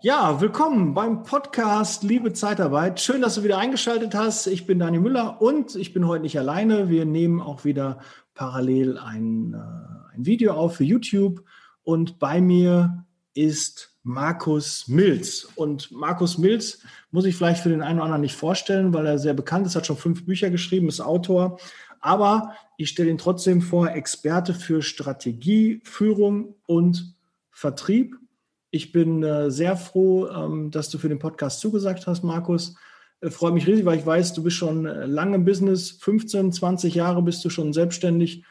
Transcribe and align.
Ja, 0.00 0.40
willkommen 0.40 0.94
beim 0.94 1.24
Podcast 1.24 2.04
Liebe 2.04 2.32
Zeitarbeit. 2.32 3.00
Schön, 3.00 3.20
dass 3.20 3.34
du 3.34 3.42
wieder 3.42 3.58
eingeschaltet 3.58 4.14
hast. 4.14 4.46
Ich 4.46 4.64
bin 4.64 4.78
Daniel 4.78 5.02
Müller 5.02 5.42
und 5.42 5.74
ich 5.74 5.92
bin 5.92 6.06
heute 6.06 6.22
nicht 6.22 6.38
alleine. 6.38 6.88
Wir 6.88 7.04
nehmen 7.04 7.42
auch 7.42 7.64
wieder 7.64 7.98
parallel 8.38 8.98
ein, 8.98 9.52
äh, 9.54 10.14
ein 10.16 10.24
Video 10.24 10.52
auf 10.52 10.76
für 10.76 10.84
YouTube 10.84 11.44
und 11.82 12.18
bei 12.18 12.40
mir 12.40 13.04
ist 13.34 13.96
Markus 14.02 14.88
Milz. 14.88 15.48
Und 15.56 15.90
Markus 15.90 16.38
Milz 16.38 16.80
muss 17.10 17.24
ich 17.24 17.36
vielleicht 17.36 17.62
für 17.62 17.68
den 17.68 17.82
einen 17.82 17.98
oder 17.98 18.04
anderen 18.04 18.22
nicht 18.22 18.36
vorstellen, 18.36 18.94
weil 18.94 19.06
er 19.06 19.18
sehr 19.18 19.34
bekannt 19.34 19.66
ist, 19.66 19.76
hat 19.76 19.86
schon 19.86 19.96
fünf 19.96 20.24
Bücher 20.24 20.50
geschrieben, 20.50 20.88
ist 20.88 21.00
Autor. 21.00 21.58
Aber 22.00 22.54
ich 22.76 22.88
stelle 22.88 23.10
ihn 23.10 23.18
trotzdem 23.18 23.60
vor, 23.60 23.90
Experte 23.90 24.54
für 24.54 24.82
Strategie, 24.82 25.80
Führung 25.84 26.54
und 26.66 27.14
Vertrieb 27.50 28.16
ich 28.70 28.92
bin 28.92 29.22
äh, 29.22 29.50
sehr 29.50 29.76
froh, 29.76 30.28
ähm, 30.28 30.70
dass 30.70 30.90
du 30.90 30.98
für 30.98 31.08
den 31.08 31.18
Podcast 31.18 31.60
zugesagt 31.60 32.06
hast, 32.06 32.22
Markus. 32.22 32.76
Äh, 33.20 33.30
Freue 33.30 33.52
mich 33.52 33.66
riesig, 33.66 33.84
weil 33.84 33.98
ich 33.98 34.06
weiß, 34.06 34.34
du 34.34 34.42
bist 34.42 34.56
schon 34.56 34.86
äh, 34.86 35.06
lange 35.06 35.36
im 35.36 35.44
Business. 35.44 35.90
15, 35.90 36.52
20 36.52 36.94
Jahre 36.94 37.22
bist 37.22 37.44
du 37.44 37.50
schon 37.50 37.72
selbstständig 37.72 38.44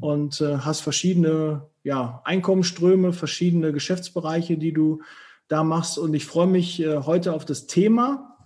und 0.00 0.40
äh, 0.40 0.58
hast 0.58 0.80
verschiedene 0.80 1.68
ja, 1.82 2.22
Einkommensströme, 2.24 3.12
verschiedene 3.12 3.72
Geschäftsbereiche, 3.72 4.56
die 4.56 4.72
du 4.72 5.02
da 5.48 5.64
machst. 5.64 5.98
Und 5.98 6.14
ich 6.14 6.24
freue 6.24 6.46
mich 6.46 6.82
heute 6.86 7.34
auf 7.34 7.44
das 7.44 7.66
Thema 7.66 8.38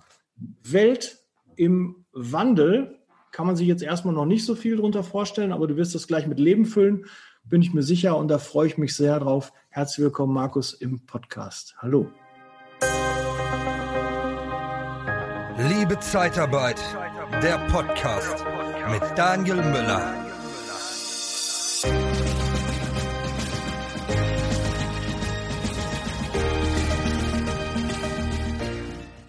Welt 0.62 1.18
im 1.54 2.04
Wandel. 2.12 2.98
Kann 3.30 3.46
man 3.46 3.54
sich 3.54 3.68
jetzt 3.68 3.82
erstmal 3.82 4.14
noch 4.14 4.24
nicht 4.24 4.44
so 4.44 4.54
viel 4.54 4.76
darunter 4.76 5.04
vorstellen, 5.04 5.52
aber 5.52 5.66
du 5.66 5.76
wirst 5.76 5.94
das 5.94 6.08
gleich 6.08 6.26
mit 6.26 6.40
Leben 6.40 6.64
füllen 6.64 7.04
bin 7.48 7.62
ich 7.62 7.72
mir 7.72 7.82
sicher 7.82 8.16
und 8.16 8.28
da 8.28 8.38
freue 8.38 8.66
ich 8.66 8.78
mich 8.78 8.94
sehr 8.94 9.20
drauf. 9.20 9.52
Herzlich 9.70 10.04
willkommen, 10.04 10.34
Markus, 10.34 10.72
im 10.74 11.06
Podcast. 11.06 11.76
Hallo. 11.78 12.10
Liebe 15.58 15.98
Zeitarbeit, 16.00 16.78
der 17.42 17.56
Podcast 17.70 18.44
mit 18.90 19.00
Daniel 19.16 19.56
Müller. 19.56 20.14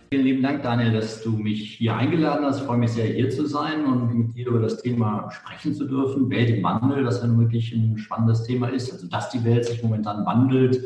Vielen 0.09 0.23
lieben 0.25 0.43
Dank, 0.43 0.63
Daniel, 0.63 0.91
dass 0.91 1.23
du 1.23 1.31
mich 1.31 1.75
hier 1.75 1.95
eingeladen 1.95 2.45
hast. 2.45 2.59
Ich 2.59 2.65
freue 2.65 2.77
mich 2.77 2.91
sehr, 2.91 3.05
hier 3.05 3.29
zu 3.29 3.45
sein 3.45 3.85
und 3.85 4.13
mit 4.13 4.35
dir 4.35 4.47
über 4.47 4.59
das 4.59 4.81
Thema 4.81 5.31
sprechen 5.31 5.73
zu 5.73 5.87
dürfen. 5.87 6.29
Welt 6.29 6.49
im 6.49 6.61
Wandel, 6.61 7.05
das 7.05 7.23
ja 7.23 7.37
wirklich 7.37 7.71
ein 7.71 7.97
spannendes 7.97 8.43
Thema 8.43 8.67
ist. 8.67 8.91
Also, 8.91 9.07
dass 9.07 9.29
die 9.29 9.45
Welt 9.45 9.63
sich 9.63 9.81
momentan 9.81 10.25
wandelt 10.25 10.83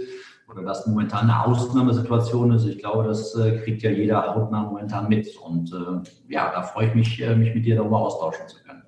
oder 0.52 0.64
dass 0.64 0.88
momentan 0.88 1.30
eine 1.30 1.46
Ausnahmesituation 1.46 2.52
ist. 2.52 2.66
Ich 2.66 2.80
glaube, 2.80 3.04
das 3.08 3.36
äh, 3.36 3.60
kriegt 3.60 3.82
ja 3.82 3.92
jeder 3.92 4.36
hautnah 4.36 4.64
momentan 4.64 5.08
mit. 5.10 5.36
Und 5.38 5.72
äh, 5.74 6.34
ja, 6.34 6.52
da 6.52 6.64
freue 6.64 6.88
ich 6.88 6.96
mich, 6.96 7.22
äh, 7.22 7.36
mich 7.36 7.54
mit 7.54 7.66
dir 7.66 7.76
darüber 7.76 8.00
austauschen 8.00 8.48
zu 8.48 8.58
können. 8.64 8.84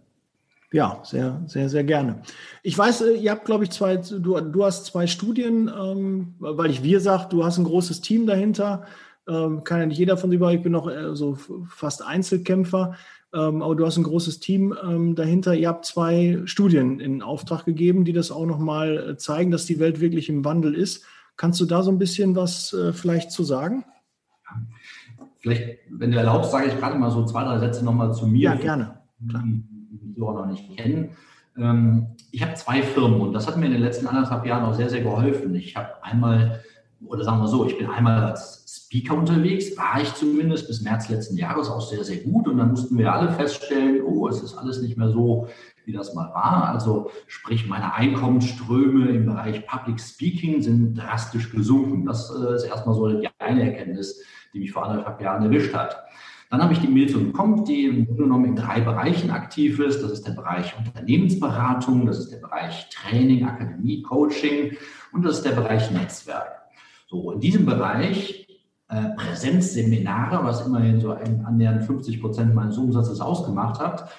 Ja, 0.72 1.00
sehr, 1.03 1.39
sehr, 1.45 1.70
sehr 1.70 1.83
gerne. 1.83 2.23
Ich 2.64 2.78
weiß, 2.78 3.02
äh, 3.02 3.14
ihr 3.14 3.31
habt, 3.31 3.45
glaube 3.45 3.64
ich, 3.64 3.70
zwei, 3.70 3.97
du, 3.97 4.39
du 4.39 4.66
hast 4.66 4.86
zwei 4.86 5.08
Studien, 5.08 5.70
ähm, 5.70 6.33
weil 6.39 6.72
ich 6.72 6.83
wir 6.83 7.00
sage, 7.00 7.28
du 7.30 7.45
hast 7.45 7.58
ein 7.58 7.64
großes 7.64 8.02
Team 8.02 8.26
dahinter. 8.26 8.83
Ähm, 9.27 9.64
kann 9.64 9.80
ja 9.80 9.86
nicht 9.86 9.99
jeder 9.99 10.17
von 10.17 10.32
sich 10.32 10.42
ich 10.42 10.61
bin 10.61 10.73
noch 10.73 10.89
äh, 10.89 11.16
so 11.16 11.37
fast 11.70 12.04
Einzelkämpfer, 12.04 12.95
ähm, 13.33 13.61
aber 13.61 13.76
du 13.76 13.86
hast 13.86 13.95
ein 13.98 14.04
großes 14.04 14.39
Team 14.39 14.76
ähm, 14.83 15.16
dahinter. 15.16 15.54
Ihr 15.54 15.70
habt 15.70 15.86
zwei 15.86 16.42
Studien 16.45 16.99
in 16.99 17.21
Auftrag 17.21 17.64
gegeben, 17.64 18.04
die 18.04 18.11
das 18.11 18.32
auch 18.32 18.45
nochmal 18.45 19.16
zeigen, 19.17 19.52
dass 19.52 19.66
die 19.66 19.80
Welt 19.80 20.02
wirklich 20.02 20.27
im 20.27 20.43
Wandel 20.43 20.73
ist. 20.73 21.05
Kannst 21.36 21.60
du 21.60 21.66
da 21.66 21.83
so 21.83 21.92
ein 21.92 21.98
bisschen 21.98 22.36
was 22.36 22.73
äh, 22.73 22.94
vielleicht 22.94 23.32
zu 23.32 23.44
sagen? 23.44 23.86
Vielleicht, 25.39 25.80
wenn 25.89 26.11
du 26.11 26.17
erlaubst, 26.17 26.52
sage 26.52 26.67
ich 26.67 26.80
gerade 26.80 26.98
mal 26.98 27.11
so 27.11 27.26
zwei, 27.26 27.44
drei 27.44 27.60
Sätze 27.60 27.83
nochmal 27.83 28.14
zu 28.14 28.27
mir. 28.27 28.52
Ja, 28.52 28.55
gerne. 28.55 28.99
Klar. 29.27 29.43
Die 29.45 30.22
auch 30.22 30.33
noch 30.33 30.45
nicht 30.45 30.77
kennen. 30.77 31.10
Ähm, 31.58 32.16
ich 32.32 32.42
habe 32.42 32.54
zwei 32.55 32.82
Firmen 32.82 33.22
und 33.22 33.33
das 33.33 33.48
hat 33.48 33.58
mir 33.58 33.66
in 33.66 33.73
den 33.73 33.82
letzten 33.82 34.08
anderthalb 34.08 34.45
Jahren 34.45 34.64
auch 34.64 34.73
sehr, 34.73 34.89
sehr 34.89 35.02
geholfen. 35.02 35.54
Ich 35.55 35.76
habe 35.76 36.04
einmal, 36.04 36.64
oder 37.05 37.23
sagen 37.23 37.42
wir 37.42 37.48
so, 37.48 37.66
ich 37.66 37.77
bin 37.77 37.89
einmal 37.89 38.23
als 38.23 38.64
Speaker 38.67 39.16
unterwegs, 39.16 39.76
war 39.77 40.02
ich 40.02 40.14
zumindest 40.16 40.67
bis 40.67 40.82
März 40.82 41.10
letzten 41.10 41.38
Jahres 41.38 41.70
auch 41.70 41.82
sehr, 41.82 42.04
sehr 42.04 42.17
gut. 42.17 42.48
Und 42.48 42.58
dann 42.58 42.72
mussten 42.72 42.98
wir 42.98 43.11
alle 43.11 43.32
feststellen, 43.32 44.02
oh, 44.04 44.27
es 44.27 44.42
ist 44.42 44.55
alles 44.55 44.82
nicht 44.82 44.98
mehr 44.98 45.10
so, 45.10 45.48
wie 45.86 45.92
das 45.92 46.14
mal 46.14 46.30
war. 46.33 46.70
Also 46.70 47.11
sprich, 47.27 47.67
meine 47.67 47.94
Einkommensströme 47.94 49.10
im 49.10 49.26
Bereich 49.26 49.66
Public 49.67 49.99
Speaking 49.99 50.61
sind 50.61 50.95
drastisch 50.95 51.52
gesunken. 51.52 52.05
Das 52.05 52.30
äh, 52.30 52.55
ist 52.55 52.64
erstmal 52.64 52.95
so 52.95 53.08
die 53.10 53.30
eine 53.39 53.64
Erkenntnis, 53.64 54.23
die 54.54 54.60
mich 54.60 54.72
vor 54.72 54.86
anderthalb 54.86 55.22
Jahren 55.22 55.43
erwischt 55.43 55.73
hat. 55.73 55.98
Dann 56.49 56.61
habe 56.61 56.73
ich 56.73 56.80
die 56.80 56.88
Milton 56.88 57.33
Comp, 57.33 57.66
die 57.66 57.86
im 57.86 58.05
Grunde 58.05 58.23
genommen 58.23 58.45
in 58.45 58.55
drei 58.55 58.80
Bereichen 58.80 59.32
aktiv 59.32 59.80
ist. 59.80 60.04
Das 60.04 60.11
ist 60.11 60.27
der 60.27 60.33
Bereich 60.33 60.76
Unternehmensberatung, 60.77 62.05
das 62.05 62.20
ist 62.20 62.32
der 62.32 62.38
Bereich 62.38 62.89
Training, 62.89 63.45
Akademie, 63.45 64.04
Coaching 64.04 64.77
und 65.14 65.26
das 65.26 65.38
ist 65.38 65.45
der 65.45 65.54
Bereich 65.54 65.89
Netzwerk. 65.89 66.61
So, 67.08 67.32
in 67.32 67.39
diesem 67.39 67.66
Bereich 67.66 68.48
äh, 68.88 69.16
Präsenzseminare, 69.16 70.45
was 70.45 70.64
immerhin 70.64 70.99
so 70.99 71.11
ein, 71.11 71.43
annähernd 71.43 71.86
50 71.86 72.22
Prozent 72.22 72.54
meines 72.54 72.77
Umsatzes 72.77 73.20
ausgemacht 73.20 73.80
hat, 73.80 74.11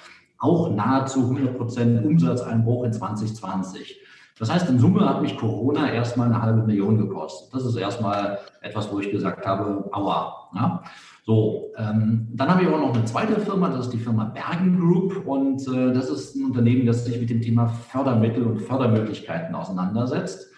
auch 0.44 0.70
nahezu 0.70 1.20
100 1.20 1.56
Prozent 1.56 2.04
Umsatzeinbruch 2.04 2.84
in 2.84 2.92
2020. 2.92 4.00
Das 4.38 4.52
heißt, 4.52 4.68
in 4.68 4.78
Summe 4.78 5.08
hat 5.08 5.22
mich 5.22 5.36
Corona 5.36 5.90
erstmal 5.90 6.26
eine 6.26 6.42
halbe 6.42 6.62
Million 6.62 6.98
gekostet. 6.98 7.54
Das 7.54 7.64
ist 7.64 7.76
erstmal 7.76 8.38
etwas, 8.60 8.92
wo 8.92 8.98
ich 8.98 9.10
gesagt 9.10 9.46
habe, 9.46 9.88
aua. 9.92 10.50
Ja? 10.54 10.82
So, 11.24 11.72
ähm, 11.78 12.28
dann 12.32 12.48
habe 12.48 12.62
ich 12.62 12.68
auch 12.68 12.78
noch 12.78 12.94
eine 12.94 13.04
zweite 13.04 13.40
Firma, 13.40 13.68
das 13.68 13.86
ist 13.86 13.94
die 13.94 13.98
Firma 13.98 14.24
Bergen 14.24 14.78
Group 14.78 15.26
und 15.26 15.66
äh, 15.68 15.92
das 15.92 16.10
ist 16.10 16.36
ein 16.36 16.44
Unternehmen, 16.44 16.84
das 16.84 17.04
sich 17.04 17.18
mit 17.18 17.30
dem 17.30 17.40
Thema 17.40 17.68
Fördermittel 17.68 18.44
und 18.44 18.60
Fördermöglichkeiten 18.60 19.54
auseinandersetzt. 19.54 20.50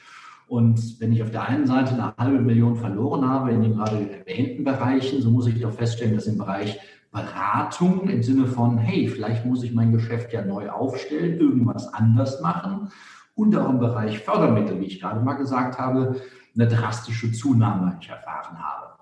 Und 0.49 1.01
wenn 1.01 1.13
ich 1.13 1.23
auf 1.23 1.31
der 1.31 1.49
einen 1.49 1.67
Seite 1.67 1.95
eine 1.95 2.15
halbe 2.17 2.41
Million 2.41 2.77
verloren 2.77 3.29
habe 3.29 3.53
in 3.53 3.63
den 3.63 3.77
gerade 3.77 4.11
erwähnten 4.11 4.65
Bereichen, 4.65 5.21
so 5.21 5.31
muss 5.31 5.47
ich 5.47 5.61
doch 5.61 5.73
feststellen, 5.73 6.15
dass 6.15 6.27
im 6.27 6.39
Bereich 6.39 6.79
Beratung 7.17 8.09
im 8.09 8.23
Sinne 8.23 8.47
von, 8.47 8.77
hey, 8.77 9.09
vielleicht 9.09 9.47
muss 9.47 9.63
ich 9.63 9.73
mein 9.73 9.91
Geschäft 9.91 10.35
ja 10.35 10.45
neu 10.45 10.69
aufstellen, 10.69 11.41
irgendwas 11.41 11.93
anders 11.95 12.43
machen. 12.43 12.91
Und 13.35 13.57
auch 13.57 13.71
im 13.71 13.79
Bereich 13.79 14.19
Fördermittel, 14.19 14.79
wie 14.81 14.85
ich 14.85 15.01
gerade 15.01 15.21
mal 15.21 15.35
gesagt 15.35 15.79
habe, 15.79 16.17
eine 16.55 16.69
drastische 16.69 17.33
Zunahme 17.33 17.97
ich 18.01 18.09
erfahren 18.09 18.59
habe. 18.59 18.93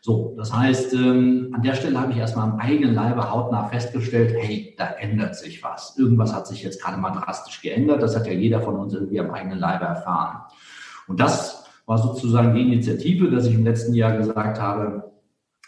So, 0.00 0.34
das 0.36 0.54
heißt, 0.54 0.92
ähm, 0.94 1.50
an 1.52 1.62
der 1.62 1.74
Stelle 1.74 1.98
habe 2.00 2.12
ich 2.12 2.18
erstmal 2.18 2.48
am 2.48 2.58
eigenen 2.58 2.94
Leibe 2.94 3.30
hautnah 3.30 3.68
festgestellt, 3.68 4.34
hey, 4.38 4.74
da 4.76 4.86
ändert 4.86 5.34
sich 5.34 5.64
was. 5.64 5.96
Irgendwas 5.98 6.34
hat 6.34 6.46
sich 6.46 6.62
jetzt 6.62 6.82
gerade 6.82 6.98
mal 6.98 7.10
drastisch 7.10 7.60
geändert. 7.62 8.02
Das 8.02 8.14
hat 8.14 8.26
ja 8.26 8.34
jeder 8.34 8.60
von 8.60 8.76
uns 8.76 8.94
irgendwie 8.94 9.18
am 9.18 9.30
eigenen 9.30 9.58
Leibe 9.58 9.84
erfahren. 9.84 10.42
Und 11.08 11.20
das 11.20 11.64
war 11.86 11.98
sozusagen 11.98 12.54
die 12.54 12.62
Initiative, 12.62 13.30
dass 13.30 13.46
ich 13.46 13.54
im 13.54 13.64
letzten 13.64 13.94
Jahr 13.94 14.16
gesagt 14.16 14.60
habe, 14.60 15.13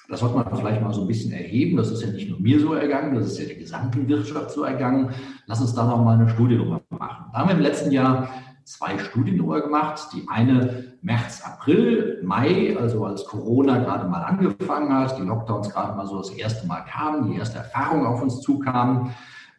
das 0.09 0.21
sollte 0.21 0.37
man 0.37 0.57
vielleicht 0.57 0.83
mal 0.83 0.93
so 0.93 1.03
ein 1.03 1.07
bisschen 1.07 1.33
erheben. 1.33 1.77
Das 1.77 1.91
ist 1.91 2.03
ja 2.03 2.11
nicht 2.11 2.29
nur 2.29 2.41
mir 2.41 2.61
so 2.61 2.75
ergangen, 2.75 3.15
das 3.15 3.27
ist 3.27 3.39
ja 3.39 3.47
der 3.47 3.57
gesamten 3.57 4.09
Wirtschaft 4.09 4.51
so 4.51 4.63
ergangen. 4.63 5.11
Lass 5.47 5.61
uns 5.61 5.75
da 5.75 5.85
noch 5.85 6.05
mal 6.05 6.19
eine 6.19 6.29
Studie 6.29 6.57
drüber 6.57 6.81
machen. 6.91 7.27
Da 7.33 7.39
haben 7.39 7.49
wir 7.49 7.57
im 7.57 7.63
letzten 7.63 7.91
Jahr 7.91 8.29
zwei 8.65 8.99
Studien 8.99 9.39
drüber 9.39 9.63
gemacht. 9.63 10.09
Die 10.13 10.29
eine 10.29 10.97
März, 11.03 11.43
April, 11.45 12.21
Mai, 12.25 12.77
also 12.79 13.05
als 13.05 13.25
Corona 13.25 13.79
gerade 13.79 14.09
mal 14.09 14.23
angefangen 14.23 14.93
hat, 14.93 15.19
die 15.19 15.23
Lockdowns 15.23 15.71
gerade 15.71 15.97
mal 15.97 16.07
so 16.07 16.19
das 16.19 16.31
erste 16.31 16.67
Mal 16.67 16.81
kamen, 16.81 17.31
die 17.31 17.39
erste 17.39 17.59
Erfahrung 17.59 18.07
auf 18.07 18.23
uns 18.23 18.41
zukamen. 18.41 19.11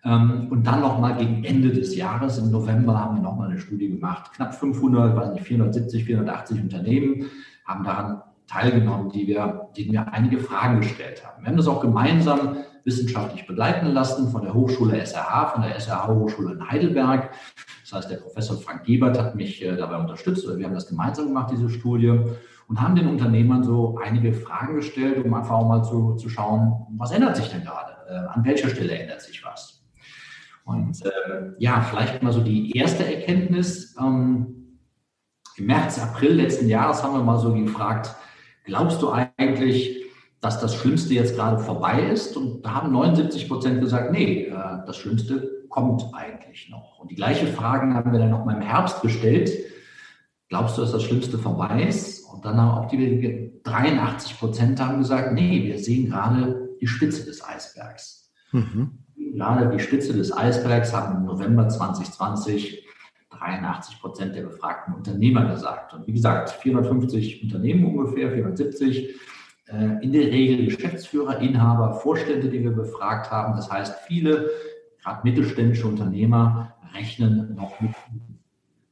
Ähm, 0.04 0.48
und 0.52 0.68
dann 0.68 0.82
nochmal 0.82 1.18
gegen 1.18 1.44
Ende 1.44 1.72
des 1.72 1.96
Jahres, 1.96 2.38
im 2.38 2.52
November, 2.52 3.00
haben 3.00 3.16
wir 3.16 3.24
nochmal 3.24 3.50
eine 3.50 3.60
Studie 3.60 3.90
gemacht. 3.90 4.32
Knapp 4.34 4.54
500, 4.54 5.16
weiß 5.16 5.34
nicht, 5.34 5.46
470, 5.46 6.06
480 6.06 6.62
Unternehmen 6.62 7.26
haben 7.66 7.84
daran 7.84 8.22
teilgenommen, 8.48 9.12
die 9.12 9.28
wir, 9.28 9.70
denen 9.76 9.92
wir 9.92 10.12
einige 10.14 10.40
Fragen 10.40 10.82
gestellt 10.82 11.26
haben. 11.26 11.44
Wir 11.44 11.50
haben 11.50 11.58
das 11.58 11.68
auch 11.68 11.82
gemeinsam 11.82 12.58
wissenschaftlich 12.86 13.46
begleiten 13.46 13.88
lassen 13.88 14.32
von 14.32 14.42
der 14.42 14.54
Hochschule 14.54 14.98
SRH, 15.06 15.48
von 15.48 15.62
der 15.62 15.76
SRH 15.76 16.08
Hochschule 16.08 16.54
in 16.54 16.70
Heidelberg. 16.70 17.32
Das 17.82 17.94
heißt, 17.94 18.12
der 18.12 18.18
Professor 18.18 18.58
Frank 18.58 18.86
Gebert 18.86 19.20
hat 19.20 19.36
mich 19.36 19.64
äh, 19.64 19.76
dabei 19.76 19.98
unterstützt. 19.98 20.48
Wir 20.48 20.66
haben 20.66 20.74
das 20.74 20.88
gemeinsam 20.88 21.28
gemacht, 21.28 21.52
diese 21.52 21.70
Studie, 21.70 22.18
und 22.68 22.82
haben 22.82 22.96
den 22.96 23.08
Unternehmern 23.08 23.64
so 23.64 23.98
einige 24.04 24.34
Fragen 24.34 24.76
gestellt, 24.76 25.24
um 25.24 25.34
einfach 25.34 25.62
mal 25.64 25.84
zu, 25.84 26.16
zu 26.16 26.30
schauen, 26.30 26.86
was 26.98 27.12
ändert 27.12 27.36
sich 27.36 27.50
denn 27.50 27.64
gerade? 27.64 27.94
Äh, 28.10 28.38
an 28.38 28.46
welcher 28.46 28.70
Stelle 28.70 28.98
ändert 28.98 29.22
sich 29.22 29.44
was? 29.44 29.84
Und 30.64 31.06
äh, 31.06 31.54
ja, 31.60 31.82
vielleicht 31.82 32.22
mal 32.24 32.34
so 32.34 32.42
die 32.42 32.72
erste 32.72 33.06
Erkenntnis. 33.06 33.96
Ähm, 34.00 34.80
Im 35.56 35.66
März, 35.66 36.00
April 36.00 36.34
letzten 36.34 36.68
Jahres 36.68 37.04
haben 37.04 37.14
wir 37.14 37.24
mal 37.24 37.40
so 37.40 37.54
gefragt, 37.54 38.16
glaubst 38.68 39.02
du 39.02 39.10
eigentlich, 39.10 40.06
dass 40.40 40.60
das 40.60 40.76
Schlimmste 40.76 41.16
jetzt 41.16 41.36
gerade 41.36 41.58
vorbei 41.58 42.04
ist? 42.12 42.38
Und 42.38 42.64
da 42.64 42.76
haben 42.76 42.92
79 42.92 43.48
Prozent 43.48 43.82
gesagt, 43.82 44.12
nee, 44.12 44.44
äh, 44.44 44.54
das 44.86 44.98
Schlimmste 44.98 45.66
kommt 45.70 46.04
eigentlich 46.14 46.70
noch. 46.70 47.00
Und 47.00 47.10
die 47.10 47.16
gleiche 47.16 47.48
Fragen 47.48 47.96
haben 47.96 48.12
wir 48.12 48.20
dann 48.20 48.30
noch 48.30 48.46
mal 48.46 48.56
im 48.56 48.62
Herbst 48.62 49.02
gestellt. 49.02 49.52
Glaubst 50.50 50.78
du, 50.78 50.82
dass 50.82 50.92
das 50.92 51.04
Schlimmste 51.04 51.40
vorbei 51.40 51.84
ist? 51.90 52.24
Und 52.32 52.46
dann 52.46 52.58
haben 52.58 52.86
auch 52.86 52.88
die 52.88 53.60
83 53.64 54.38
Prozent 54.38 54.80
haben 54.80 55.00
gesagt, 55.00 55.34
nee, 55.34 55.64
wir 55.64 55.80
sehen 55.80 56.10
gerade 56.10 56.78
die 56.80 56.88
Spitze 56.88 57.26
des 57.26 57.44
Eisbergs. 57.44 58.32
Mhm. 58.52 59.00
Gerade 59.34 59.76
die 59.76 59.84
Spitze 59.84 60.14
des 60.14 60.36
Eisbergs 60.36 60.94
haben 60.94 61.18
im 61.18 61.26
November 61.26 61.68
2020 61.68 62.87
83 63.40 64.00
Prozent 64.02 64.36
der 64.36 64.44
befragten 64.44 64.94
Unternehmer 64.94 65.46
gesagt. 65.46 65.94
Und 65.94 66.08
wie 66.08 66.14
gesagt, 66.14 66.50
450 66.50 67.44
Unternehmen 67.44 67.86
ungefähr, 67.86 68.32
470. 68.32 69.16
Äh, 69.68 70.04
in 70.04 70.12
der 70.12 70.28
Regel 70.28 70.66
Geschäftsführer, 70.66 71.40
Inhaber, 71.40 71.94
Vorstände, 71.94 72.50
die 72.50 72.64
wir 72.64 72.72
befragt 72.72 73.32
haben. 73.32 73.56
Das 73.56 73.70
heißt, 73.70 73.96
viele, 74.08 74.50
gerade 75.04 75.22
mittelständische 75.24 75.88
Unternehmer, 75.88 76.74
rechnen 76.94 77.56
noch 77.56 77.80
mit. 77.82 77.92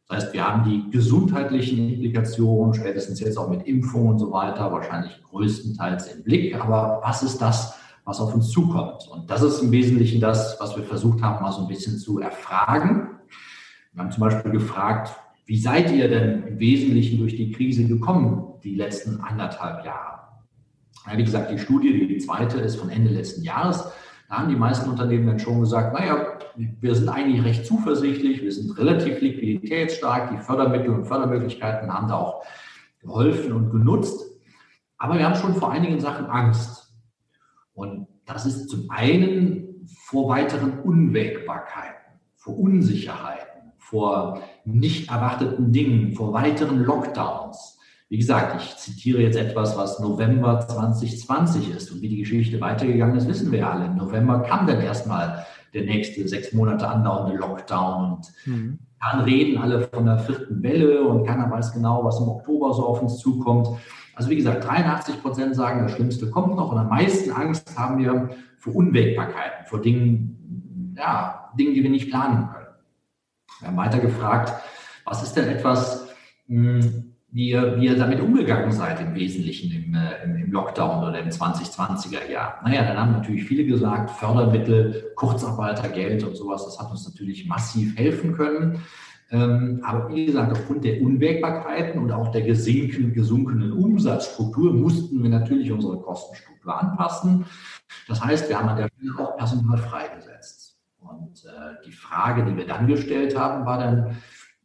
Das 0.08 0.18
heißt, 0.18 0.34
wir 0.34 0.48
haben 0.48 0.64
die 0.70 0.92
gesundheitlichen 0.92 1.90
Implikationen, 1.90 2.74
spätestens 2.74 3.20
jetzt 3.20 3.38
auch 3.38 3.50
mit 3.50 3.66
Impfung 3.66 4.08
und 4.08 4.20
so 4.20 4.32
weiter, 4.32 4.72
wahrscheinlich 4.72 5.20
größtenteils 5.24 6.14
im 6.14 6.24
Blick. 6.24 6.56
Aber 6.62 7.02
was 7.04 7.24
ist 7.24 7.42
das, 7.42 7.76
was 8.04 8.20
auf 8.20 8.36
uns 8.36 8.50
zukommt? 8.52 9.08
Und 9.10 9.32
das 9.32 9.42
ist 9.42 9.62
im 9.64 9.72
Wesentlichen 9.72 10.22
das, 10.22 10.58
was 10.60 10.76
wir 10.76 10.84
versucht 10.84 11.24
haben, 11.24 11.42
mal 11.42 11.52
so 11.52 11.62
ein 11.62 11.68
bisschen 11.68 11.98
zu 11.98 12.20
erfragen. 12.20 13.15
Wir 13.96 14.04
haben 14.04 14.12
zum 14.12 14.22
Beispiel 14.22 14.52
gefragt, 14.52 15.16
wie 15.46 15.58
seid 15.58 15.90
ihr 15.92 16.10
denn 16.10 16.44
im 16.46 16.60
Wesentlichen 16.60 17.18
durch 17.18 17.38
die 17.38 17.52
Krise 17.52 17.88
gekommen, 17.88 18.60
die 18.62 18.76
letzten 18.76 19.22
anderthalb 19.22 19.86
Jahre? 19.86 20.20
Ja, 21.08 21.16
gesagt, 21.16 21.50
die 21.50 21.60
Studie, 21.60 22.06
die 22.06 22.18
zweite 22.18 22.60
ist 22.60 22.76
von 22.76 22.90
Ende 22.90 23.12
letzten 23.12 23.44
Jahres. 23.44 23.88
Da 24.28 24.40
haben 24.40 24.50
die 24.50 24.58
meisten 24.58 24.90
Unternehmen 24.90 25.28
dann 25.28 25.40
schon 25.40 25.62
gesagt, 25.62 25.94
naja, 25.94 26.40
wir 26.56 26.96
sind 26.96 27.08
eigentlich 27.08 27.46
recht 27.46 27.66
zuversichtlich, 27.66 28.42
wir 28.42 28.52
sind 28.52 28.78
relativ 28.78 29.22
liquiditätsstark, 29.22 30.32
die 30.32 30.44
Fördermittel 30.44 30.90
und 30.90 31.06
Fördermöglichkeiten 31.06 31.94
haben 31.94 32.10
da 32.10 32.16
auch 32.16 32.44
geholfen 33.00 33.54
und 33.54 33.70
genutzt. 33.70 34.26
Aber 34.98 35.18
wir 35.18 35.26
haben 35.26 35.36
schon 35.36 35.56
vor 35.56 35.72
einigen 35.72 36.02
Sachen 36.02 36.26
Angst. 36.26 36.94
Und 37.74 38.08
das 38.26 38.46
ist 38.46 38.68
zum 38.68 38.90
einen 38.90 39.88
vor 39.88 40.28
weiteren 40.28 40.80
Unwägbarkeiten, 40.80 42.20
vor 42.36 42.58
Unsicherheiten 42.60 43.55
vor 43.86 44.42
nicht 44.66 45.12
erwarteten 45.12 45.72
Dingen, 45.72 46.14
vor 46.14 46.34
weiteren 46.34 46.84
Lockdowns. 46.84 47.78
Wie 48.10 48.18
gesagt, 48.18 48.60
ich 48.60 48.78
zitiere 48.78 49.22
jetzt 49.22 49.38
etwas, 49.38 49.78
was 49.78 50.00
November 50.00 50.60
2020 50.60 51.70
ist. 51.70 51.92
Und 51.92 52.02
wie 52.02 52.10
die 52.10 52.18
Geschichte 52.18 52.60
weitergegangen 52.60 53.16
ist, 53.16 53.28
wissen 53.28 53.52
wir 53.52 53.60
ja 53.60 53.72
alle. 53.72 53.86
Im 53.86 53.96
November 53.96 54.40
kam 54.40 54.66
dann 54.66 54.82
erstmal 54.82 55.46
der 55.76 55.84
nächste 55.84 56.28
sechs 56.28 56.52
Monate 56.52 56.88
andauernde 56.88 57.38
Lockdown. 57.38 58.14
Und 58.14 58.32
mhm. 58.46 58.80
dann 59.00 59.22
reden 59.22 59.60
alle 59.60 59.82
von 59.82 60.06
der 60.06 60.18
vierten 60.18 60.64
Welle 60.64 61.04
und 61.04 61.26
keiner 61.26 61.50
weiß 61.52 61.74
genau, 61.74 62.04
was 62.04 62.20
im 62.20 62.28
Oktober 62.28 62.74
so 62.74 62.88
auf 62.88 63.04
uns 63.04 63.20
zukommt. 63.20 63.68
Also 64.16 64.32
wie 64.32 64.36
gesagt, 64.36 64.66
83 64.68 65.22
Prozent 65.22 65.56
sagen, 65.56 65.84
das 65.84 65.92
Schlimmste 65.92 66.32
kommt 66.32 66.56
noch. 66.56 66.72
Und 66.72 66.80
am 66.80 66.90
meisten 66.90 67.32
Angst 67.32 67.78
haben 67.78 68.00
wir 68.00 68.30
vor 68.58 68.76
Unwägbarkeiten, 68.76 69.68
vor 69.68 69.80
Dingen, 69.80 70.94
ja, 70.98 71.52
Dingen, 71.58 71.76
die 71.76 71.84
wir 71.84 71.92
nicht 71.92 72.10
planen 72.10 72.50
können. 72.52 72.65
Wir 73.66 73.72
haben 73.72 73.78
weiter 73.78 73.98
gefragt, 73.98 74.54
was 75.06 75.24
ist 75.24 75.34
denn 75.34 75.48
etwas, 75.48 76.08
hm, 76.48 77.16
wie 77.32 77.50
ihr, 77.50 77.78
wie 77.78 77.88
ihr 77.88 77.98
damit 77.98 78.22
umgegangen 78.22 78.72
seid 78.72 79.02
im 79.02 79.16
Wesentlichen 79.16 79.72
im, 79.72 79.96
äh, 79.96 80.24
im, 80.24 80.36
im 80.36 80.52
Lockdown 80.52 81.04
oder 81.04 81.20
im 81.20 81.30
2020er 81.30 82.30
Jahr? 82.30 82.60
Naja, 82.64 82.84
dann 82.84 82.96
haben 82.96 83.12
natürlich 83.14 83.44
viele 83.46 83.66
gesagt, 83.66 84.12
Fördermittel, 84.12 85.14
Kurzarbeitergeld 85.16 86.24
und 86.24 86.38
sowas, 86.38 86.64
das 86.64 86.80
hat 86.80 86.92
uns 86.92 87.08
natürlich 87.08 87.48
massiv 87.48 87.98
helfen 87.98 88.34
können. 88.34 88.84
Ähm, 89.32 89.82
aber 89.84 90.10
wie 90.10 90.28
gesagt, 90.28 90.52
aufgrund 90.52 90.84
der 90.84 91.02
Unwägbarkeiten 91.02 92.00
und 92.00 92.12
auch 92.12 92.30
der 92.32 92.44
gesunkenen 92.44 93.72
Umsatzstruktur 93.72 94.74
mussten 94.74 95.24
wir 95.24 95.32
natürlich 95.32 95.72
unsere 95.72 95.98
Kostenstruktur 95.98 96.80
anpassen. 96.80 97.46
Das 98.08 98.24
heißt, 98.24 98.48
wir 98.48 98.60
haben 98.60 98.70
an 98.70 98.78
der 98.78 98.90
Stelle 98.96 99.28
auch 99.28 99.36
Personal 99.38 99.80
freigesetzt. 99.80 100.15
Und 101.36 101.50
äh, 101.50 101.86
die 101.86 101.92
Frage, 101.92 102.46
die 102.46 102.56
wir 102.56 102.66
dann 102.66 102.88
gestellt 102.88 103.38
haben, 103.38 103.66
war 103.66 103.78
dann, 103.78 104.18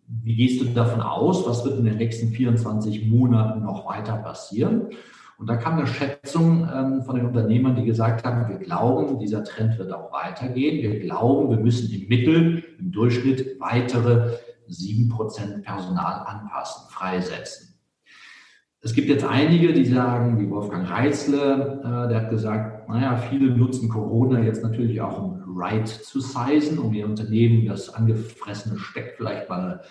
wie 0.06 0.37
gehst 0.37 0.61
du 0.61 0.67
davon 0.67 1.00
aus, 1.00 1.46
was 1.46 1.64
wird 1.64 1.78
in 1.78 1.84
den 1.84 1.96
nächsten 1.96 2.28
24 2.28 3.08
Monaten 3.08 3.64
noch 3.64 3.88
weiter 3.88 4.17
passieren? 4.17 4.88
Und 5.37 5.49
da 5.49 5.56
kam 5.56 5.78
eine 5.78 5.87
Schätzung 5.87 6.69
ähm, 6.72 7.02
von 7.02 7.17
den 7.17 7.26
Unternehmern, 7.26 7.75
die 7.75 7.84
gesagt 7.84 8.25
haben, 8.25 8.49
wir 8.49 8.58
glauben, 8.58 9.19
dieser 9.19 9.43
Trend 9.43 9.78
wird 9.78 9.93
auch 9.93 10.12
weitergehen. 10.12 10.82
Wir 10.82 11.00
glauben, 11.00 11.50
wir 11.50 11.56
müssen 11.56 11.90
im 11.93 12.08
Mittel, 12.08 12.62
im 12.78 12.93
Durchschnitt 12.93 13.58
weitere 13.58 14.37
7% 14.69 15.62
Personal 15.62 16.25
anpassen, 16.26 16.88
freisetzen. 16.90 17.69
Es 18.82 18.94
gibt 18.94 19.08
jetzt 19.08 19.24
einige, 19.24 19.74
die 19.74 19.84
sagen, 19.84 20.40
wie 20.40 20.48
Wolfgang 20.48 20.88
Reitzle, 20.88 21.80
äh, 21.84 22.08
der 22.08 22.22
hat 22.22 22.30
gesagt, 22.30 22.88
naja, 22.88 23.16
viele 23.16 23.54
nutzen 23.54 23.90
Corona 23.90 24.40
jetzt 24.40 24.62
natürlich 24.62 25.00
auch, 25.02 25.22
um 25.22 25.58
right 25.58 25.86
zu 25.86 26.20
sizen, 26.20 26.78
um 26.78 26.92
ihr 26.94 27.04
Unternehmen 27.04 27.66
das 27.66 27.92
angefressene 27.92 28.78
Speck 28.78 29.14
vielleicht 29.18 29.50
mal 29.50 29.82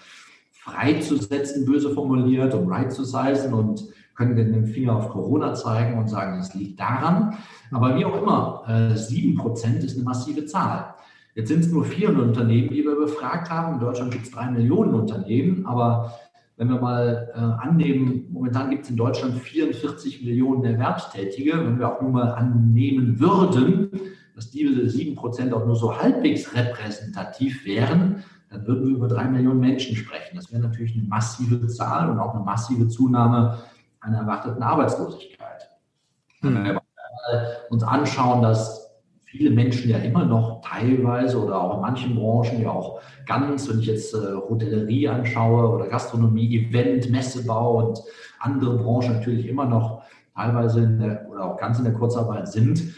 freizusetzen, 0.52 1.66
böse 1.66 1.92
formuliert, 1.92 2.56
um 2.56 2.68
right 2.68 2.92
zu 2.92 3.04
sizen 3.04 3.54
und 3.54 3.84
können 4.16 4.36
dann 4.36 4.52
den 4.52 4.66
Finger 4.66 4.96
auf 4.96 5.10
Corona 5.10 5.54
zeigen 5.54 5.98
und 6.00 6.10
sagen, 6.10 6.40
es 6.40 6.56
liegt 6.56 6.80
daran. 6.80 7.36
Aber 7.72 7.96
wie 7.96 8.06
auch 8.06 8.20
immer, 8.20 8.64
äh, 8.68 8.98
sieben 8.98 9.36
Prozent 9.36 9.84
ist 9.84 9.96
eine 9.96 10.04
massive 10.04 10.46
Zahl. 10.46 10.96
Jetzt 11.36 11.50
sind 11.50 11.60
es 11.60 11.72
nur 11.72 11.86
400 11.86 12.24
Unternehmen, 12.24 12.70
die 12.70 12.84
wir 12.84 12.96
befragt 12.96 13.50
haben. 13.52 13.76
In 13.76 13.80
Deutschland 13.80 14.12
gibt 14.12 14.26
es 14.26 14.32
drei 14.32 14.50
Millionen 14.50 14.96
Unternehmen, 14.96 15.66
aber 15.66 16.12
wenn 16.60 16.68
wir 16.68 16.82
mal 16.82 17.32
äh, 17.34 17.40
annehmen, 17.40 18.28
momentan 18.32 18.70
gibt 18.70 18.84
es 18.84 18.90
in 18.90 18.98
Deutschland 18.98 19.34
44 19.40 20.26
Millionen 20.26 20.66
Erwerbstätige, 20.66 21.54
wenn 21.54 21.80
wir 21.80 21.88
auch 21.88 22.02
nur 22.02 22.12
mal 22.12 22.34
annehmen 22.34 23.18
würden, 23.18 23.90
dass 24.36 24.52
diese 24.52 24.90
7 24.90 25.16
Prozent 25.16 25.54
auch 25.54 25.66
nur 25.66 25.78
so 25.78 25.98
halbwegs 25.98 26.54
repräsentativ 26.54 27.66
wären, 27.66 28.26
dann 28.50 28.68
würden 28.68 28.90
wir 28.90 28.96
über 28.98 29.08
drei 29.08 29.24
Millionen 29.30 29.62
Menschen 29.62 29.96
sprechen. 29.96 30.36
Das 30.36 30.52
wäre 30.52 30.62
natürlich 30.62 30.96
eine 30.96 31.08
massive 31.08 31.66
Zahl 31.68 32.10
und 32.10 32.20
auch 32.20 32.36
eine 32.36 32.44
massive 32.44 32.90
Zunahme 32.90 33.60
einer 34.02 34.18
erwarteten 34.18 34.62
Arbeitslosigkeit. 34.62 35.70
Hm. 36.42 36.56
Wenn 36.56 36.66
wir 36.66 36.82
uns 37.70 37.84
anschauen, 37.84 38.42
dass 38.42 38.92
viele 39.22 39.52
Menschen 39.52 39.90
ja 39.90 40.00
immer 40.00 40.26
noch 40.26 40.59
teilweise 40.80 41.44
oder 41.44 41.62
auch 41.62 41.76
in 41.76 41.82
manchen 41.82 42.16
Branchen 42.16 42.62
ja 42.62 42.72
auch 42.72 43.02
ganz, 43.26 43.70
wenn 43.70 43.80
ich 43.80 43.88
jetzt 43.88 44.14
äh, 44.14 44.36
Hotellerie 44.50 45.08
anschaue 45.08 45.70
oder 45.70 45.88
Gastronomie, 45.88 46.58
Event, 46.58 47.10
Messebau 47.10 47.78
und 47.78 48.02
andere 48.40 48.78
Branchen 48.78 49.14
natürlich 49.14 49.48
immer 49.48 49.66
noch 49.66 50.04
teilweise 50.36 50.88
der, 50.88 51.28
oder 51.30 51.46
auch 51.46 51.58
ganz 51.58 51.78
in 51.80 51.86
der 51.86 51.94
Kurzarbeit 51.94 52.48
sind, 52.48 52.94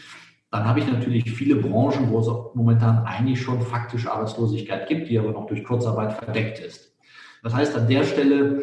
dann 0.50 0.66
habe 0.66 0.80
ich 0.80 0.86
natürlich 0.86 1.30
viele 1.32 1.56
Branchen, 1.56 2.10
wo 2.10 2.20
es 2.20 2.28
momentan 2.54 3.04
eigentlich 3.04 3.40
schon 3.40 3.60
faktische 3.62 4.12
Arbeitslosigkeit 4.12 4.86
gibt, 4.86 5.08
die 5.08 5.18
aber 5.18 5.32
noch 5.32 5.46
durch 5.46 5.64
Kurzarbeit 5.64 6.12
verdeckt 6.12 6.60
ist. 6.60 6.94
Das 7.42 7.54
heißt, 7.54 7.76
an 7.76 7.88
der 7.88 8.04
Stelle 8.04 8.62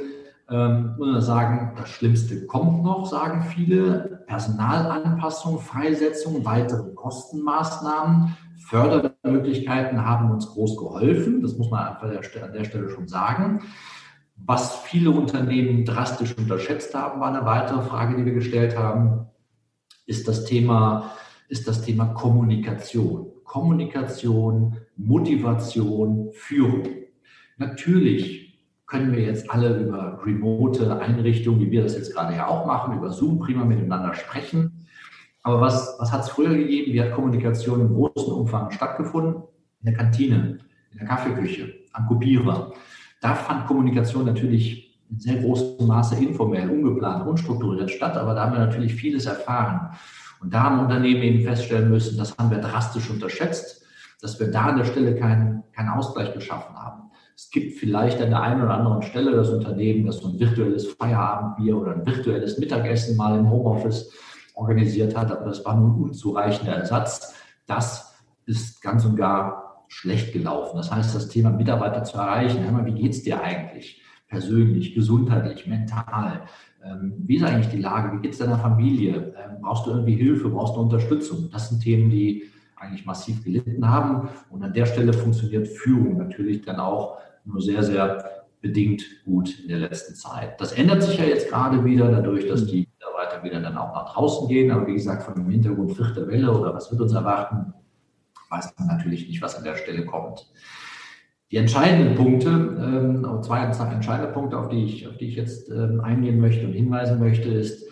ähm, 0.49 0.95
muss 0.97 1.07
man 1.07 1.21
sagen, 1.21 1.73
das 1.77 1.89
Schlimmste 1.89 2.45
kommt 2.45 2.83
noch, 2.83 3.05
sagen 3.05 3.43
viele. 3.43 4.23
Personalanpassung, 4.27 5.59
Freisetzung, 5.59 6.45
weitere 6.45 6.93
Kostenmaßnahmen, 6.93 8.37
Fördermöglichkeiten 8.69 10.05
haben 10.05 10.29
uns 10.29 10.47
groß 10.47 10.77
geholfen. 10.77 11.41
Das 11.41 11.57
muss 11.57 11.71
man 11.71 11.97
an 11.97 12.53
der 12.53 12.63
Stelle 12.63 12.89
schon 12.89 13.07
sagen. 13.07 13.61
Was 14.35 14.75
viele 14.81 15.09
Unternehmen 15.09 15.85
drastisch 15.85 16.37
unterschätzt 16.37 16.93
haben, 16.93 17.19
war 17.19 17.33
eine 17.33 17.45
weitere 17.45 17.81
Frage, 17.81 18.15
die 18.15 18.25
wir 18.25 18.33
gestellt 18.33 18.77
haben, 18.77 19.25
ist 20.05 20.27
das 20.27 20.45
Thema, 20.45 21.11
ist 21.49 21.67
das 21.67 21.81
Thema 21.81 22.05
Kommunikation. 22.13 23.31
Kommunikation, 23.43 24.77
Motivation, 24.95 26.29
Führung. 26.33 26.83
Natürlich 27.57 28.59
können 28.85 29.11
wir 29.13 29.23
jetzt 29.23 29.49
alle 29.49 29.79
über 29.79 30.21
remote 30.23 30.99
Einrichtungen, 30.99 31.59
wie 31.59 31.71
wir 31.71 31.81
das 31.81 31.95
jetzt 31.95 32.13
gerade 32.13 32.35
ja 32.35 32.47
auch 32.47 32.67
machen, 32.67 32.97
über 32.97 33.09
Zoom 33.09 33.39
prima 33.39 33.65
miteinander 33.65 34.13
sprechen. 34.13 34.78
Aber 35.43 35.61
was, 35.61 35.95
was 35.99 36.11
hat 36.11 36.21
es 36.21 36.29
früher 36.29 36.55
gegeben? 36.55 36.93
Wie 36.93 37.01
hat 37.01 37.13
Kommunikation 37.13 37.81
im 37.81 37.93
großen 37.93 38.33
Umfang 38.33 38.71
stattgefunden? 38.71 39.43
In 39.81 39.85
der 39.85 39.93
Kantine, 39.93 40.59
in 40.91 40.97
der 40.97 41.07
Kaffeeküche, 41.07 41.73
am 41.93 42.07
Kopierer. 42.07 42.73
Da 43.21 43.35
fand 43.35 43.65
Kommunikation 43.65 44.25
natürlich 44.25 44.99
in 45.09 45.19
sehr 45.19 45.37
großem 45.37 45.87
Maße 45.87 46.15
informell, 46.23 46.69
ungeplant, 46.69 47.25
unstrukturiert 47.27 47.89
statt, 47.89 48.15
aber 48.17 48.33
da 48.33 48.45
haben 48.45 48.53
wir 48.53 48.59
natürlich 48.59 48.93
vieles 48.93 49.25
erfahren. 49.25 49.91
Und 50.41 50.53
da 50.53 50.63
haben 50.63 50.79
Unternehmen 50.79 51.21
eben 51.21 51.43
feststellen 51.43 51.89
müssen, 51.89 52.17
das 52.17 52.37
haben 52.37 52.51
wir 52.51 52.59
drastisch 52.59 53.09
unterschätzt. 53.09 53.85
dass 54.21 54.39
wir 54.39 54.51
da 54.51 54.65
an 54.65 54.77
der 54.77 54.85
Stelle 54.85 55.15
keinen, 55.15 55.63
keinen 55.71 55.89
Ausgleich 55.89 56.33
geschaffen 56.33 56.75
haben. 56.75 57.03
Es 57.35 57.49
gibt 57.51 57.79
vielleicht 57.79 58.21
an 58.21 58.31
der 58.31 58.41
einen 58.41 58.61
oder 58.61 58.73
anderen 58.73 59.01
Stelle 59.01 59.31
das 59.31 59.49
Unternehmen, 59.49 60.05
das 60.05 60.17
so 60.17 60.27
ein 60.27 60.39
virtuelles 60.39 60.87
Feierabendbier 60.87 61.77
oder 61.77 61.93
ein 61.93 62.05
virtuelles 62.05 62.57
Mittagessen 62.57 63.15
mal 63.15 63.39
im 63.39 63.49
Homeoffice 63.49 64.11
organisiert 64.59 65.15
hat, 65.17 65.31
aber 65.31 65.45
das 65.45 65.65
war 65.65 65.75
nun 65.75 65.95
ein 65.95 66.01
unzureichender 66.01 66.73
Ersatz. 66.73 67.33
Das 67.65 68.13
ist 68.45 68.81
ganz 68.81 69.05
und 69.05 69.15
gar 69.15 69.85
schlecht 69.87 70.33
gelaufen. 70.33 70.77
Das 70.77 70.91
heißt, 70.91 71.15
das 71.15 71.29
Thema 71.29 71.49
Mitarbeiter 71.49 72.03
zu 72.03 72.17
erreichen, 72.17 72.63
hör 72.63 72.71
mal, 72.71 72.85
wie 72.85 72.93
geht 72.93 73.13
es 73.13 73.23
dir 73.23 73.41
eigentlich? 73.41 74.01
Persönlich, 74.27 74.93
gesundheitlich, 74.93 75.65
mental. 75.65 76.43
Ähm, 76.83 77.13
wie 77.25 77.37
ist 77.37 77.43
eigentlich 77.43 77.69
die 77.69 77.81
Lage? 77.81 78.15
Wie 78.15 78.21
geht 78.21 78.33
es 78.33 78.37
deiner 78.37 78.59
Familie? 78.59 79.33
Ähm, 79.35 79.61
brauchst 79.61 79.87
du 79.87 79.91
irgendwie 79.91 80.15
Hilfe? 80.15 80.49
Brauchst 80.49 80.75
du 80.75 80.81
Unterstützung? 80.81 81.49
Das 81.51 81.69
sind 81.69 81.81
Themen, 81.81 82.09
die 82.09 82.43
eigentlich 82.75 83.05
massiv 83.05 83.43
gelitten 83.43 83.89
haben. 83.89 84.29
Und 84.49 84.63
an 84.63 84.73
der 84.73 84.85
Stelle 84.85 85.13
funktioniert 85.13 85.67
Führung 85.67 86.17
natürlich 86.17 86.61
dann 86.61 86.79
auch 86.79 87.17
nur 87.43 87.61
sehr, 87.61 87.83
sehr 87.83 88.23
bedingt 88.61 89.03
gut 89.25 89.59
in 89.61 89.69
der 89.69 89.79
letzten 89.79 90.15
Zeit. 90.15 90.59
Das 90.59 90.73
ändert 90.73 91.01
sich 91.03 91.17
ja 91.17 91.25
jetzt 91.25 91.49
gerade 91.49 91.83
wieder 91.83 92.11
dadurch, 92.11 92.47
dass 92.47 92.65
die 92.65 92.87
Mitarbeiter 93.19 93.43
wieder 93.43 93.59
dann 93.59 93.77
auch 93.77 93.93
nach 93.93 94.13
draußen 94.13 94.47
gehen. 94.47 94.71
Aber 94.71 94.87
wie 94.87 94.93
gesagt, 94.93 95.23
von 95.23 95.35
dem 95.35 95.49
Hintergrund 95.49 95.93
vierte 95.93 96.27
Welle 96.27 96.51
oder 96.51 96.73
was 96.73 96.91
wird 96.91 97.01
uns 97.01 97.13
erwarten, 97.13 97.73
weiß 98.49 98.73
man 98.77 98.87
natürlich 98.87 99.27
nicht, 99.27 99.41
was 99.41 99.55
an 99.55 99.63
der 99.63 99.75
Stelle 99.75 100.05
kommt. 100.05 100.51
Die 101.51 101.57
entscheidenden 101.57 102.15
Punkte, 102.15 102.49
ähm, 102.49 103.41
zwei 103.41 103.63
entscheidende 103.63 104.31
Punkte, 104.31 104.57
auf 104.57 104.69
die 104.69 104.83
ich, 104.83 105.07
auf 105.07 105.17
die 105.17 105.25
ich 105.25 105.35
jetzt 105.35 105.69
ähm, 105.69 105.99
eingehen 106.01 106.39
möchte 106.39 106.65
und 106.65 106.73
hinweisen 106.73 107.19
möchte, 107.19 107.49
ist, 107.49 107.87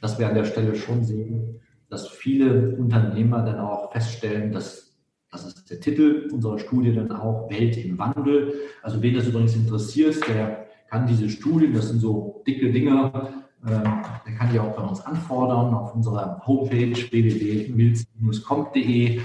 dass 0.00 0.18
wir 0.18 0.28
an 0.28 0.34
der 0.34 0.44
Stelle 0.44 0.76
schon 0.76 1.04
sehen, 1.04 1.60
dass 1.88 2.08
viele 2.08 2.76
Unternehmer 2.76 3.42
dann 3.42 3.58
auch 3.58 3.92
feststellen, 3.92 4.52
dass 4.52 4.88
das 5.32 5.46
ist 5.46 5.70
der 5.70 5.78
Titel 5.78 6.28
unserer 6.32 6.58
Studie 6.58 6.92
dann 6.92 7.12
auch 7.12 7.48
Welt 7.50 7.76
im 7.76 7.96
Wandel. 7.98 8.52
Also 8.82 9.00
wen 9.00 9.14
das 9.14 9.28
übrigens 9.28 9.54
interessiert, 9.54 10.26
der 10.26 10.66
kann 10.88 11.06
diese 11.06 11.28
Studien, 11.28 11.72
das 11.72 11.88
sind 11.88 12.00
so 12.00 12.42
dicke 12.44 12.72
Dinger, 12.72 13.39
der 13.62 14.34
kann 14.38 14.50
die 14.52 14.58
auch 14.58 14.74
bei 14.74 14.82
uns 14.82 15.02
anfordern 15.02 15.74
auf 15.74 15.94
unserer 15.94 16.40
Homepage 16.46 16.94
www.milz-comp.de. 16.94 19.20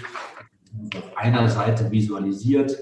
Auf 0.95 1.17
einer 1.17 1.47
Seite 1.47 1.89
visualisiert 1.89 2.77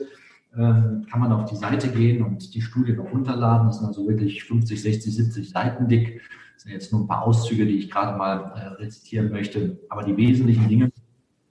ähm, 0.58 1.06
kann 1.10 1.20
man 1.20 1.32
auf 1.32 1.50
die 1.50 1.56
Seite 1.56 1.90
gehen 1.90 2.24
und 2.24 2.54
die 2.54 2.62
Studie 2.62 2.94
noch 2.94 3.12
runterladen. 3.12 3.68
Das 3.68 3.78
sind 3.78 3.88
also 3.88 4.08
wirklich 4.08 4.44
50, 4.44 4.82
60, 4.82 5.16
70 5.16 5.50
Seiten 5.50 5.88
dick. 5.88 6.22
Das 6.56 6.64
sind 6.64 6.74
jetzt 6.74 6.92
nur 6.92 7.02
ein 7.02 7.08
paar 7.08 7.24
Auszüge, 7.24 7.66
die 7.66 7.78
ich 7.78 7.90
gerade 7.90 8.18
mal 8.18 8.54
äh, 8.56 8.82
rezitieren 8.82 9.32
möchte. 9.32 9.80
Aber 9.90 10.04
die 10.04 10.18
wesentlichen 10.18 10.68
Dinge 10.68 10.92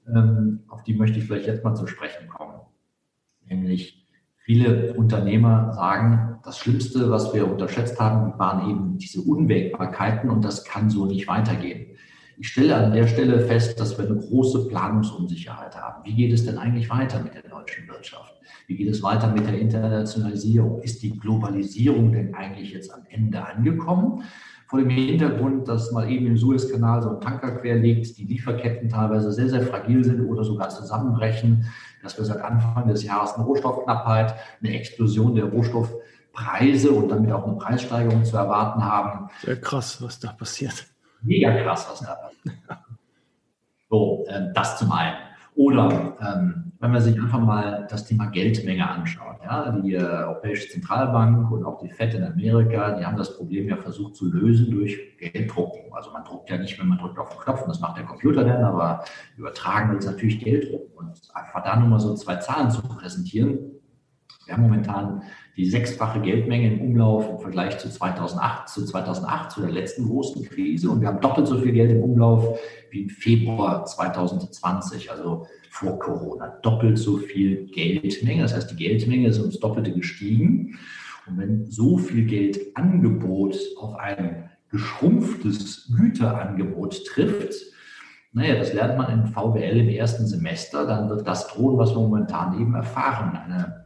ähm, 0.08 0.60
auf 0.68 0.82
die 0.82 0.94
möchte 0.94 1.18
ich 1.18 1.24
vielleicht 1.24 1.46
jetzt 1.46 1.64
mal 1.64 1.74
zu 1.74 1.86
sprechen 1.86 2.28
kommen. 2.28 2.60
Nämlich 3.46 4.01
viele 4.42 4.94
Unternehmer 4.94 5.72
sagen, 5.72 6.38
das 6.44 6.58
Schlimmste, 6.58 7.10
was 7.10 7.32
wir 7.32 7.50
unterschätzt 7.50 7.98
haben, 8.00 8.38
waren 8.38 8.68
eben 8.68 8.98
diese 8.98 9.20
Unwägbarkeiten 9.20 10.30
und 10.30 10.44
das 10.44 10.64
kann 10.64 10.90
so 10.90 11.06
nicht 11.06 11.28
weitergehen. 11.28 11.96
Ich 12.38 12.48
stelle 12.48 12.74
an 12.74 12.92
der 12.92 13.06
Stelle 13.06 13.40
fest, 13.46 13.78
dass 13.78 13.96
wir 13.98 14.06
eine 14.06 14.18
große 14.18 14.66
Planungsunsicherheit 14.66 15.76
haben. 15.76 16.04
Wie 16.04 16.14
geht 16.14 16.32
es 16.32 16.44
denn 16.44 16.58
eigentlich 16.58 16.90
weiter 16.90 17.22
mit 17.22 17.34
der 17.34 17.42
deutschen 17.42 17.86
Wirtschaft? 17.86 18.34
Wie 18.66 18.76
geht 18.76 18.88
es 18.88 19.02
weiter 19.02 19.30
mit 19.32 19.46
der 19.46 19.60
Internationalisierung? 19.60 20.80
Ist 20.82 21.02
die 21.02 21.16
Globalisierung 21.16 22.10
denn 22.10 22.34
eigentlich 22.34 22.72
jetzt 22.72 22.92
am 22.92 23.02
Ende 23.10 23.46
angekommen? 23.46 24.24
vor 24.72 24.80
dem 24.80 24.88
Hintergrund, 24.88 25.68
dass 25.68 25.92
mal 25.92 26.10
eben 26.10 26.24
im 26.24 26.38
Suezkanal 26.38 27.02
so 27.02 27.10
ein 27.10 27.20
Tanker 27.20 27.56
quer 27.56 27.76
liegt, 27.76 28.16
die 28.16 28.24
Lieferketten 28.24 28.88
teilweise 28.88 29.30
sehr, 29.30 29.50
sehr 29.50 29.60
fragil 29.60 30.02
sind 30.02 30.22
oder 30.22 30.44
sogar 30.44 30.70
zusammenbrechen, 30.70 31.66
dass 32.02 32.18
wir 32.18 32.24
seit 32.24 32.40
Anfang 32.40 32.88
des 32.88 33.04
Jahres 33.04 33.34
eine 33.34 33.44
Rohstoffknappheit, 33.44 34.34
eine 34.62 34.74
Explosion 34.76 35.34
der 35.34 35.44
Rohstoffpreise 35.44 36.90
und 36.90 37.08
damit 37.08 37.32
auch 37.32 37.46
eine 37.46 37.56
Preissteigerung 37.56 38.24
zu 38.24 38.36
erwarten 38.36 38.84
haben. 38.84 39.28
Sehr 39.42 39.60
krass, 39.60 40.02
was 40.02 40.18
da 40.18 40.32
passiert. 40.32 40.86
Mega 41.22 41.52
krass, 41.62 41.86
was 41.90 42.00
da 42.00 42.14
passiert. 42.14 42.56
So, 43.88 44.24
äh, 44.26 44.50
das 44.54 44.78
zum 44.78 44.90
einen. 44.90 45.18
Oder 45.54 46.16
ähm, 46.18 46.71
wenn 46.82 46.90
man 46.90 47.00
sich 47.00 47.16
einfach 47.16 47.38
mal 47.38 47.86
das 47.88 48.06
Thema 48.06 48.26
Geldmenge 48.26 48.88
anschaut. 48.88 49.36
Ja, 49.44 49.70
die 49.70 49.94
äh, 49.94 50.02
Europäische 50.02 50.68
Zentralbank 50.68 51.48
und 51.52 51.64
auch 51.64 51.80
die 51.80 51.88
FED 51.88 52.14
in 52.14 52.24
Amerika, 52.24 52.98
die 52.98 53.06
haben 53.06 53.16
das 53.16 53.36
Problem 53.36 53.68
ja 53.68 53.76
versucht 53.76 54.16
zu 54.16 54.26
lösen 54.26 54.72
durch 54.72 54.98
Gelddrucken. 55.16 55.92
Also 55.92 56.10
man 56.10 56.24
druckt 56.24 56.50
ja 56.50 56.58
nicht, 56.58 56.80
wenn 56.80 56.88
man 56.88 56.98
drückt 56.98 57.20
auf 57.20 57.28
den 57.28 57.38
Knopf, 57.38 57.62
und 57.62 57.68
das 57.68 57.78
macht 57.78 57.98
der 57.98 58.04
Computer 58.04 58.42
dann, 58.42 58.64
aber 58.64 59.04
übertragen 59.36 59.92
wird 59.92 60.00
es 60.00 60.10
natürlich 60.10 60.40
Gelddrucken. 60.40 60.92
Und 60.96 61.20
einfach 61.34 61.62
da 61.62 61.76
nur 61.76 61.88
mal 61.88 62.00
so 62.00 62.14
zwei 62.14 62.36
Zahlen 62.36 62.68
zu 62.68 62.82
präsentieren. 62.82 63.60
Wir 64.52 64.58
haben 64.58 64.64
momentan 64.64 65.22
die 65.56 65.64
sechsfache 65.64 66.20
Geldmenge 66.20 66.74
im 66.74 66.82
Umlauf 66.82 67.26
im 67.30 67.38
Vergleich 67.38 67.78
zu 67.78 67.88
2008, 67.88 68.68
zu 68.68 68.84
2008, 68.84 69.50
zu 69.50 69.62
der 69.62 69.70
letzten 69.70 70.06
großen 70.06 70.44
Krise. 70.44 70.90
Und 70.90 71.00
wir 71.00 71.08
haben 71.08 71.22
doppelt 71.22 71.46
so 71.46 71.56
viel 71.56 71.72
Geld 71.72 71.90
im 71.90 72.02
Umlauf 72.02 72.60
wie 72.90 73.04
im 73.04 73.08
Februar 73.08 73.86
2020, 73.86 75.10
also 75.10 75.46
vor 75.70 75.98
Corona. 75.98 76.48
Doppelt 76.60 76.98
so 76.98 77.16
viel 77.16 77.64
Geldmenge. 77.68 78.42
Das 78.42 78.54
heißt, 78.54 78.70
die 78.70 78.76
Geldmenge 78.76 79.28
ist 79.28 79.38
ums 79.38 79.58
Doppelte 79.58 79.90
gestiegen. 79.90 80.78
Und 81.26 81.38
wenn 81.38 81.70
so 81.70 81.96
viel 81.96 82.26
Geldangebot 82.26 83.56
auf 83.80 83.94
ein 83.94 84.50
geschrumpftes 84.70 85.94
Güterangebot 85.96 87.06
trifft, 87.06 87.54
naja, 88.34 88.56
das 88.56 88.74
lernt 88.74 88.98
man 88.98 89.10
in 89.12 89.26
VWL 89.28 89.80
im 89.80 89.88
ersten 89.88 90.26
Semester, 90.26 90.86
dann 90.86 91.08
wird 91.08 91.26
das 91.26 91.48
drohen, 91.48 91.78
was 91.78 91.92
wir 91.94 92.00
momentan 92.00 92.60
eben 92.60 92.74
erfahren. 92.74 93.34
Eine 93.34 93.82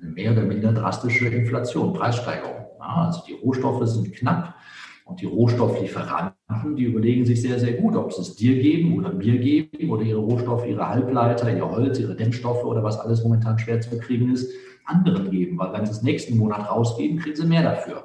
mehr 0.00 0.32
oder 0.32 0.42
minder 0.42 0.72
drastische 0.72 1.28
Inflation, 1.28 1.92
Preissteigerung. 1.92 2.66
Ja, 2.78 3.06
also 3.06 3.22
die 3.26 3.34
Rohstoffe 3.34 3.86
sind 3.88 4.12
knapp 4.12 4.54
und 5.04 5.20
die 5.20 5.26
Rohstofflieferanten, 5.26 6.76
die 6.76 6.84
überlegen 6.84 7.24
sich 7.24 7.40
sehr, 7.40 7.58
sehr 7.58 7.72
gut, 7.72 7.96
ob 7.96 8.12
sie 8.12 8.20
es 8.20 8.36
dir 8.36 8.60
geben 8.60 8.98
oder 8.98 9.12
mir 9.12 9.38
geben 9.38 9.90
oder 9.90 10.02
ihre 10.02 10.20
Rohstoffe, 10.20 10.66
ihre 10.66 10.88
Halbleiter, 10.88 11.54
ihr 11.54 11.68
Holz, 11.68 11.98
ihre 11.98 12.14
Dämmstoffe 12.14 12.64
oder 12.64 12.82
was 12.82 12.98
alles 12.98 13.22
momentan 13.24 13.58
schwer 13.58 13.80
zu 13.80 13.98
kriegen 13.98 14.32
ist, 14.32 14.52
anderen 14.84 15.30
geben. 15.30 15.58
Weil 15.58 15.72
wenn 15.72 15.86
sie 15.86 15.92
es 15.92 16.02
nächsten 16.02 16.36
Monat 16.36 16.70
rausgeben, 16.70 17.18
kriegen 17.18 17.36
sie 17.36 17.46
mehr 17.46 17.62
dafür. 17.62 18.04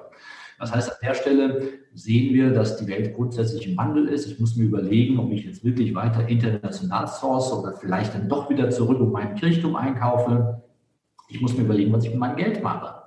Das 0.59 0.73
heißt, 0.73 0.91
an 0.91 0.97
der 1.01 1.13
Stelle 1.13 1.69
sehen 1.93 2.33
wir, 2.33 2.51
dass 2.51 2.77
die 2.77 2.87
Welt 2.87 3.15
grundsätzlich 3.15 3.67
im 3.67 3.77
Wandel 3.77 4.07
ist. 4.07 4.25
Ich 4.25 4.39
muss 4.39 4.55
mir 4.55 4.63
überlegen, 4.63 5.19
ob 5.19 5.29
ich 5.31 5.43
jetzt 5.43 5.65
wirklich 5.65 5.93
weiter 5.93 6.29
international 6.29 7.07
source 7.07 7.51
oder 7.51 7.73
vielleicht 7.73 8.13
dann 8.15 8.29
doch 8.29 8.49
wieder 8.49 8.69
zurück 8.69 9.01
um 9.01 9.11
meinen 9.11 9.35
Kirchturm 9.35 9.75
einkaufe. 9.75 10.62
Ich 11.33 11.41
muss 11.41 11.57
mir 11.57 11.63
überlegen, 11.63 11.91
was 11.91 12.03
ich 12.03 12.11
mit 12.11 12.19
meinem 12.19 12.35
Geld 12.35 12.61
mache. 12.61 13.03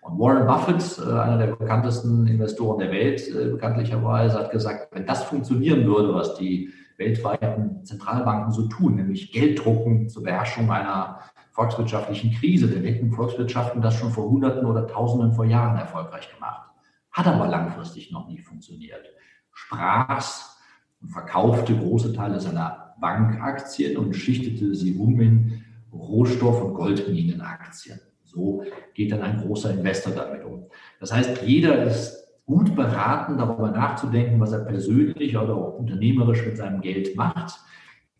Und 0.00 0.18
Warren 0.18 0.46
Buffett, 0.46 0.98
äh, 0.98 1.18
einer 1.18 1.38
der 1.38 1.56
bekanntesten 1.56 2.26
Investoren 2.28 2.78
der 2.78 2.92
Welt, 2.92 3.28
äh, 3.28 3.50
bekanntlicherweise, 3.50 4.38
hat 4.38 4.52
gesagt, 4.52 4.88
wenn 4.92 5.06
das 5.06 5.24
funktionieren 5.24 5.84
würde, 5.84 6.14
was 6.14 6.36
die 6.36 6.72
weltweiten 6.98 7.84
Zentralbanken 7.84 8.52
so 8.52 8.68
tun, 8.68 8.94
nämlich 8.94 9.32
Geld 9.32 9.64
drucken 9.64 10.08
zur 10.08 10.22
Beherrschung 10.22 10.70
einer 10.70 11.20
volkswirtschaftlichen 11.50 12.32
Krise, 12.32 12.68
dann 12.68 12.84
hätten 12.84 13.10
Volkswirtschaften 13.10 13.82
das 13.82 13.94
schon 13.94 14.12
vor 14.12 14.30
Hunderten 14.30 14.64
oder 14.64 14.86
Tausenden 14.86 15.32
von 15.32 15.50
Jahren 15.50 15.76
erfolgreich 15.76 16.32
gemacht. 16.32 16.70
Hat 17.10 17.26
aber 17.26 17.48
langfristig 17.48 18.12
noch 18.12 18.28
nie 18.28 18.38
funktioniert. 18.38 19.04
Sprach's 19.52 20.56
und 21.00 21.08
verkaufte 21.08 21.76
große 21.76 22.12
Teile 22.12 22.40
seiner 22.40 22.94
Bankaktien 23.00 23.96
und 23.96 24.14
schichtete 24.14 24.74
sie 24.74 24.94
um 24.94 25.20
in 25.20 25.64
Rohstoff- 25.92 26.62
und 26.62 26.74
Goldminenaktien. 26.74 28.00
So 28.24 28.62
geht 28.94 29.12
dann 29.12 29.22
ein 29.22 29.40
großer 29.40 29.72
Investor 29.72 30.12
damit 30.12 30.44
um. 30.44 30.66
Das 31.00 31.12
heißt, 31.12 31.42
jeder 31.42 31.82
ist 31.84 32.28
gut 32.44 32.74
beraten, 32.74 33.38
darüber 33.38 33.70
nachzudenken, 33.70 34.40
was 34.40 34.52
er 34.52 34.60
persönlich 34.60 35.36
oder 35.36 35.54
auch 35.54 35.78
unternehmerisch 35.78 36.44
mit 36.44 36.56
seinem 36.56 36.80
Geld 36.80 37.16
macht. 37.16 37.58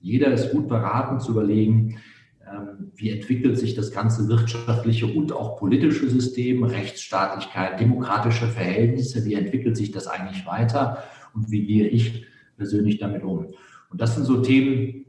Jeder 0.00 0.32
ist 0.32 0.52
gut 0.52 0.68
beraten 0.68 1.18
zu 1.18 1.32
überlegen, 1.32 1.98
ähm, 2.46 2.92
wie 2.94 3.10
entwickelt 3.10 3.58
sich 3.58 3.74
das 3.74 3.90
ganze 3.90 4.28
wirtschaftliche 4.28 5.06
und 5.06 5.32
auch 5.32 5.58
politische 5.58 6.08
System, 6.08 6.62
Rechtsstaatlichkeit, 6.62 7.80
demokratische 7.80 8.46
Verhältnisse, 8.46 9.24
wie 9.24 9.34
entwickelt 9.34 9.76
sich 9.76 9.90
das 9.90 10.06
eigentlich 10.06 10.46
weiter 10.46 11.04
und 11.34 11.50
wie 11.50 11.66
gehe 11.66 11.88
ich 11.88 12.26
persönlich 12.56 12.98
damit 12.98 13.22
um. 13.22 13.48
Und 13.90 14.00
das 14.00 14.14
sind 14.14 14.24
so 14.24 14.42
Themen, 14.42 15.06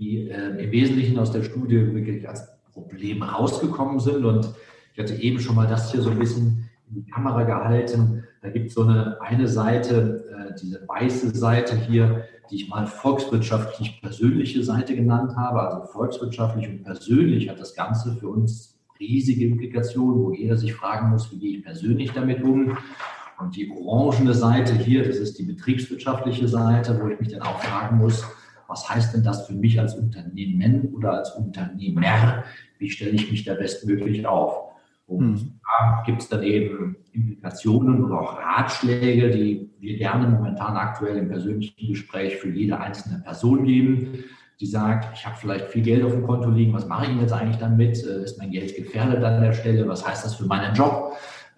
die 0.00 0.30
äh, 0.30 0.64
im 0.64 0.72
Wesentlichen 0.72 1.18
aus 1.18 1.30
der 1.30 1.42
Studie 1.42 1.94
wirklich 1.94 2.26
als 2.26 2.48
Problem 2.72 3.22
rausgekommen 3.22 4.00
sind. 4.00 4.24
Und 4.24 4.50
ich 4.94 4.98
hatte 4.98 5.14
eben 5.14 5.38
schon 5.38 5.54
mal 5.54 5.66
das 5.66 5.92
hier 5.92 6.00
so 6.00 6.10
ein 6.10 6.18
bisschen 6.18 6.68
in 6.88 7.04
die 7.04 7.10
Kamera 7.10 7.44
gehalten. 7.44 8.24
Da 8.42 8.48
gibt 8.48 8.68
es 8.68 8.74
so 8.74 8.82
eine, 8.82 9.20
eine 9.20 9.46
Seite, 9.46 10.24
äh, 10.50 10.54
diese 10.60 10.80
weiße 10.88 11.36
Seite 11.36 11.76
hier, 11.76 12.24
die 12.50 12.56
ich 12.56 12.68
mal 12.68 12.86
volkswirtschaftlich 12.86 14.00
persönliche 14.00 14.64
Seite 14.64 14.96
genannt 14.96 15.36
habe. 15.36 15.60
Also 15.60 15.92
volkswirtschaftlich 15.92 16.66
und 16.66 16.82
persönlich 16.82 17.50
hat 17.50 17.60
das 17.60 17.74
Ganze 17.74 18.16
für 18.16 18.28
uns 18.28 18.78
riesige 18.98 19.44
Implikationen, 19.46 20.22
wo 20.22 20.32
jeder 20.32 20.56
sich 20.56 20.74
fragen 20.74 21.10
muss, 21.10 21.30
wie 21.30 21.38
gehe 21.38 21.58
ich 21.58 21.64
persönlich 21.64 22.12
damit 22.12 22.42
um. 22.42 22.76
Und 23.38 23.56
die 23.56 23.70
orangene 23.70 24.34
Seite 24.34 24.74
hier, 24.74 25.06
das 25.06 25.16
ist 25.16 25.38
die 25.38 25.44
betriebswirtschaftliche 25.44 26.48
Seite, 26.48 26.98
wo 27.02 27.08
ich 27.08 27.20
mich 27.20 27.28
dann 27.28 27.42
auch 27.42 27.62
fragen 27.62 27.98
muss, 27.98 28.24
was 28.70 28.88
heißt 28.88 29.14
denn 29.14 29.24
das 29.24 29.46
für 29.46 29.52
mich 29.52 29.78
als 29.80 29.94
Unternehmen 29.94 30.94
oder 30.94 31.14
als 31.14 31.32
Unternehmer? 31.32 32.44
Wie 32.78 32.88
stelle 32.88 33.10
ich 33.10 33.30
mich 33.30 33.44
da 33.44 33.54
bestmöglich 33.54 34.26
auf? 34.26 34.70
Und 35.06 35.32
mhm. 35.32 35.60
da 35.62 36.02
gibt 36.06 36.22
es 36.22 36.28
dann 36.28 36.44
eben 36.44 36.96
Implikationen 37.12 38.04
oder 38.04 38.20
auch 38.20 38.38
Ratschläge, 38.38 39.30
die 39.30 39.68
wir 39.80 39.98
gerne 39.98 40.28
momentan 40.28 40.76
aktuell 40.76 41.16
im 41.16 41.28
persönlichen 41.28 41.88
Gespräch 41.88 42.36
für 42.36 42.48
jede 42.48 42.78
einzelne 42.78 43.18
Person 43.18 43.64
geben, 43.64 44.24
die 44.60 44.66
sagt, 44.66 45.16
ich 45.16 45.26
habe 45.26 45.36
vielleicht 45.36 45.68
viel 45.68 45.82
Geld 45.82 46.04
auf 46.04 46.12
dem 46.12 46.22
Konto 46.22 46.50
liegen, 46.50 46.72
was 46.74 46.86
mache 46.86 47.10
ich 47.10 47.20
jetzt 47.20 47.32
eigentlich 47.32 47.56
damit? 47.56 48.04
Äh, 48.04 48.22
ist 48.22 48.38
mein 48.38 48.50
Geld 48.50 48.76
gefährdet 48.76 49.24
an 49.24 49.40
der 49.40 49.52
Stelle? 49.52 49.88
Was 49.88 50.06
heißt 50.06 50.24
das 50.24 50.34
für 50.34 50.44
meinen 50.44 50.74
Job? 50.74 51.16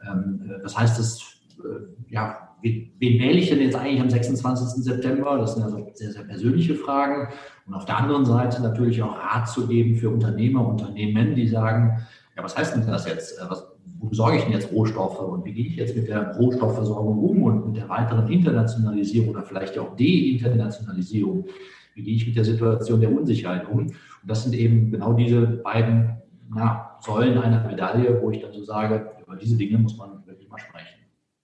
Ähm, 0.09 0.41
äh, 0.49 0.65
was 0.65 0.79
heißt 0.79 0.99
das, 0.99 1.21
äh, 1.59 2.13
ja, 2.13 2.52
wen, 2.63 2.91
wähle 3.01 3.39
ich 3.39 3.51
denn 3.51 3.61
jetzt 3.61 3.77
eigentlich 3.77 4.01
am 4.01 4.11
26. 4.11 4.85
September? 4.85 5.39
Das 5.39 5.55
sind 5.55 5.65
also 5.65 5.87
sehr, 5.95 6.13
sehr 6.13 6.25
persönliche 6.25 6.75
Fragen. 6.75 7.29
Und 7.67 7.75
auf 7.75 7.85
der 7.85 7.99
anderen 7.99 8.25
Seite 8.25 8.63
natürlich 8.63 9.03
auch 9.03 9.17
Rat 9.17 9.49
zu 9.49 9.67
geben 9.67 9.97
für 9.97 10.11
Unternehmer, 10.11 10.67
Unternehmen, 10.67 11.35
die 11.35 11.49
sagen, 11.49 11.99
ja, 12.37 12.43
was 12.43 12.57
heißt 12.57 12.75
denn 12.75 12.87
das 12.87 13.07
jetzt? 13.07 13.39
Was, 13.49 13.67
wo 13.99 14.09
besorge 14.09 14.39
ich 14.39 14.45
denn 14.45 14.53
jetzt 14.53 14.73
Rohstoffe 14.73 15.21
und 15.21 15.45
wie 15.45 15.53
gehe 15.53 15.67
ich 15.67 15.77
jetzt 15.77 15.97
mit 15.97 16.09
der 16.09 16.37
Rohstoffversorgung 16.37 17.19
um 17.19 17.43
und 17.43 17.67
mit 17.67 17.77
der 17.77 17.89
weiteren 17.89 18.29
Internationalisierung 18.29 19.31
oder 19.31 19.43
vielleicht 19.43 19.79
auch 19.79 19.97
Deinternationalisierung? 19.97 21.47
Wie 21.95 22.03
gehe 22.03 22.15
ich 22.15 22.27
mit 22.27 22.37
der 22.37 22.45
Situation 22.45 23.01
der 23.01 23.13
Unsicherheit 23.13 23.69
um? 23.69 23.79
Und 23.89 23.95
das 24.25 24.45
sind 24.45 24.55
eben 24.55 24.91
genau 24.91 25.13
diese 25.13 25.43
beiden 25.43 26.17
na, 26.55 26.97
Säulen 27.01 27.39
einer 27.39 27.67
Medaille, 27.67 28.21
wo 28.23 28.31
ich 28.31 28.41
dann 28.41 28.53
so 28.53 28.63
sage, 28.63 29.11
über 29.21 29.37
diese 29.37 29.57
Dinge 29.57 29.79
muss 29.79 29.97
man 29.97 30.25
wirklich 30.27 30.49
mal 30.49 30.59
sprechen. 30.59 31.02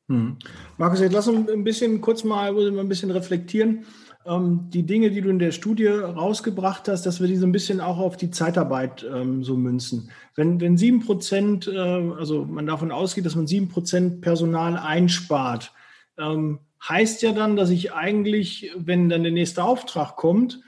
Hm. 0.08 0.36
Markus, 0.78 1.00
jetzt 1.00 1.12
lass 1.12 1.28
uns 1.28 1.48
ein 1.50 1.64
bisschen 1.64 2.00
kurz 2.00 2.24
mal, 2.24 2.56
ein 2.56 2.88
bisschen 2.88 3.10
reflektieren. 3.10 3.84
Ähm, 4.26 4.68
die 4.70 4.84
Dinge, 4.84 5.10
die 5.10 5.20
du 5.20 5.28
in 5.28 5.38
der 5.38 5.52
Studie 5.52 5.86
rausgebracht 5.86 6.88
hast, 6.88 7.06
dass 7.06 7.20
wir 7.20 7.28
die 7.28 7.36
so 7.36 7.46
ein 7.46 7.52
bisschen 7.52 7.80
auch 7.80 7.98
auf 7.98 8.16
die 8.16 8.30
Zeitarbeit 8.30 9.06
ähm, 9.10 9.44
so 9.44 9.56
münzen. 9.56 10.10
Wenn, 10.34 10.60
wenn 10.60 10.76
sieben 10.76 11.00
Prozent, 11.00 11.68
äh, 11.68 11.78
also 11.78 12.44
man 12.44 12.66
davon 12.66 12.90
ausgeht, 12.90 13.26
dass 13.26 13.36
man 13.36 13.46
sieben 13.46 13.68
Prozent 13.68 14.20
Personal 14.20 14.76
einspart, 14.76 15.72
ähm, 16.18 16.60
heißt 16.86 17.22
ja 17.22 17.32
dann, 17.32 17.56
dass 17.56 17.70
ich 17.70 17.92
eigentlich, 17.92 18.72
wenn 18.76 19.08
dann 19.08 19.22
der 19.22 19.32
nächste 19.32 19.62
Auftrag 19.62 20.16
kommt, 20.16 20.60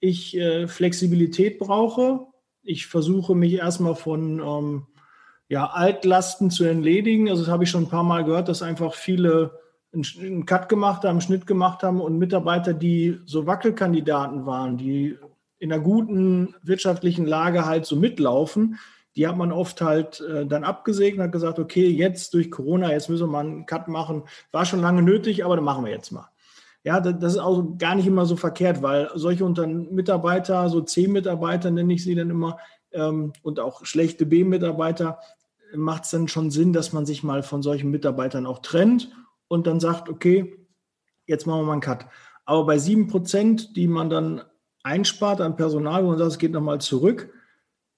ich 0.00 0.36
äh, 0.36 0.66
Flexibilität 0.68 1.58
brauche. 1.58 2.26
Ich 2.62 2.86
versuche 2.86 3.34
mich 3.34 3.54
erstmal 3.54 3.94
von 3.94 4.40
ähm, 4.40 4.86
ja, 5.48 5.66
Altlasten 5.66 6.50
zu 6.50 6.64
entledigen. 6.64 7.28
Also 7.28 7.42
das 7.42 7.50
habe 7.50 7.64
ich 7.64 7.70
schon 7.70 7.84
ein 7.84 7.88
paar 7.88 8.04
Mal 8.04 8.24
gehört, 8.24 8.48
dass 8.48 8.62
einfach 8.62 8.94
viele 8.94 9.58
einen 9.92 10.44
Cut 10.44 10.68
gemacht 10.68 11.02
haben, 11.02 11.12
einen 11.12 11.20
Schnitt 11.22 11.46
gemacht 11.46 11.82
haben 11.82 12.00
und 12.00 12.18
Mitarbeiter, 12.18 12.74
die 12.74 13.20
so 13.24 13.46
Wackelkandidaten 13.46 14.44
waren, 14.44 14.76
die 14.76 15.16
in 15.58 15.72
einer 15.72 15.82
guten 15.82 16.54
wirtschaftlichen 16.62 17.26
Lage 17.26 17.64
halt 17.64 17.86
so 17.86 17.96
mitlaufen, 17.96 18.78
die 19.16 19.26
hat 19.26 19.36
man 19.36 19.50
oft 19.50 19.80
halt 19.80 20.20
äh, 20.20 20.46
dann 20.46 20.62
abgesegnet, 20.62 21.24
hat 21.24 21.32
gesagt, 21.32 21.58
okay, 21.58 21.88
jetzt 21.88 22.34
durch 22.34 22.50
Corona, 22.50 22.92
jetzt 22.92 23.08
müssen 23.08 23.24
wir 23.24 23.32
mal 23.32 23.40
einen 23.40 23.66
Cut 23.66 23.88
machen. 23.88 24.22
War 24.52 24.64
schon 24.64 24.80
lange 24.80 25.02
nötig, 25.02 25.44
aber 25.44 25.56
dann 25.56 25.64
machen 25.64 25.84
wir 25.84 25.90
jetzt 25.90 26.12
mal. 26.12 26.28
Ja, 26.84 27.00
das 27.00 27.32
ist 27.32 27.40
auch 27.40 27.76
gar 27.78 27.96
nicht 27.96 28.06
immer 28.06 28.26
so 28.26 28.36
verkehrt, 28.36 28.82
weil 28.82 29.10
solche 29.14 29.44
unter 29.44 29.66
Mitarbeiter, 29.66 30.68
so 30.68 30.82
C-Mitarbeiter 30.82 31.70
nenne 31.72 31.92
ich 31.94 32.04
sie 32.04 32.14
dann 32.14 32.30
immer, 32.30 32.58
ähm, 32.92 33.32
und 33.42 33.60
auch 33.60 33.84
schlechte 33.84 34.26
B-Mitarbeiter, 34.26 35.18
macht 35.74 36.04
es 36.04 36.10
dann 36.10 36.28
schon 36.28 36.50
Sinn, 36.50 36.72
dass 36.72 36.92
man 36.92 37.06
sich 37.06 37.22
mal 37.22 37.42
von 37.42 37.62
solchen 37.62 37.90
Mitarbeitern 37.90 38.46
auch 38.46 38.60
trennt 38.60 39.10
und 39.48 39.66
dann 39.66 39.80
sagt, 39.80 40.08
okay, 40.08 40.66
jetzt 41.26 41.46
machen 41.46 41.60
wir 41.60 41.66
mal 41.66 41.72
einen 41.72 41.80
Cut. 41.80 42.06
Aber 42.44 42.64
bei 42.64 42.78
sieben 42.78 43.08
Prozent, 43.08 43.76
die 43.76 43.88
man 43.88 44.10
dann 44.10 44.42
einspart 44.82 45.40
an 45.40 45.56
Personal, 45.56 46.04
wo 46.04 46.08
man 46.08 46.18
sagt, 46.18 46.32
es 46.32 46.38
geht 46.38 46.52
nochmal 46.52 46.80
zurück, 46.80 47.32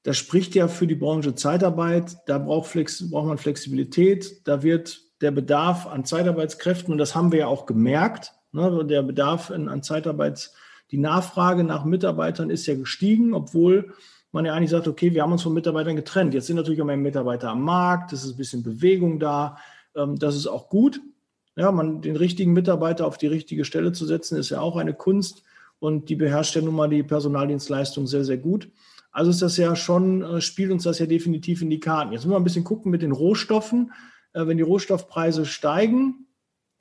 das 0.02 0.16
spricht 0.16 0.54
ja 0.54 0.66
für 0.66 0.86
die 0.86 0.94
Branche 0.94 1.34
Zeitarbeit, 1.34 2.16
da 2.26 2.38
braucht, 2.38 2.70
Flex, 2.70 3.10
braucht 3.10 3.26
man 3.26 3.38
Flexibilität, 3.38 4.46
da 4.48 4.62
wird 4.62 5.00
der 5.20 5.30
Bedarf 5.30 5.86
an 5.86 6.04
Zeitarbeitskräften, 6.04 6.92
und 6.92 6.98
das 6.98 7.14
haben 7.14 7.32
wir 7.32 7.40
ja 7.40 7.46
auch 7.46 7.66
gemerkt, 7.66 8.32
ne, 8.52 8.84
der 8.86 9.02
Bedarf 9.02 9.50
an, 9.50 9.82
Zeitarbeits, 9.82 10.54
die 10.90 10.98
Nachfrage 10.98 11.62
nach 11.62 11.84
Mitarbeitern 11.84 12.50
ist 12.50 12.66
ja 12.66 12.74
gestiegen, 12.74 13.34
obwohl 13.34 13.94
man 14.32 14.44
ja 14.44 14.54
eigentlich 14.54 14.70
sagt, 14.70 14.88
okay, 14.88 15.12
wir 15.12 15.22
haben 15.22 15.32
uns 15.32 15.42
von 15.42 15.54
Mitarbeitern 15.54 15.96
getrennt. 15.96 16.34
Jetzt 16.34 16.46
sind 16.46 16.56
natürlich 16.56 16.80
auch 16.80 16.86
mehr 16.86 16.96
Mitarbeiter 16.96 17.50
am 17.50 17.62
Markt, 17.62 18.12
es 18.12 18.24
ist 18.24 18.32
ein 18.32 18.36
bisschen 18.36 18.62
Bewegung 18.62 19.18
da, 19.18 19.58
ähm, 19.96 20.18
das 20.18 20.36
ist 20.36 20.46
auch 20.46 20.68
gut. 20.68 21.00
Ja, 21.56 21.72
man, 21.72 22.00
den 22.00 22.16
richtigen 22.16 22.52
Mitarbeiter 22.52 23.06
auf 23.06 23.18
die 23.18 23.26
richtige 23.26 23.64
Stelle 23.64 23.92
zu 23.92 24.06
setzen, 24.06 24.38
ist 24.38 24.50
ja 24.50 24.60
auch 24.60 24.76
eine 24.76 24.94
Kunst 24.94 25.42
und 25.78 26.08
die 26.08 26.14
beherrscht 26.14 26.54
ja 26.54 26.62
nun 26.62 26.74
mal 26.74 26.88
die 26.88 27.02
Personaldienstleistung 27.02 28.06
sehr, 28.06 28.24
sehr 28.24 28.38
gut. 28.38 28.70
Also 29.12 29.30
ist 29.30 29.42
das 29.42 29.56
ja 29.56 29.74
schon, 29.74 30.22
äh, 30.22 30.40
spielt 30.40 30.70
uns 30.70 30.84
das 30.84 31.00
ja 31.00 31.06
definitiv 31.06 31.62
in 31.62 31.70
die 31.70 31.80
Karten. 31.80 32.12
Jetzt 32.12 32.22
müssen 32.22 32.34
wir 32.34 32.40
ein 32.40 32.44
bisschen 32.44 32.64
gucken 32.64 32.90
mit 32.90 33.02
den 33.02 33.12
Rohstoffen. 33.12 33.92
Äh, 34.32 34.46
wenn 34.46 34.56
die 34.56 34.62
Rohstoffpreise 34.62 35.44
steigen, 35.46 36.26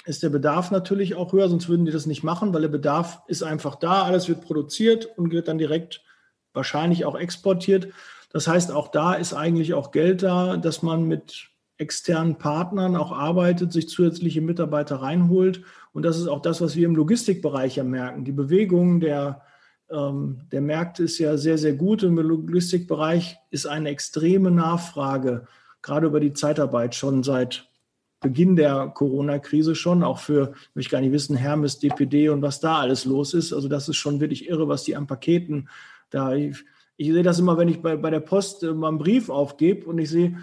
ist 0.05 0.23
der 0.23 0.29
Bedarf 0.29 0.71
natürlich 0.71 1.15
auch 1.15 1.33
höher, 1.33 1.49
sonst 1.49 1.67
würden 1.67 1.85
die 1.85 1.91
das 1.91 2.05
nicht 2.05 2.23
machen, 2.23 2.53
weil 2.53 2.61
der 2.61 2.69
Bedarf 2.69 3.21
ist 3.27 3.43
einfach 3.43 3.75
da, 3.75 4.03
alles 4.03 4.29
wird 4.29 4.41
produziert 4.41 5.09
und 5.17 5.31
wird 5.31 5.47
dann 5.47 5.57
direkt 5.57 6.03
wahrscheinlich 6.53 7.05
auch 7.05 7.17
exportiert. 7.17 7.87
Das 8.31 8.47
heißt, 8.47 8.71
auch 8.71 8.89
da 8.89 9.13
ist 9.13 9.33
eigentlich 9.33 9.73
auch 9.73 9.91
Geld 9.91 10.23
da, 10.23 10.57
dass 10.57 10.83
man 10.83 11.03
mit 11.03 11.49
externen 11.77 12.37
Partnern 12.37 12.95
auch 12.95 13.11
arbeitet, 13.11 13.71
sich 13.71 13.87
zusätzliche 13.87 14.41
Mitarbeiter 14.41 14.97
reinholt. 14.97 15.63
Und 15.93 16.03
das 16.03 16.17
ist 16.17 16.27
auch 16.27 16.41
das, 16.41 16.61
was 16.61 16.75
wir 16.75 16.85
im 16.85 16.95
Logistikbereich 16.95 17.77
ja 17.77 17.83
merken. 17.83 18.25
Die 18.25 18.33
Bewegung 18.33 18.99
der, 18.99 19.41
ähm, 19.89 20.41
der 20.51 20.61
Märkte 20.61 21.03
ist 21.03 21.17
ja 21.19 21.37
sehr, 21.37 21.57
sehr 21.57 21.73
gut. 21.73 22.03
Im 22.03 22.17
Logistikbereich 22.17 23.37
ist 23.49 23.65
eine 23.65 23.89
extreme 23.89 24.51
Nachfrage, 24.51 25.47
gerade 25.81 26.07
über 26.07 26.19
die 26.19 26.33
Zeitarbeit 26.33 26.95
schon 26.95 27.23
seit 27.23 27.69
Beginn 28.21 28.57
der 28.57 28.91
Corona-Krise 28.93 29.75
schon, 29.75 30.03
auch 30.03 30.19
für, 30.19 30.51
möchte 30.73 30.79
ich 30.79 30.89
gar 30.89 30.99
nicht 30.99 31.13
wissen, 31.13 31.37
Hermes, 31.37 31.79
DPD 31.79 32.27
und 32.27 32.41
was 32.41 32.59
da 32.59 32.79
alles 32.79 33.05
los 33.05 33.33
ist. 33.33 33.53
Also 33.53 33.69
das 33.69 33.87
ist 33.87 33.95
schon 33.95 34.19
wirklich 34.19 34.49
irre, 34.49 34.67
was 34.67 34.83
die 34.83 34.97
an 34.97 35.07
Paketen 35.07 35.69
da, 36.09 36.33
ich, 36.33 36.63
ich 36.97 37.11
sehe 37.11 37.23
das 37.23 37.39
immer, 37.39 37.57
wenn 37.57 37.69
ich 37.69 37.81
bei, 37.81 37.95
bei 37.95 38.09
der 38.09 38.19
Post 38.19 38.63
äh, 38.63 38.73
mal 38.73 38.89
einen 38.89 38.97
Brief 38.97 39.29
aufgebe 39.29 39.85
und 39.85 39.97
ich 39.99 40.09
sehe, 40.09 40.37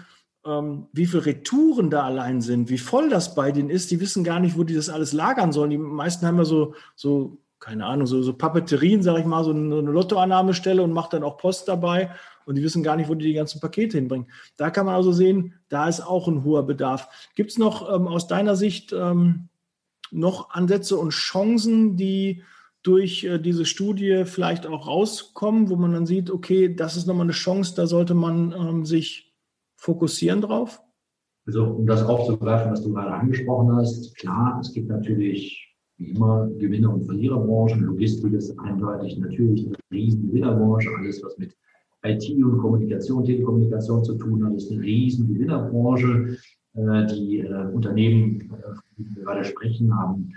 ähm, 0.45 0.87
wie 0.93 1.05
viele 1.05 1.25
Retouren 1.25 1.89
da 1.89 2.03
allein 2.03 2.41
sind, 2.41 2.69
wie 2.69 2.77
voll 2.77 3.09
das 3.09 3.35
bei 3.35 3.51
denen 3.51 3.69
ist. 3.69 3.91
Die 3.91 3.99
wissen 3.99 4.23
gar 4.23 4.39
nicht, 4.39 4.57
wo 4.57 4.63
die 4.63 4.75
das 4.75 4.89
alles 4.89 5.13
lagern 5.13 5.51
sollen. 5.51 5.69
Die 5.69 5.77
meisten 5.77 6.25
haben 6.25 6.37
ja 6.37 6.45
so, 6.45 6.73
so 6.95 7.37
keine 7.59 7.85
Ahnung, 7.85 8.07
so, 8.07 8.21
so 8.21 8.33
Papeterien, 8.33 9.01
sage 9.01 9.19
ich 9.19 9.25
mal, 9.25 9.43
so 9.43 9.51
eine, 9.51 9.81
Lottoannahmestelle 9.81 10.81
und 10.81 10.93
macht 10.93 11.13
dann 11.13 11.23
auch 11.23 11.37
Post 11.37 11.67
dabei 11.67 12.11
und 12.45 12.55
die 12.55 12.63
wissen 12.63 12.83
gar 12.83 12.95
nicht, 12.95 13.09
wo 13.09 13.15
die 13.15 13.25
die 13.25 13.33
ganzen 13.33 13.59
Pakete 13.59 13.97
hinbringen. 13.97 14.27
Da 14.57 14.69
kann 14.69 14.85
man 14.85 14.95
also 14.95 15.11
sehen, 15.11 15.55
da 15.69 15.87
ist 15.87 16.01
auch 16.01 16.27
ein 16.27 16.43
hoher 16.43 16.63
Bedarf. 16.63 17.09
Gibt 17.35 17.51
es 17.51 17.57
noch 17.57 17.93
ähm, 17.93 18.07
aus 18.07 18.27
deiner 18.27 18.55
Sicht 18.55 18.93
ähm, 18.93 19.49
noch 20.11 20.51
Ansätze 20.51 20.97
und 20.97 21.09
Chancen, 21.09 21.97
die 21.97 22.43
durch 22.87 23.23
äh, 23.23 23.39
diese 23.39 23.65
Studie 23.65 24.23
vielleicht 24.25 24.65
auch 24.65 24.87
rauskommen, 24.87 25.69
wo 25.69 25.75
man 25.75 25.91
dann 25.91 26.05
sieht, 26.05 26.31
okay, 26.31 26.73
das 26.73 26.95
ist 26.95 27.07
nochmal 27.07 27.25
eine 27.25 27.33
Chance, 27.33 27.73
da 27.75 27.87
sollte 27.87 28.13
man 28.13 28.53
ähm, 28.53 28.85
sich 28.85 29.35
fokussieren 29.75 30.41
drauf? 30.41 30.81
Also 31.45 31.63
um 31.63 31.85
das 31.85 32.03
aufzugreifen, 32.03 32.71
was 32.71 32.83
du 32.83 32.93
gerade 32.93 33.11
angesprochen 33.11 33.75
hast, 33.75 34.15
klar, 34.17 34.59
es 34.61 34.73
gibt 34.73 34.89
natürlich 34.89 35.63
wie 35.97 36.11
immer 36.11 36.47
Gewinner- 36.57 36.93
und 36.93 37.05
Verliererbranchen. 37.05 37.83
Logistik 37.83 38.33
ist 38.33 38.57
eindeutig 38.59 39.17
natürlich 39.17 39.65
eine 39.65 39.77
riesen 39.91 40.27
Gewinnerbranche. 40.27 40.89
Alles, 40.97 41.23
was 41.23 41.37
mit 41.37 41.55
IT 42.03 42.43
und 42.43 42.59
Kommunikation, 42.59 43.25
Telekommunikation 43.25 44.03
zu 44.03 44.15
tun 44.15 44.45
hat, 44.45 44.53
ist 44.53 44.71
eine 44.71 44.81
riesen 44.81 45.33
Gewinnerbranche. 45.33 46.37
Äh, 46.75 47.05
die 47.07 47.39
äh, 47.39 47.71
Unternehmen, 47.73 48.41
äh, 48.41 48.73
die 48.97 49.15
wir 49.15 49.23
gerade 49.23 49.43
sprechen, 49.43 49.93
haben 49.97 50.31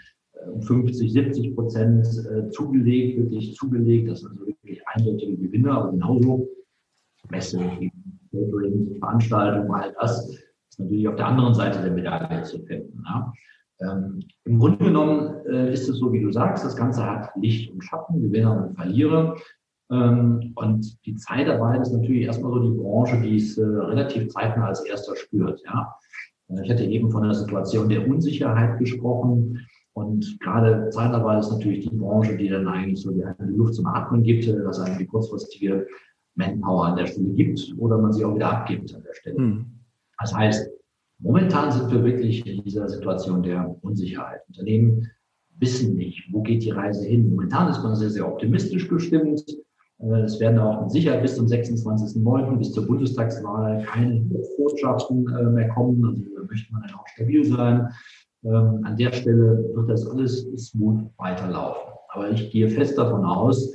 um 0.46 0.62
50, 0.62 1.12
70 1.12 1.55
Prozent 1.55 2.07
zugelegt, 2.50 3.18
wirklich 3.18 3.55
zugelegt. 3.55 4.11
Das 4.11 4.20
sind 4.20 4.33
also 4.33 4.46
wirklich 4.46 4.81
eindeutige 4.87 5.37
Gewinner, 5.37 5.72
aber 5.79 5.90
genauso 5.92 6.48
Messe, 7.31 7.59
Catering, 8.31 8.96
Veranstaltungen, 8.98 9.70
all 9.70 9.92
das 10.00 10.29
ist 10.29 10.79
natürlich 10.79 11.09
auf 11.09 11.16
der 11.16 11.26
anderen 11.26 11.55
Seite 11.55 11.83
der 11.83 11.92
Medaille 11.92 12.42
zu 12.42 12.61
finden. 12.64 13.03
Ja. 13.05 13.33
Ähm, 13.81 14.20
Im 14.44 14.59
Grunde 14.59 14.85
genommen 14.85 15.35
äh, 15.46 15.72
ist 15.72 15.88
es 15.88 15.98
so, 15.98 16.12
wie 16.12 16.20
du 16.20 16.31
sagst, 16.31 16.64
das 16.64 16.76
Ganze 16.76 17.05
hat 17.05 17.31
Licht 17.37 17.72
und 17.72 17.83
Schatten, 17.83 18.20
Gewinner 18.20 18.66
und 18.66 18.74
Verlierer. 18.74 19.37
Ähm, 19.90 20.53
und 20.55 21.05
die 21.07 21.16
Zeitarbeit 21.16 21.81
ist 21.81 21.92
natürlich 21.92 22.22
erstmal 22.22 22.53
so 22.53 22.70
die 22.70 22.79
Branche, 22.79 23.20
die 23.20 23.37
es 23.37 23.59
äh, 23.59 23.64
relativ 23.64 24.29
zeitnah 24.29 24.66
als 24.66 24.85
erster 24.85 25.16
spürt. 25.16 25.62
Ja. 25.64 25.96
Äh, 26.48 26.62
ich 26.64 26.70
hatte 26.70 26.85
eben 26.85 27.11
von 27.11 27.22
der 27.22 27.35
Situation 27.35 27.88
der 27.88 28.07
Unsicherheit 28.07 28.79
gesprochen. 28.79 29.66
Und 30.00 30.40
gerade 30.40 30.88
Zeitarbeit 30.90 31.40
ist 31.40 31.50
natürlich 31.50 31.88
die 31.88 31.96
Branche, 31.96 32.36
die 32.36 32.48
dann 32.48 32.66
eigentlich 32.66 33.00
so 33.00 33.10
die, 33.10 33.22
Luft 33.54 33.74
zum 33.74 33.86
Atmen 33.86 34.22
gibt, 34.22 34.48
dass 34.48 34.80
einem 34.80 34.98
die 34.98 35.06
kurzfristige 35.06 35.86
Manpower 36.34 36.86
an 36.86 36.96
der 36.96 37.06
Stelle 37.06 37.28
gibt 37.30 37.74
oder 37.76 37.98
man 37.98 38.12
sie 38.12 38.24
auch 38.24 38.34
wieder 38.34 38.50
abgibt 38.50 38.94
an 38.94 39.02
der 39.02 39.14
Stelle. 39.14 39.38
Mhm. 39.38 39.66
Das 40.18 40.34
heißt, 40.34 40.70
momentan 41.18 41.70
sind 41.70 41.90
wir 41.90 42.04
wirklich 42.04 42.46
in 42.46 42.62
dieser 42.64 42.88
Situation 42.88 43.42
der 43.42 43.76
Unsicherheit. 43.82 44.40
Unternehmen 44.48 45.06
wissen 45.58 45.96
nicht, 45.96 46.28
wo 46.32 46.42
geht 46.42 46.62
die 46.64 46.70
Reise 46.70 47.06
hin. 47.06 47.28
Momentan 47.30 47.70
ist 47.70 47.82
man 47.82 47.94
sehr, 47.94 48.10
sehr 48.10 48.26
optimistisch 48.26 48.88
gestimmt. 48.88 49.44
Äh, 49.98 50.22
es 50.22 50.40
werden 50.40 50.58
auch 50.58 50.82
mit 50.82 50.90
Sicherheit 50.90 51.22
bis 51.22 51.36
zum 51.36 51.46
26.09. 51.46 52.56
bis 52.56 52.72
zur 52.72 52.86
Bundestagswahl 52.86 53.84
keine 53.84 54.20
Botschaften 54.56 55.26
äh, 55.36 55.50
mehr 55.50 55.68
kommen. 55.68 56.04
Also 56.04 56.22
da 56.36 56.42
möchte 56.48 56.72
man 56.72 56.82
dann 56.82 56.94
auch 56.94 57.06
stabil 57.08 57.44
sein. 57.44 57.88
Ähm, 58.44 58.81
an 58.85 58.96
der 58.96 59.12
Stelle 59.12 59.70
wird 59.74 59.90
das 59.90 60.07
alles 60.07 60.46
smooth 60.57 61.11
weiterlaufen. 61.18 61.92
Aber 62.09 62.31
ich 62.31 62.50
gehe 62.50 62.68
fest 62.68 62.96
davon 62.96 63.24
aus, 63.24 63.74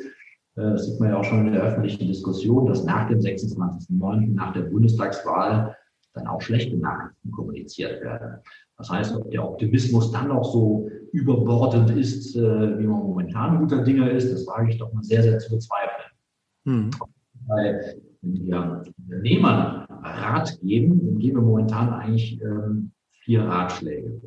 äh, 0.55 0.71
das 0.71 0.87
sieht 0.87 0.99
man 0.99 1.09
ja 1.09 1.17
auch 1.17 1.23
schon 1.23 1.47
in 1.47 1.53
der 1.53 1.63
öffentlichen 1.63 2.07
Diskussion, 2.07 2.65
dass 2.65 2.83
nach 2.83 3.07
dem 3.07 3.19
26.09., 3.19 4.33
nach 4.33 4.53
der 4.53 4.63
Bundestagswahl, 4.63 5.75
dann 6.13 6.27
auch 6.27 6.41
schlechte 6.41 6.77
Nachrichten 6.77 7.31
kommuniziert 7.31 8.01
werden. 8.01 8.39
Das 8.77 8.89
heißt, 8.89 9.15
ob 9.15 9.29
der 9.31 9.47
Optimismus 9.47 10.11
dann 10.11 10.29
noch 10.29 10.43
so 10.43 10.89
überbordend 11.11 11.89
ist, 11.91 12.35
äh, 12.35 12.79
wie 12.79 12.87
man 12.87 13.03
momentan 13.03 13.59
guter 13.59 13.83
Dinge 13.83 14.09
ist, 14.09 14.31
das 14.31 14.47
wage 14.47 14.71
ich 14.71 14.77
doch 14.77 14.91
mal 14.93 15.03
sehr, 15.03 15.23
sehr 15.23 15.39
zu 15.39 15.53
bezweifeln. 15.53 16.11
Mhm. 16.65 16.89
Weil, 17.47 18.01
wenn 18.21 18.45
wir 18.45 18.83
Unternehmern 18.97 19.85
Rat 19.89 20.59
geben, 20.61 21.05
dann 21.05 21.19
geben 21.19 21.37
wir 21.37 21.41
momentan 21.41 21.93
eigentlich 21.93 22.41
ähm, 22.41 22.91
vier 23.23 23.43
Ratschläge. 23.43 24.21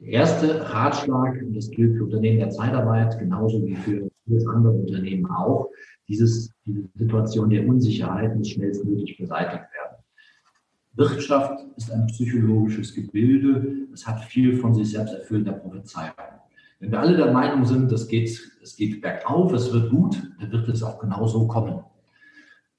Der 0.00 0.08
erste 0.08 0.70
Ratschlag, 0.70 1.40
und 1.42 1.54
das 1.54 1.70
gilt 1.70 1.96
für 1.96 2.04
Unternehmen 2.04 2.38
der 2.38 2.50
Zeitarbeit 2.50 3.18
genauso 3.18 3.64
wie 3.64 3.76
für 3.76 4.10
vieles 4.26 4.46
andere 4.46 4.74
Unternehmen 4.74 5.26
auch, 5.26 5.70
dieses, 6.08 6.52
diese 6.66 6.88
Situation 6.94 7.50
der 7.50 7.66
Unsicherheit 7.66 8.36
muss 8.36 8.50
schnellstmöglich 8.50 9.16
beseitigt 9.16 9.62
werden. 9.72 10.04
Wirtschaft 10.94 11.64
ist 11.76 11.90
ein 11.90 12.06
psychologisches 12.06 12.94
Gebilde. 12.94 13.88
Es 13.92 14.06
hat 14.06 14.22
viel 14.24 14.56
von 14.56 14.74
sich 14.74 14.90
selbst 14.90 15.14
erfüllender 15.14 15.52
Prophezeiung. 15.52 16.14
Wenn 16.78 16.92
wir 16.92 17.00
alle 17.00 17.16
der 17.16 17.32
Meinung 17.32 17.64
sind, 17.64 17.90
es 17.92 18.06
geht, 18.06 18.28
es 18.62 18.76
geht 18.76 19.00
bergauf, 19.00 19.52
es 19.52 19.72
wird 19.72 19.90
gut, 19.90 20.22
dann 20.38 20.52
wird 20.52 20.68
es 20.68 20.82
auch 20.82 20.98
genauso 20.98 21.46
kommen. 21.48 21.82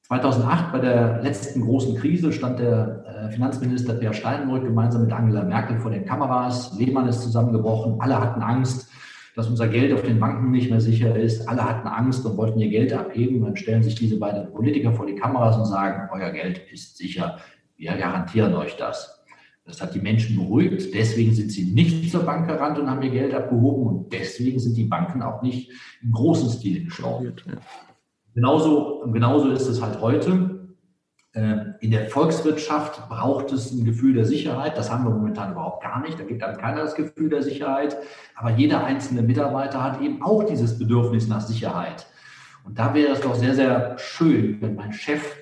2008 0.03 0.71
bei 0.71 0.79
der 0.79 1.21
letzten 1.23 1.61
großen 1.61 1.95
Krise 1.95 2.31
stand 2.31 2.59
der 2.59 3.04
Finanzminister 3.31 3.93
Per 3.93 4.13
Steinbrück 4.13 4.63
gemeinsam 4.63 5.03
mit 5.03 5.11
Angela 5.11 5.43
Merkel 5.43 5.79
vor 5.79 5.91
den 5.91 6.05
Kameras. 6.05 6.77
Lehmann 6.77 7.07
ist 7.07 7.21
zusammengebrochen. 7.21 7.99
Alle 7.99 8.19
hatten 8.19 8.41
Angst, 8.41 8.89
dass 9.35 9.47
unser 9.47 9.67
Geld 9.67 9.93
auf 9.93 10.03
den 10.03 10.19
Banken 10.19 10.51
nicht 10.51 10.69
mehr 10.69 10.81
sicher 10.81 11.15
ist. 11.15 11.47
Alle 11.47 11.63
hatten 11.63 11.87
Angst 11.87 12.25
und 12.25 12.37
wollten 12.37 12.59
ihr 12.59 12.69
Geld 12.69 12.93
abheben. 12.93 13.41
Dann 13.43 13.55
stellen 13.55 13.83
sich 13.83 13.95
diese 13.95 14.17
beiden 14.17 14.51
Politiker 14.51 14.93
vor 14.93 15.05
die 15.05 15.15
Kameras 15.15 15.57
und 15.57 15.65
sagen, 15.65 16.09
euer 16.13 16.31
Geld 16.31 16.61
ist 16.71 16.97
sicher. 16.97 17.37
Wir 17.77 17.95
garantieren 17.97 18.53
euch 18.55 18.77
das. 18.77 19.23
Das 19.65 19.81
hat 19.81 19.95
die 19.95 19.99
Menschen 19.99 20.37
beruhigt. 20.37 20.93
Deswegen 20.93 21.33
sind 21.33 21.51
sie 21.51 21.65
nicht 21.65 22.11
zur 22.11 22.23
Bank 22.23 22.47
gerannt 22.47 22.77
und 22.77 22.89
haben 22.89 23.01
ihr 23.01 23.09
Geld 23.09 23.33
abgehoben. 23.33 23.87
Und 23.87 24.13
deswegen 24.13 24.59
sind 24.59 24.77
die 24.77 24.85
Banken 24.85 25.21
auch 25.21 25.41
nicht 25.41 25.71
im 26.01 26.11
großen 26.11 26.49
Stil 26.49 26.85
geschlagen. 26.85 27.33
Genauso, 28.35 29.03
genauso 29.11 29.49
ist 29.49 29.67
es 29.67 29.81
halt 29.81 29.99
heute. 30.01 30.54
Ähm, 31.35 31.75
in 31.81 31.91
der 31.91 32.09
Volkswirtschaft 32.09 33.09
braucht 33.09 33.51
es 33.51 33.71
ein 33.71 33.83
Gefühl 33.83 34.13
der 34.13 34.23
Sicherheit. 34.23 34.77
Das 34.77 34.89
haben 34.89 35.03
wir 35.03 35.11
momentan 35.11 35.51
überhaupt 35.51 35.83
gar 35.83 36.01
nicht. 36.01 36.17
Da 36.17 36.23
gibt 36.23 36.41
einem 36.41 36.57
keiner 36.57 36.81
das 36.81 36.95
Gefühl 36.95 37.29
der 37.29 37.43
Sicherheit. 37.43 37.97
Aber 38.35 38.51
jeder 38.51 38.85
einzelne 38.85 39.21
Mitarbeiter 39.21 39.83
hat 39.83 40.01
eben 40.01 40.21
auch 40.23 40.43
dieses 40.43 40.79
Bedürfnis 40.79 41.27
nach 41.27 41.41
Sicherheit. 41.41 42.07
Und 42.63 42.79
da 42.79 42.93
wäre 42.93 43.11
es 43.11 43.19
doch 43.19 43.35
sehr, 43.35 43.53
sehr 43.53 43.97
schön, 43.99 44.61
wenn 44.61 44.75
mein 44.75 44.93
Chef 44.93 45.35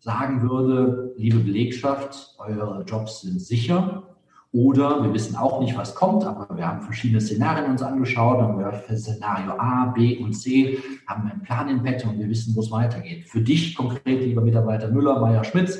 sagen 0.00 0.42
würde, 0.42 1.14
liebe 1.16 1.38
Belegschaft, 1.38 2.34
eure 2.38 2.82
Jobs 2.84 3.22
sind 3.22 3.40
sicher. 3.40 4.15
Oder 4.56 5.04
wir 5.04 5.12
wissen 5.12 5.36
auch 5.36 5.60
nicht, 5.60 5.76
was 5.76 5.94
kommt, 5.94 6.24
aber 6.24 6.56
wir 6.56 6.66
haben 6.66 6.80
verschiedene 6.80 7.20
Szenarien 7.20 7.70
uns 7.72 7.82
angeschaut. 7.82 8.40
Haben 8.40 8.58
wir 8.58 8.72
für 8.72 8.96
Szenario 8.96 9.52
A, 9.58 9.92
B 9.94 10.16
und 10.16 10.32
C 10.32 10.78
haben 11.06 11.30
einen 11.30 11.42
Plan 11.42 11.68
in 11.68 11.82
petto 11.82 12.08
und 12.08 12.18
wir 12.18 12.30
wissen, 12.30 12.56
wo 12.56 12.60
es 12.60 12.70
weitergeht. 12.70 13.28
Für 13.28 13.42
dich 13.42 13.74
konkret, 13.74 14.22
lieber 14.22 14.40
Mitarbeiter 14.40 14.88
Müller, 14.88 15.20
Meier, 15.20 15.44
Schmitz, 15.44 15.78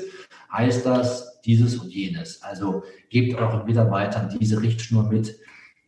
heißt 0.53 0.85
das 0.85 1.41
dieses 1.41 1.79
und 1.79 1.91
jenes. 1.91 2.43
Also 2.43 2.83
gebt 3.09 3.33
euren 3.33 3.65
Mitarbeitern 3.65 4.37
diese 4.39 4.61
Richtschnur 4.61 5.09
mit, 5.09 5.35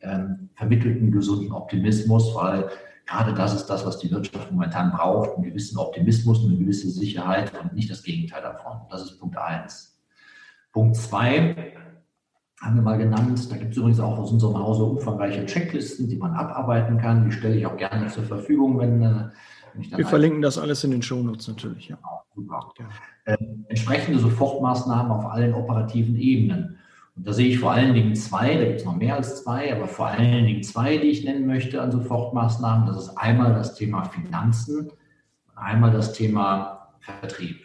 ähm, 0.02 0.49
vermittelt 0.56 0.97
einen 0.97 1.12
gesunden 1.12 1.52
Optimismus, 1.52 2.34
weil 2.34 2.71
gerade 3.06 3.36
das 3.36 3.54
ist 3.54 3.67
das, 3.67 3.86
was 3.86 3.99
die 3.99 4.10
Wirtschaft 4.10 4.52
momentan 4.52 4.89
braucht, 4.93 5.36
einen 5.36 5.43
gewissen 5.43 5.78
Optimismus, 5.78 6.43
eine 6.43 6.58
gewisse 6.58 6.89
Sicherheit 6.89 7.52
und 7.62 7.75
nicht 7.75 7.91
das 7.91 8.02
Gegenteil 8.02 8.41
davon. 8.41 8.80
Das 8.89 9.04
ist 9.04 9.19
Punkt 9.19 9.38
eins. 9.38 9.95
Punkt 10.71 10.95
zwei, 10.95 11.75
haben 12.62 12.76
wir 12.76 12.82
mal 12.82 12.98
genannt. 12.98 13.52
Da 13.52 13.58
gibt 13.58 13.72
es 13.72 13.78
übrigens 13.78 14.00
auch 14.00 14.17
aus 14.17 14.32
unserem 14.32 14.58
Hause 14.58 14.84
umfangreiche 14.84 15.45
Checklisten, 15.45 16.10
die 16.10 16.17
man 16.17 16.34
abarbeiten 16.34 16.98
kann. 16.98 17.26
Die 17.26 17.32
stelle 17.32 17.56
ich 17.56 17.65
auch 17.65 17.78
gerne 17.78 18.08
zur 18.08 18.24
Verfügung, 18.24 18.80
wenn, 18.80 19.02
äh, 19.02 19.30
wenn 19.74 19.82
ich 19.82 19.89
dann. 19.89 19.98
Wir 19.98 20.08
verlinken 20.08 20.41
das 20.41 20.58
alles 20.58 20.84
in 20.84 20.91
den 20.91 21.02
Shownotes 21.02 21.48
natürlich. 21.48 21.89
Ja. 21.89 21.95
Genau, 21.95 22.24
super. 22.36 22.74
Ja. 22.80 23.34
Äh, 23.34 23.38
entsprechende 23.69 24.19
Sofortmaßnahmen 24.19 25.12
auf 25.12 25.26
allen 25.26 25.54
operativen 25.54 26.15
Ebenen. 26.15 26.78
Und 27.15 27.28
da 27.28 27.34
sehe 27.34 27.50
ich 27.50 27.60
vor 27.60 27.72
allen 27.72 27.93
Dingen 27.93 28.15
zwei, 28.15 28.56
da 28.56 28.65
gibt 28.65 28.80
es 28.80 28.86
noch 28.86 28.95
mehr 28.95 29.15
als 29.15 29.43
zwei, 29.43 29.76
aber 29.76 29.88
vor 29.88 30.08
allen 30.08 30.45
Dingen 30.45 30.63
zwei, 30.63 30.98
die 30.98 31.08
ich 31.08 31.24
nennen 31.24 31.48
möchte 31.48 31.82
an 31.82 31.91
Sofortmaßnahmen. 31.91 32.88
Das 32.88 33.08
ist 33.08 33.17
einmal 33.17 33.54
das 33.54 33.76
Thema 33.76 34.04
Finanzen, 34.04 34.91
einmal 35.56 35.91
das 35.91 36.13
Thema 36.13 36.93
Vertrieb. 37.00 37.58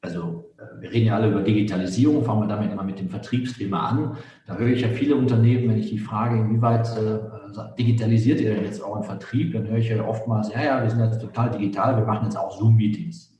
Also 0.00 0.50
wir 0.80 0.92
reden 0.92 1.06
ja 1.06 1.16
alle 1.16 1.30
über 1.30 1.42
Digitalisierung, 1.42 2.24
fangen 2.24 2.42
wir 2.42 2.48
damit 2.48 2.72
immer 2.72 2.84
mit 2.84 2.98
dem 2.98 3.08
Vertriebsthema 3.08 3.88
an. 3.88 4.16
Da 4.46 4.56
höre 4.56 4.68
ich 4.68 4.82
ja 4.82 4.88
viele 4.88 5.16
Unternehmen, 5.16 5.68
wenn 5.68 5.78
ich 5.78 5.90
die 5.90 5.98
frage, 5.98 6.38
inwieweit 6.38 6.86
äh, 6.96 7.18
digitalisiert 7.78 8.40
ihr 8.40 8.54
denn 8.54 8.64
jetzt 8.64 8.82
euren 8.82 9.02
Vertrieb, 9.02 9.52
dann 9.52 9.68
höre 9.68 9.78
ich 9.78 9.88
ja 9.88 10.04
oftmals, 10.06 10.52
ja, 10.52 10.62
ja, 10.62 10.82
wir 10.82 10.90
sind 10.90 11.00
jetzt 11.00 11.20
total 11.20 11.50
digital, 11.50 11.96
wir 11.96 12.06
machen 12.06 12.24
jetzt 12.24 12.36
auch 12.36 12.58
Zoom-Meetings. 12.58 13.36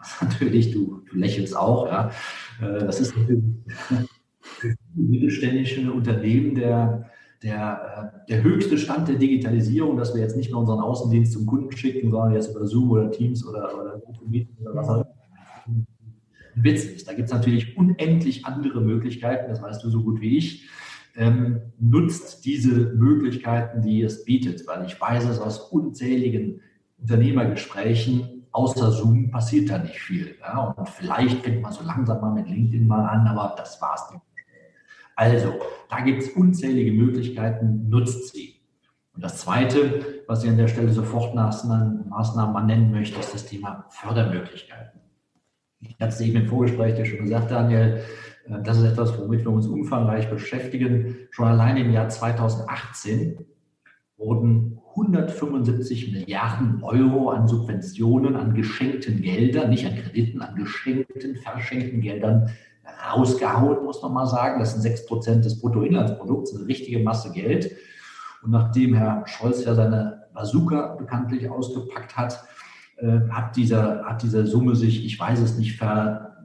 Natürlich, 0.20 0.70
du, 0.70 1.02
du 1.10 1.16
lächelst 1.16 1.56
auch, 1.56 1.86
ja. 1.86 2.10
Äh, 2.60 2.84
das 2.84 3.00
ist 3.00 3.16
natürlich 3.16 3.42
für 4.42 4.74
mittelständische 4.94 5.92
Unternehmen 5.92 6.54
der, 6.54 7.10
der, 7.42 8.12
äh, 8.26 8.26
der 8.28 8.42
höchste 8.42 8.76
Stand 8.78 9.08
der 9.08 9.16
Digitalisierung, 9.16 9.96
dass 9.96 10.14
wir 10.14 10.20
jetzt 10.20 10.36
nicht 10.36 10.50
mehr 10.50 10.58
unseren 10.58 10.80
Außendienst 10.80 11.32
zum 11.32 11.46
Kunden 11.46 11.72
schicken, 11.76 12.10
sondern 12.10 12.32
jetzt 12.32 12.54
über 12.54 12.66
Zoom 12.66 12.90
oder 12.90 13.10
Teams 13.10 13.46
oder, 13.46 13.78
oder 13.78 14.02
Meeting 14.26 14.56
oder 14.60 14.74
was 14.74 14.88
auch 14.88 14.96
immer 14.96 15.19
Witz 16.54 16.84
ist. 16.84 17.08
Da 17.08 17.12
gibt 17.12 17.28
es 17.28 17.34
natürlich 17.34 17.76
unendlich 17.76 18.46
andere 18.46 18.80
Möglichkeiten, 18.80 19.48
das 19.48 19.62
weißt 19.62 19.82
du 19.82 19.90
so 19.90 20.02
gut 20.02 20.20
wie 20.20 20.38
ich. 20.38 20.68
Ähm, 21.16 21.60
nutzt 21.78 22.44
diese 22.44 22.92
Möglichkeiten, 22.94 23.82
die 23.82 24.02
es 24.02 24.24
bietet, 24.24 24.66
weil 24.66 24.86
ich 24.86 25.00
weiß 25.00 25.24
es 25.24 25.40
aus 25.40 25.58
unzähligen 25.58 26.60
Unternehmergesprächen, 27.00 28.46
außer 28.52 28.92
Zoom 28.92 29.30
passiert 29.30 29.70
da 29.70 29.78
nicht 29.78 29.98
viel. 29.98 30.36
Ja? 30.40 30.68
Und 30.76 30.88
vielleicht 30.88 31.42
fängt 31.42 31.62
man 31.62 31.72
so 31.72 31.84
langsam 31.84 32.20
mal 32.20 32.32
mit 32.32 32.48
LinkedIn 32.48 32.86
mal 32.86 33.06
an, 33.06 33.26
aber 33.26 33.54
das 33.56 33.80
war 33.82 33.94
es 33.94 34.12
nicht. 34.12 34.24
Also, 35.16 35.54
da 35.90 36.00
gibt 36.00 36.22
es 36.22 36.30
unzählige 36.30 36.92
Möglichkeiten, 36.92 37.88
nutzt 37.90 38.32
sie. 38.32 38.60
Und 39.14 39.22
das 39.22 39.38
Zweite, 39.38 40.22
was 40.26 40.44
ich 40.44 40.48
an 40.48 40.56
der 40.56 40.68
Stelle 40.68 40.92
sofort 40.92 41.34
Maßnahmen 41.34 42.08
mal 42.08 42.64
nennen 42.64 42.90
möchte, 42.90 43.20
ist 43.20 43.34
das 43.34 43.44
Thema 43.44 43.84
Fördermöglichkeiten. 43.90 45.00
Ich 45.80 45.96
hatte 45.98 46.12
es 46.12 46.20
eben 46.20 46.42
im 46.42 46.46
Vorgespräch 46.46 46.94
dir 46.94 47.06
schon 47.06 47.24
gesagt, 47.24 47.50
Daniel, 47.50 48.00
äh, 48.46 48.62
das 48.62 48.78
ist 48.78 48.84
etwas, 48.84 49.18
womit 49.18 49.44
wir 49.44 49.50
uns 49.50 49.66
umfangreich 49.66 50.28
beschäftigen. 50.28 51.16
Schon 51.30 51.46
allein 51.46 51.76
im 51.76 51.92
Jahr 51.92 52.08
2018 52.08 53.46
wurden 54.16 54.78
175 54.90 56.12
Milliarden 56.12 56.82
Euro 56.82 57.30
an 57.30 57.48
Subventionen, 57.48 58.36
an 58.36 58.54
geschenkten 58.54 59.22
Geldern, 59.22 59.70
nicht 59.70 59.86
an 59.86 59.96
Krediten, 59.96 60.42
an 60.42 60.56
geschenkten, 60.56 61.36
verschenkten 61.36 62.00
Geldern 62.00 62.50
rausgehauen, 63.12 63.84
muss 63.84 64.02
man 64.02 64.12
mal 64.12 64.26
sagen. 64.26 64.58
Das 64.58 64.72
sind 64.72 64.82
6 64.82 65.06
Prozent 65.06 65.44
des 65.44 65.60
Bruttoinlandsprodukts, 65.60 66.54
eine 66.54 66.66
richtige 66.66 66.98
Masse 66.98 67.32
Geld. 67.32 67.76
Und 68.42 68.50
nachdem 68.50 68.94
Herr 68.94 69.22
Scholz 69.26 69.64
ja 69.64 69.74
seine 69.74 70.24
Bazooka 70.34 70.96
bekanntlich 70.96 71.48
ausgepackt 71.48 72.16
hat, 72.16 72.42
äh, 73.00 73.30
hat, 73.30 73.56
dieser, 73.56 74.04
hat 74.04 74.22
diese 74.22 74.46
Summe 74.46 74.76
sich, 74.76 75.04
ich 75.04 75.18
weiß 75.18 75.40
es 75.40 75.56
nicht, 75.56 75.76
ver, 75.76 76.36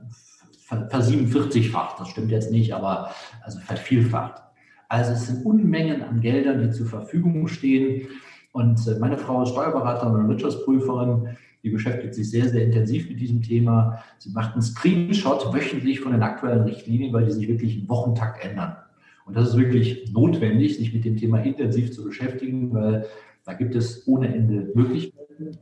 ver, 0.61 0.87
versiebenvierzigfacht. 0.89 1.99
Das 1.99 2.09
stimmt 2.09 2.31
jetzt 2.31 2.51
nicht, 2.51 2.73
aber 2.73 3.11
also 3.43 3.59
vervielfacht. 3.59 4.41
Also 4.87 5.13
es 5.13 5.27
sind 5.27 5.45
Unmengen 5.45 6.01
an 6.03 6.21
Geldern, 6.21 6.61
die 6.61 6.71
zur 6.71 6.85
Verfügung 6.85 7.47
stehen. 7.47 8.07
Und 8.51 8.87
äh, 8.87 8.97
meine 8.99 9.17
Frau 9.17 9.43
ist 9.43 9.49
Steuerberaterin 9.49 10.15
und 10.15 10.29
Wirtschaftsprüferin. 10.29 11.35
Die 11.63 11.69
beschäftigt 11.71 12.13
sich 12.13 12.29
sehr, 12.29 12.47
sehr 12.47 12.63
intensiv 12.63 13.09
mit 13.09 13.19
diesem 13.19 13.41
Thema. 13.41 14.01
Sie 14.19 14.29
macht 14.29 14.53
einen 14.53 14.61
Screenshot 14.61 15.53
wöchentlich 15.53 15.99
von 15.99 16.11
den 16.11 16.21
aktuellen 16.21 16.63
Richtlinien, 16.63 17.11
weil 17.11 17.25
die 17.25 17.31
sich 17.31 17.47
wirklich 17.47 17.77
im 17.77 17.89
Wochentakt 17.89 18.45
ändern. 18.45 18.77
Und 19.25 19.35
das 19.35 19.49
ist 19.49 19.57
wirklich 19.57 20.11
notwendig, 20.13 20.77
sich 20.77 20.93
mit 20.93 21.03
dem 21.03 21.17
Thema 21.17 21.39
intensiv 21.39 21.91
zu 21.91 22.03
beschäftigen, 22.03 22.71
weil 22.73 23.07
da 23.43 23.53
gibt 23.53 23.75
es 23.75 24.07
ohne 24.07 24.33
Ende 24.33 24.71
Möglichkeiten 24.75 25.57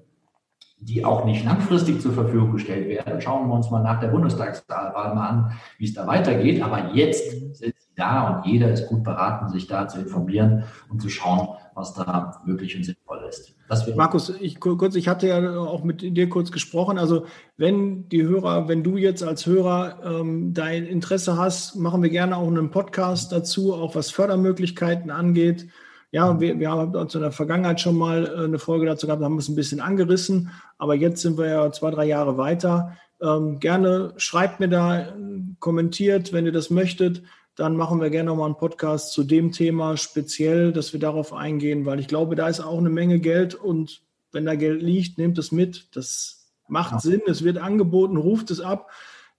die 0.85 1.05
auch 1.05 1.25
nicht 1.25 1.45
langfristig 1.45 2.01
zur 2.01 2.13
Verfügung 2.13 2.51
gestellt 2.51 2.87
werden. 2.87 3.21
Schauen 3.21 3.47
wir 3.47 3.55
uns 3.55 3.69
mal 3.71 3.81
nach 3.81 3.99
der 3.99 4.09
Bundestagswahl 4.09 5.15
mal 5.15 5.27
an, 5.27 5.51
wie 5.77 5.85
es 5.85 5.93
da 5.93 6.05
weitergeht. 6.07 6.61
Aber 6.61 6.93
jetzt 6.93 7.57
sind 7.57 7.75
sie 7.79 7.89
da 7.95 8.29
und 8.29 8.45
jeder 8.45 8.71
ist 8.71 8.87
gut 8.87 9.03
beraten, 9.03 9.49
sich 9.49 9.67
da 9.67 9.87
zu 9.87 9.99
informieren 9.99 10.63
und 10.89 11.01
zu 11.01 11.09
schauen, 11.09 11.49
was 11.75 11.93
da 11.93 12.41
möglich 12.45 12.75
und 12.75 12.83
sinnvoll 12.83 13.25
ist. 13.27 13.55
Markus, 13.95 14.29
ich 14.39 14.59
kurz, 14.59 14.95
ich 14.95 15.07
hatte 15.07 15.27
ja 15.27 15.57
auch 15.57 15.83
mit 15.83 16.01
dir 16.01 16.29
kurz 16.29 16.51
gesprochen. 16.51 16.97
Also 16.97 17.25
wenn 17.57 18.07
die 18.09 18.23
Hörer, 18.23 18.67
wenn 18.67 18.83
du 18.83 18.97
jetzt 18.97 19.23
als 19.23 19.45
Hörer 19.45 19.99
ähm, 20.03 20.53
dein 20.53 20.85
Interesse 20.85 21.37
hast, 21.37 21.75
machen 21.75 22.03
wir 22.03 22.09
gerne 22.09 22.37
auch 22.37 22.47
einen 22.47 22.71
Podcast 22.71 23.31
dazu, 23.31 23.73
auch 23.73 23.95
was 23.95 24.11
Fördermöglichkeiten 24.11 25.09
angeht. 25.09 25.67
Ja, 26.13 26.39
wir, 26.39 26.57
wir 26.59 26.71
haben 26.71 26.95
uns 26.95 27.13
in 27.15 27.21
der 27.21 27.31
Vergangenheit 27.33 27.81
schon 27.81 27.97
mal 27.97 28.25
äh, 28.25 28.43
eine 28.45 28.59
Folge 28.59 28.85
dazu 28.85 29.07
gehabt, 29.07 29.21
haben 29.21 29.37
es 29.37 29.49
ein 29.49 29.55
bisschen 29.55 29.81
angerissen, 29.81 30.51
aber 30.77 30.95
jetzt 30.95 31.21
sind 31.21 31.37
wir 31.37 31.47
ja 31.47 31.71
zwei, 31.71 31.91
drei 31.91 32.05
Jahre 32.05 32.37
weiter. 32.37 32.95
Ähm, 33.21 33.59
gerne 33.59 34.13
schreibt 34.15 34.61
mir 34.61 34.69
da, 34.69 35.13
kommentiert, 35.59 36.31
wenn 36.31 36.45
ihr 36.45 36.51
das 36.51 36.69
möchtet 36.69 37.23
dann 37.55 37.77
machen 37.77 38.01
wir 38.01 38.09
gerne 38.09 38.29
nochmal 38.29 38.47
einen 38.47 38.57
Podcast 38.57 39.13
zu 39.13 39.23
dem 39.23 39.51
Thema 39.51 39.95
speziell, 39.97 40.73
dass 40.73 40.93
wir 40.93 40.99
darauf 40.99 41.33
eingehen, 41.33 41.85
weil 41.85 41.99
ich 41.99 42.07
glaube, 42.07 42.35
da 42.35 42.47
ist 42.47 42.59
auch 42.59 42.79
eine 42.79 42.89
Menge 42.89 43.19
Geld 43.19 43.53
und 43.53 44.01
wenn 44.31 44.45
da 44.45 44.55
Geld 44.55 44.81
liegt, 44.81 45.19
nehmt 45.19 45.37
es 45.37 45.51
mit. 45.51 45.95
Das 45.95 46.51
macht 46.67 46.93
ja. 46.93 46.99
Sinn, 46.99 47.21
es 47.27 47.43
wird 47.43 47.59
angeboten, 47.59 48.17
ruft 48.17 48.49
es 48.49 48.59
ab. 48.59 48.89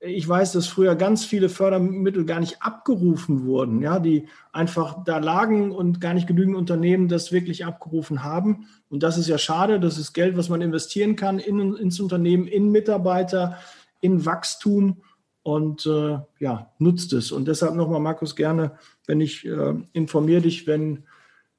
Ich 0.01 0.29
weiß, 0.29 0.53
dass 0.53 0.67
früher 0.67 0.97
ganz 0.97 1.25
viele 1.25 1.49
Fördermittel 1.49 2.27
gar 2.27 2.41
nicht 2.41 2.63
abgerufen 2.63 3.47
wurden, 3.47 3.81
ja, 3.81 3.99
die 3.99 4.29
einfach 4.53 5.03
da 5.05 5.19
lagen 5.19 5.73
und 5.73 6.01
gar 6.01 6.13
nicht 6.13 6.27
genügend 6.27 6.57
Unternehmen 6.57 7.09
das 7.09 7.33
wirklich 7.33 7.65
abgerufen 7.65 8.23
haben. 8.23 8.67
Und 8.91 9.03
das 9.03 9.17
ist 9.17 9.29
ja 9.29 9.39
schade. 9.39 9.81
Das 9.81 9.97
ist 9.97 10.13
Geld, 10.13 10.37
was 10.37 10.49
man 10.49 10.61
investieren 10.61 11.17
kann 11.17 11.39
in, 11.39 11.75
ins 11.77 12.01
Unternehmen, 12.01 12.47
in 12.47 12.71
Mitarbeiter, 12.71 13.59
in 14.01 14.27
Wachstum 14.27 15.03
und 15.43 15.87
äh, 15.87 16.19
ja, 16.39 16.73
nutzt 16.79 17.13
es. 17.13 17.31
Und 17.31 17.47
deshalb 17.47 17.75
nochmal, 17.75 18.01
Markus, 18.01 18.35
gerne, 18.35 18.73
wenn 19.07 19.21
ich 19.21 19.47
äh, 19.47 19.75
informiere 19.93 20.43
dich, 20.43 20.67
wenn 20.67 21.05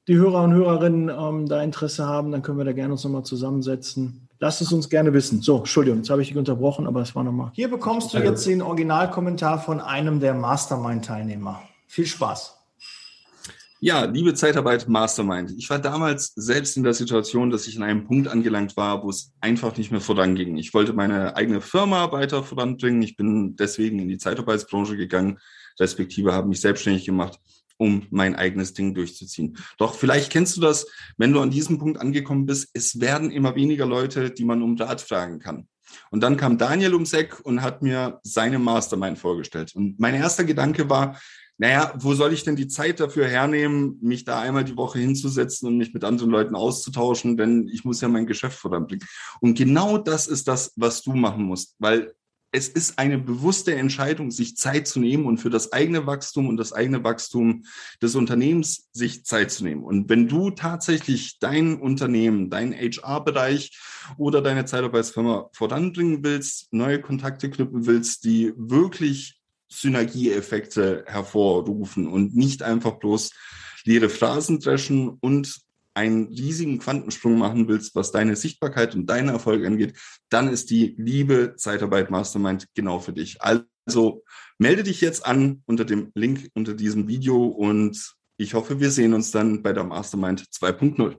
die 0.07 0.17
Hörer 0.17 0.43
und 0.43 0.53
Hörerinnen 0.53 1.09
ähm, 1.09 1.47
da 1.47 1.63
Interesse 1.63 2.05
haben, 2.05 2.31
dann 2.31 2.41
können 2.41 2.57
wir 2.57 2.65
da 2.65 2.73
gerne 2.73 2.93
uns 2.93 3.03
nochmal 3.03 3.23
zusammensetzen. 3.23 4.24
Lasst 4.39 4.61
es 4.61 4.71
uns 4.71 4.89
gerne 4.89 5.13
wissen. 5.13 5.41
So, 5.41 5.59
Entschuldigung, 5.59 5.99
jetzt 5.99 6.09
habe 6.09 6.21
ich 6.21 6.29
dich 6.29 6.37
unterbrochen, 6.37 6.87
aber 6.87 7.01
es 7.01 7.15
war 7.15 7.23
nochmal. 7.23 7.51
Hier 7.53 7.69
bekommst 7.69 8.13
du 8.13 8.17
jetzt 8.17 8.45
den 8.45 8.61
Originalkommentar 8.61 9.59
von 9.59 9.79
einem 9.79 10.19
der 10.19 10.33
Mastermind-Teilnehmer. 10.33 11.61
Viel 11.87 12.05
Spaß. 12.05 12.55
Ja, 13.81 14.05
liebe 14.05 14.33
Zeitarbeit 14.33 14.87
Mastermind. 14.87 15.53
Ich 15.57 15.69
war 15.69 15.79
damals 15.79 16.33
selbst 16.35 16.75
in 16.75 16.83
der 16.83 16.93
Situation, 16.93 17.49
dass 17.49 17.67
ich 17.67 17.77
an 17.77 17.83
einem 17.83 18.05
Punkt 18.05 18.27
angelangt 18.27 18.75
war, 18.77 19.03
wo 19.03 19.09
es 19.09 19.33
einfach 19.41 19.77
nicht 19.77 19.91
mehr 19.91 20.01
voranging. 20.01 20.57
Ich 20.57 20.73
wollte 20.73 20.93
meine 20.93 21.35
eigene 21.35 21.61
Firma 21.61 22.11
weiter 22.11 22.41
voranbringen. 22.41 23.01
Ich 23.03 23.15
bin 23.15 23.55
deswegen 23.57 23.99
in 23.99 24.07
die 24.07 24.17
Zeitarbeitsbranche 24.17 24.97
gegangen, 24.97 25.39
respektive 25.79 26.33
habe 26.33 26.47
mich 26.47 26.61
selbstständig 26.61 27.05
gemacht, 27.05 27.39
um 27.77 28.07
mein 28.09 28.35
eigenes 28.35 28.73
Ding 28.73 28.93
durchzuziehen. 28.93 29.57
Doch 29.77 29.95
vielleicht 29.95 30.31
kennst 30.31 30.57
du 30.57 30.61
das, 30.61 30.87
wenn 31.17 31.33
du 31.33 31.41
an 31.41 31.51
diesem 31.51 31.77
Punkt 31.77 31.99
angekommen 31.99 32.45
bist, 32.45 32.69
es 32.73 32.99
werden 32.99 33.31
immer 33.31 33.55
weniger 33.55 33.85
Leute, 33.85 34.31
die 34.31 34.45
man 34.45 34.61
um 34.61 34.77
Rat 34.77 35.01
fragen 35.01 35.39
kann. 35.39 35.67
Und 36.09 36.21
dann 36.21 36.37
kam 36.37 36.57
Daniel 36.57 36.93
ums 36.93 37.13
Eck 37.13 37.39
und 37.43 37.61
hat 37.61 37.81
mir 37.81 38.19
seine 38.23 38.59
Mastermind 38.59 39.19
vorgestellt. 39.19 39.75
Und 39.75 39.99
mein 39.99 40.15
erster 40.15 40.43
Gedanke 40.43 40.89
war, 40.89 41.19
naja, 41.57 41.93
wo 41.97 42.13
soll 42.13 42.33
ich 42.33 42.43
denn 42.43 42.57
die 42.57 42.67
Zeit 42.67 42.99
dafür 42.99 43.27
hernehmen, 43.27 43.97
mich 44.01 44.25
da 44.25 44.41
einmal 44.41 44.65
die 44.65 44.75
Woche 44.75 44.99
hinzusetzen 44.99 45.67
und 45.67 45.77
mich 45.77 45.93
mit 45.93 46.03
anderen 46.03 46.29
Leuten 46.29 46.55
auszutauschen, 46.55 47.37
denn 47.37 47.69
ich 47.71 47.85
muss 47.85 48.01
ja 48.01 48.09
mein 48.09 48.27
Geschäft 48.27 48.57
voranbringen. 48.57 49.07
Und 49.39 49.57
genau 49.57 49.97
das 49.97 50.27
ist 50.27 50.49
das, 50.49 50.73
was 50.75 51.01
du 51.01 51.13
machen 51.13 51.43
musst, 51.43 51.75
weil 51.79 52.13
es 52.55 52.69
ist 52.69 52.99
eine 52.99 53.17
bewusste 53.17 53.75
Entscheidung, 53.75 54.31
sich 54.31 54.55
Zeit 54.55 54.87
zu 54.87 55.01
nehmen 55.01 55.25
und 55.25 55.39
für 55.39 55.49
das 55.49 55.73
eigene 55.73 56.07
Wachstum 56.07 56.47
und 56.47 56.55
das 56.55 56.71
eigene 56.71 57.03
Wachstum 57.03 57.65
des 58.01 58.15
Unternehmens 58.15 58.87
sich 58.93 59.25
Zeit 59.25 59.51
zu 59.51 59.65
nehmen. 59.65 59.83
Und 59.83 60.07
wenn 60.09 60.29
du 60.29 60.51
tatsächlich 60.51 61.37
dein 61.39 61.75
Unternehmen, 61.75 62.49
deinen 62.49 62.73
HR-Bereich 62.73 63.77
oder 64.17 64.41
deine 64.41 64.63
Zeitarbeitsfirma 64.63 65.49
voranbringen 65.51 66.23
willst, 66.23 66.71
neue 66.71 67.01
Kontakte 67.01 67.49
knüpfen 67.49 67.87
willst, 67.87 68.23
die 68.23 68.53
wirklich 68.55 69.41
Synergieeffekte 69.67 71.03
hervorrufen 71.07 72.07
und 72.07 72.37
nicht 72.37 72.63
einfach 72.63 72.99
bloß 72.99 73.31
leere 73.83 74.07
Phrasen 74.07 74.61
dreschen 74.61 75.09
und 75.09 75.64
einen 75.95 76.27
riesigen 76.27 76.79
Quantensprung 76.79 77.37
machen 77.37 77.67
willst, 77.67 77.95
was 77.95 78.11
deine 78.11 78.35
Sichtbarkeit 78.35 78.95
und 78.95 79.07
deinen 79.07 79.29
Erfolg 79.29 79.65
angeht, 79.65 79.97
dann 80.29 80.49
ist 80.49 80.69
die 80.69 80.95
liebe 80.97 81.55
Zeitarbeit 81.55 82.11
Mastermind 82.11 82.67
genau 82.75 82.99
für 82.99 83.13
dich. 83.13 83.37
Also 83.41 84.23
melde 84.59 84.83
dich 84.83 85.01
jetzt 85.01 85.25
an 85.25 85.63
unter 85.65 85.85
dem 85.85 86.11
Link 86.13 86.49
unter 86.53 86.73
diesem 86.73 87.07
Video 87.07 87.45
und 87.45 88.15
ich 88.37 88.53
hoffe, 88.53 88.79
wir 88.79 88.91
sehen 88.91 89.13
uns 89.13 89.31
dann 89.31 89.63
bei 89.63 89.71
der 89.71 89.85
Mastermind 89.85 90.41
2.0 90.41 91.17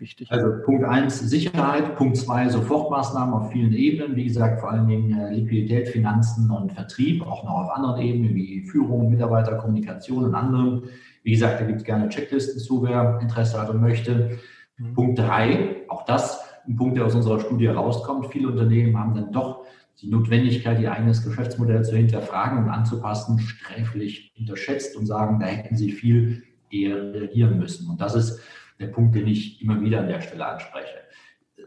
wichtig? 0.00 0.30
Also 0.30 0.62
Punkt 0.64 0.84
1 0.84 1.18
Sicherheit, 1.20 1.96
Punkt 1.96 2.16
2 2.16 2.48
Sofortmaßnahmen 2.50 3.34
auf 3.34 3.52
vielen 3.52 3.72
Ebenen, 3.72 4.16
wie 4.16 4.24
gesagt, 4.24 4.60
vor 4.60 4.70
allen 4.70 4.86
Dingen 4.86 5.18
äh, 5.18 5.34
Liquidität, 5.34 5.88
Finanzen 5.88 6.50
und 6.50 6.72
Vertrieb, 6.72 7.22
auch 7.26 7.44
noch 7.44 7.52
auf 7.52 7.70
anderen 7.70 8.00
Ebenen 8.00 8.34
wie 8.34 8.62
Führung, 8.62 9.10
Mitarbeiterkommunikation 9.10 10.24
und 10.24 10.34
anderen. 10.34 10.84
Wie 11.28 11.32
gesagt, 11.32 11.60
da 11.60 11.66
gibt 11.66 11.80
es 11.80 11.84
gerne 11.84 12.08
Checklisten 12.08 12.58
zu, 12.58 12.82
wer 12.82 13.18
Interesse 13.20 13.60
hat 13.60 13.68
und 13.68 13.82
möchte. 13.82 14.38
Mhm. 14.78 14.94
Punkt 14.94 15.18
3, 15.18 15.82
auch 15.88 16.06
das 16.06 16.42
ein 16.66 16.74
Punkt, 16.74 16.96
der 16.96 17.04
aus 17.04 17.14
unserer 17.14 17.38
Studie 17.38 17.66
rauskommt. 17.66 18.28
Viele 18.28 18.48
Unternehmen 18.48 18.98
haben 18.98 19.14
dann 19.14 19.30
doch 19.30 19.66
die 20.00 20.08
Notwendigkeit, 20.08 20.80
ihr 20.80 20.90
eigenes 20.90 21.22
Geschäftsmodell 21.22 21.84
zu 21.84 21.94
hinterfragen 21.94 22.64
und 22.64 22.70
anzupassen, 22.70 23.40
sträflich 23.40 24.32
unterschätzt 24.38 24.96
und 24.96 25.04
sagen, 25.04 25.38
da 25.38 25.44
hätten 25.44 25.76
sie 25.76 25.92
viel 25.92 26.44
eher 26.70 27.12
reagieren 27.12 27.58
müssen. 27.58 27.90
Und 27.90 28.00
das 28.00 28.14
ist 28.14 28.40
der 28.80 28.86
Punkt, 28.86 29.14
den 29.14 29.26
ich 29.26 29.60
immer 29.60 29.82
wieder 29.82 30.00
an 30.00 30.08
der 30.08 30.22
Stelle 30.22 30.46
anspreche. 30.46 30.96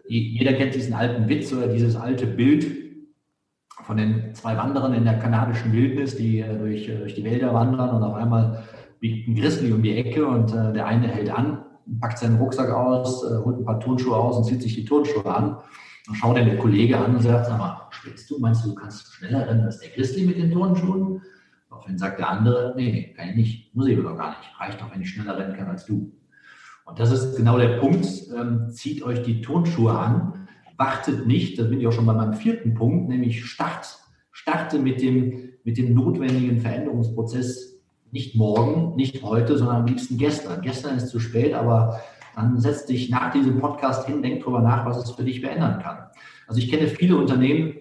Jeder 0.08 0.54
kennt 0.54 0.74
diesen 0.74 0.96
alten 0.96 1.30
Witz 1.30 1.54
oder 1.54 1.68
dieses 1.68 1.96
alte 1.96 2.26
Bild 2.26 2.66
von 3.84 3.98
den 3.98 4.34
zwei 4.34 4.58
Wanderern 4.58 4.96
in 4.96 5.06
der 5.06 5.20
kanadischen 5.20 5.72
Wildnis, 5.72 6.16
die 6.16 6.40
äh, 6.40 6.58
durch, 6.58 6.88
äh, 6.90 6.98
durch 6.98 7.14
die 7.14 7.24
Wälder 7.24 7.54
wandern 7.54 7.90
und 7.92 8.04
auf 8.04 8.16
einmal 8.16 8.64
biegt 9.02 9.28
ein 9.28 9.36
Grizzly 9.36 9.74
um 9.74 9.82
die 9.82 9.98
Ecke 9.98 10.26
und 10.26 10.54
äh, 10.54 10.72
der 10.72 10.86
eine 10.86 11.10
hält 11.10 11.30
an, 11.30 11.66
packt 12.00 12.20
seinen 12.20 12.38
Rucksack 12.38 12.70
aus, 12.70 13.24
holt 13.24 13.58
ein 13.58 13.66
paar 13.66 13.80
Turnschuhe 13.80 14.16
aus 14.16 14.38
und 14.38 14.46
zieht 14.46 14.62
sich 14.62 14.76
die 14.76 14.86
Turnschuhe 14.86 15.26
an. 15.26 15.58
Dann 16.06 16.16
schaut 16.16 16.38
er 16.38 16.46
der 16.46 16.58
Kollege 16.58 16.98
an 16.98 17.16
und 17.16 17.22
sagt, 17.22 17.48
sag 17.48 17.58
mal, 17.58 17.88
spielst 17.90 18.30
du? 18.30 18.40
Meinst 18.40 18.64
du, 18.64 18.70
du 18.70 18.76
kannst 18.76 19.14
schneller 19.14 19.48
rennen 19.48 19.66
als 19.66 19.80
der 19.80 19.90
Grizzly 19.90 20.26
mit 20.26 20.38
den 20.38 20.52
Turnschuhen? 20.52 21.22
Daraufhin 21.70 21.98
sagt 21.98 22.20
der 22.20 22.30
andere, 22.30 22.74
nee, 22.78 23.14
kann 23.18 23.30
ich 23.30 23.36
nicht, 23.36 23.76
muss 23.76 23.88
ich 23.88 23.98
aber 23.98 24.16
gar 24.16 24.30
nicht. 24.30 24.50
Reicht 24.60 24.80
doch, 24.80 24.94
wenn 24.94 25.02
ich 25.02 25.10
schneller 25.10 25.38
rennen 25.38 25.58
kann 25.58 25.68
als 25.68 25.86
du. 25.86 26.12
Und 26.86 27.00
das 27.00 27.12
ist 27.12 27.38
genau 27.38 27.58
der 27.58 27.80
Punkt. 27.80 28.08
Ähm, 28.36 28.70
zieht 28.70 29.04
euch 29.04 29.24
die 29.24 29.42
Turnschuhe 29.42 29.92
an, 29.92 30.48
wartet 30.78 31.28
nicht, 31.28 31.60
da 31.60 31.64
bin 31.64 31.80
ich 31.80 31.88
auch 31.88 31.92
schon 31.92 32.06
bei 32.06 32.14
meinem 32.14 32.34
vierten 32.34 32.74
Punkt, 32.74 33.10
nämlich 33.10 33.46
start, 33.46 33.98
starte 34.32 34.80
mit 34.80 35.02
dem, 35.02 35.54
mit 35.64 35.78
dem 35.78 35.94
notwendigen 35.94 36.60
Veränderungsprozess 36.60 37.81
nicht 38.12 38.36
morgen, 38.36 38.96
nicht 38.96 39.24
heute, 39.24 39.58
sondern 39.58 39.78
am 39.78 39.86
liebsten 39.86 40.18
gestern. 40.18 40.62
Gestern 40.62 40.98
ist 40.98 41.10
zu 41.10 41.20
spät, 41.20 41.54
aber 41.54 42.02
dann 42.36 42.60
setz 42.60 42.86
dich 42.86 43.10
nach 43.10 43.32
diesem 43.32 43.60
Podcast 43.60 44.06
hin, 44.06 44.22
denk 44.22 44.44
drüber 44.44 44.62
nach, 44.62 44.86
was 44.86 44.98
es 44.98 45.12
für 45.12 45.24
dich 45.24 45.42
verändern 45.42 45.82
kann. 45.82 45.98
Also 46.48 46.60
ich 46.60 46.70
kenne 46.70 46.88
viele 46.88 47.18
Unternehmen, 47.18 47.76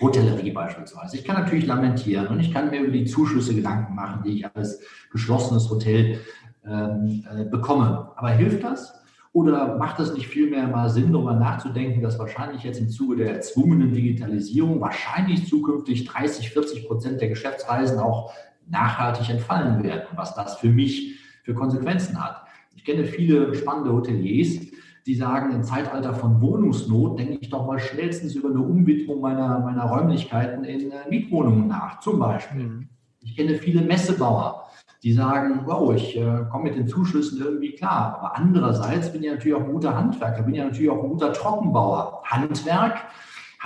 Hotellerie 0.00 0.50
beispielsweise. 0.50 1.16
Ich 1.16 1.24
kann 1.24 1.42
natürlich 1.42 1.66
lamentieren 1.66 2.26
und 2.28 2.40
ich 2.40 2.52
kann 2.52 2.70
mir 2.70 2.80
über 2.80 2.92
die 2.92 3.06
Zuschüsse 3.06 3.54
Gedanken 3.54 3.94
machen, 3.94 4.22
die 4.24 4.38
ich 4.38 4.46
als 4.54 4.80
geschlossenes 5.10 5.70
Hotel 5.70 6.20
ähm, 6.66 7.24
äh, 7.30 7.44
bekomme. 7.44 8.10
Aber 8.16 8.28
hilft 8.30 8.62
das? 8.62 9.00
Oder 9.32 9.76
macht 9.76 10.00
es 10.00 10.14
nicht 10.14 10.28
vielmehr 10.28 10.66
mal 10.66 10.88
Sinn, 10.88 11.12
darüber 11.12 11.34
nachzudenken, 11.34 12.02
dass 12.02 12.18
wahrscheinlich 12.18 12.62
jetzt 12.62 12.80
im 12.80 12.88
Zuge 12.88 13.16
der 13.16 13.34
erzwungenen 13.34 13.92
Digitalisierung 13.92 14.80
wahrscheinlich 14.80 15.46
zukünftig 15.46 16.04
30, 16.04 16.50
40 16.50 16.86
Prozent 16.86 17.20
der 17.20 17.28
Geschäftsreisen 17.28 17.98
auch 17.98 18.32
nachhaltig 18.68 19.30
entfallen 19.30 19.82
werden 19.82 20.02
und 20.10 20.16
was 20.16 20.34
das 20.34 20.56
für 20.56 20.68
mich 20.68 21.18
für 21.42 21.54
Konsequenzen 21.54 22.22
hat? 22.22 22.42
Ich 22.74 22.84
kenne 22.84 23.04
viele 23.04 23.54
spannende 23.54 23.92
Hoteliers, 23.92 24.60
die 25.06 25.14
sagen, 25.14 25.54
im 25.54 25.62
Zeitalter 25.62 26.14
von 26.14 26.40
Wohnungsnot 26.40 27.18
denke 27.18 27.38
ich 27.40 27.48
doch 27.48 27.64
mal 27.64 27.78
schnellstens 27.78 28.34
über 28.34 28.50
eine 28.50 28.60
Umwidmung 28.60 29.20
meiner, 29.20 29.60
meiner 29.60 29.84
Räumlichkeiten 29.84 30.64
in 30.64 30.90
äh, 30.90 31.08
Mietwohnungen 31.08 31.68
nach, 31.68 32.00
zum 32.00 32.18
Beispiel. 32.18 32.64
Mhm. 32.64 32.88
Ich 33.22 33.36
kenne 33.36 33.54
viele 33.54 33.82
Messebauer, 33.82 34.68
die 35.02 35.12
sagen, 35.12 35.60
wow, 35.64 35.94
ich 35.94 36.16
äh, 36.16 36.44
komme 36.50 36.64
mit 36.64 36.76
den 36.76 36.88
Zuschüssen 36.88 37.40
irgendwie 37.40 37.72
klar. 37.72 38.18
Aber 38.18 38.36
andererseits 38.36 39.12
bin 39.12 39.22
ich 39.22 39.30
natürlich 39.30 39.56
auch 39.56 39.64
ein 39.64 39.72
guter 39.72 39.96
Handwerker, 39.96 40.42
bin 40.42 40.54
ich 40.54 40.60
natürlich 40.60 40.90
auch 40.90 41.02
ein 41.02 41.10
guter 41.10 41.32
Trockenbauer. 41.32 42.22
Handwerk, 42.24 42.98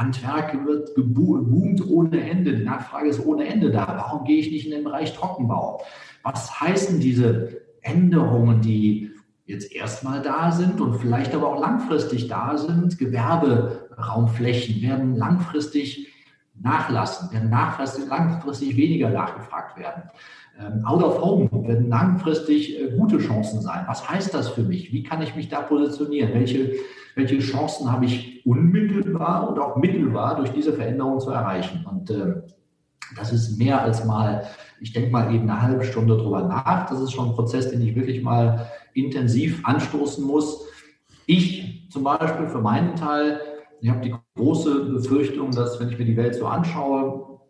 Handwerk 0.00 0.66
wird 0.66 0.94
geboomt 0.94 1.86
ohne 1.86 2.28
Ende. 2.28 2.56
Die 2.56 2.64
Nachfrage 2.64 3.10
ist 3.10 3.24
ohne 3.24 3.46
Ende 3.46 3.70
da. 3.70 3.86
Warum 3.86 4.24
gehe 4.24 4.38
ich 4.38 4.50
nicht 4.50 4.64
in 4.64 4.72
den 4.72 4.84
Bereich 4.84 5.14
Trockenbau? 5.14 5.82
Was 6.22 6.60
heißen 6.60 7.00
diese 7.00 7.60
Änderungen, 7.82 8.62
die 8.62 9.10
jetzt 9.44 9.72
erstmal 9.72 10.22
da 10.22 10.52
sind 10.52 10.80
und 10.80 10.94
vielleicht 10.94 11.34
aber 11.34 11.48
auch 11.48 11.60
langfristig 11.60 12.28
da 12.28 12.56
sind? 12.56 12.98
Gewerberaummflächen 12.98 14.80
werden 14.80 15.16
langfristig 15.16 16.09
nachlassen, 16.62 17.32
werden 17.32 17.50
nachfristig, 17.50 18.06
langfristig 18.08 18.76
weniger 18.76 19.10
nachgefragt 19.10 19.78
werden. 19.78 20.02
Ähm, 20.58 20.84
out 20.84 21.02
of 21.02 21.20
Home 21.22 21.48
werden 21.66 21.88
langfristig 21.88 22.78
äh, 22.78 22.90
gute 22.96 23.18
Chancen 23.18 23.62
sein. 23.62 23.84
Was 23.86 24.08
heißt 24.08 24.34
das 24.34 24.48
für 24.48 24.62
mich? 24.62 24.92
Wie 24.92 25.02
kann 25.02 25.22
ich 25.22 25.34
mich 25.34 25.48
da 25.48 25.62
positionieren? 25.62 26.34
Welche, 26.34 26.72
welche 27.14 27.38
Chancen 27.38 27.90
habe 27.90 28.04
ich 28.04 28.44
unmittelbar 28.44 29.48
und 29.48 29.58
auch 29.58 29.76
mittelbar 29.76 30.36
durch 30.36 30.50
diese 30.50 30.72
Veränderung 30.72 31.20
zu 31.20 31.30
erreichen? 31.30 31.86
Und 31.88 32.10
äh, 32.10 32.42
das 33.16 33.32
ist 33.32 33.58
mehr 33.58 33.80
als 33.80 34.04
mal, 34.04 34.46
ich 34.80 34.92
denke 34.92 35.10
mal 35.10 35.34
eben 35.34 35.48
eine 35.48 35.62
halbe 35.62 35.84
Stunde 35.84 36.16
drüber 36.16 36.42
nach. 36.42 36.88
Das 36.88 37.00
ist 37.00 37.12
schon 37.12 37.30
ein 37.30 37.34
Prozess, 37.34 37.70
den 37.70 37.80
ich 37.80 37.94
wirklich 37.94 38.22
mal 38.22 38.68
intensiv 38.92 39.66
anstoßen 39.66 40.24
muss. 40.24 40.66
Ich 41.26 41.88
zum 41.90 42.04
Beispiel 42.04 42.48
für 42.48 42.60
meinen 42.60 42.96
Teil, 42.96 43.40
ich 43.80 43.88
habe 43.88 44.00
die 44.00 44.14
große 44.36 44.84
Befürchtung, 44.84 45.50
dass 45.50 45.80
wenn 45.80 45.90
ich 45.90 45.98
mir 45.98 46.04
die 46.04 46.16
Welt 46.16 46.34
so 46.34 46.46
anschaue, 46.46 47.40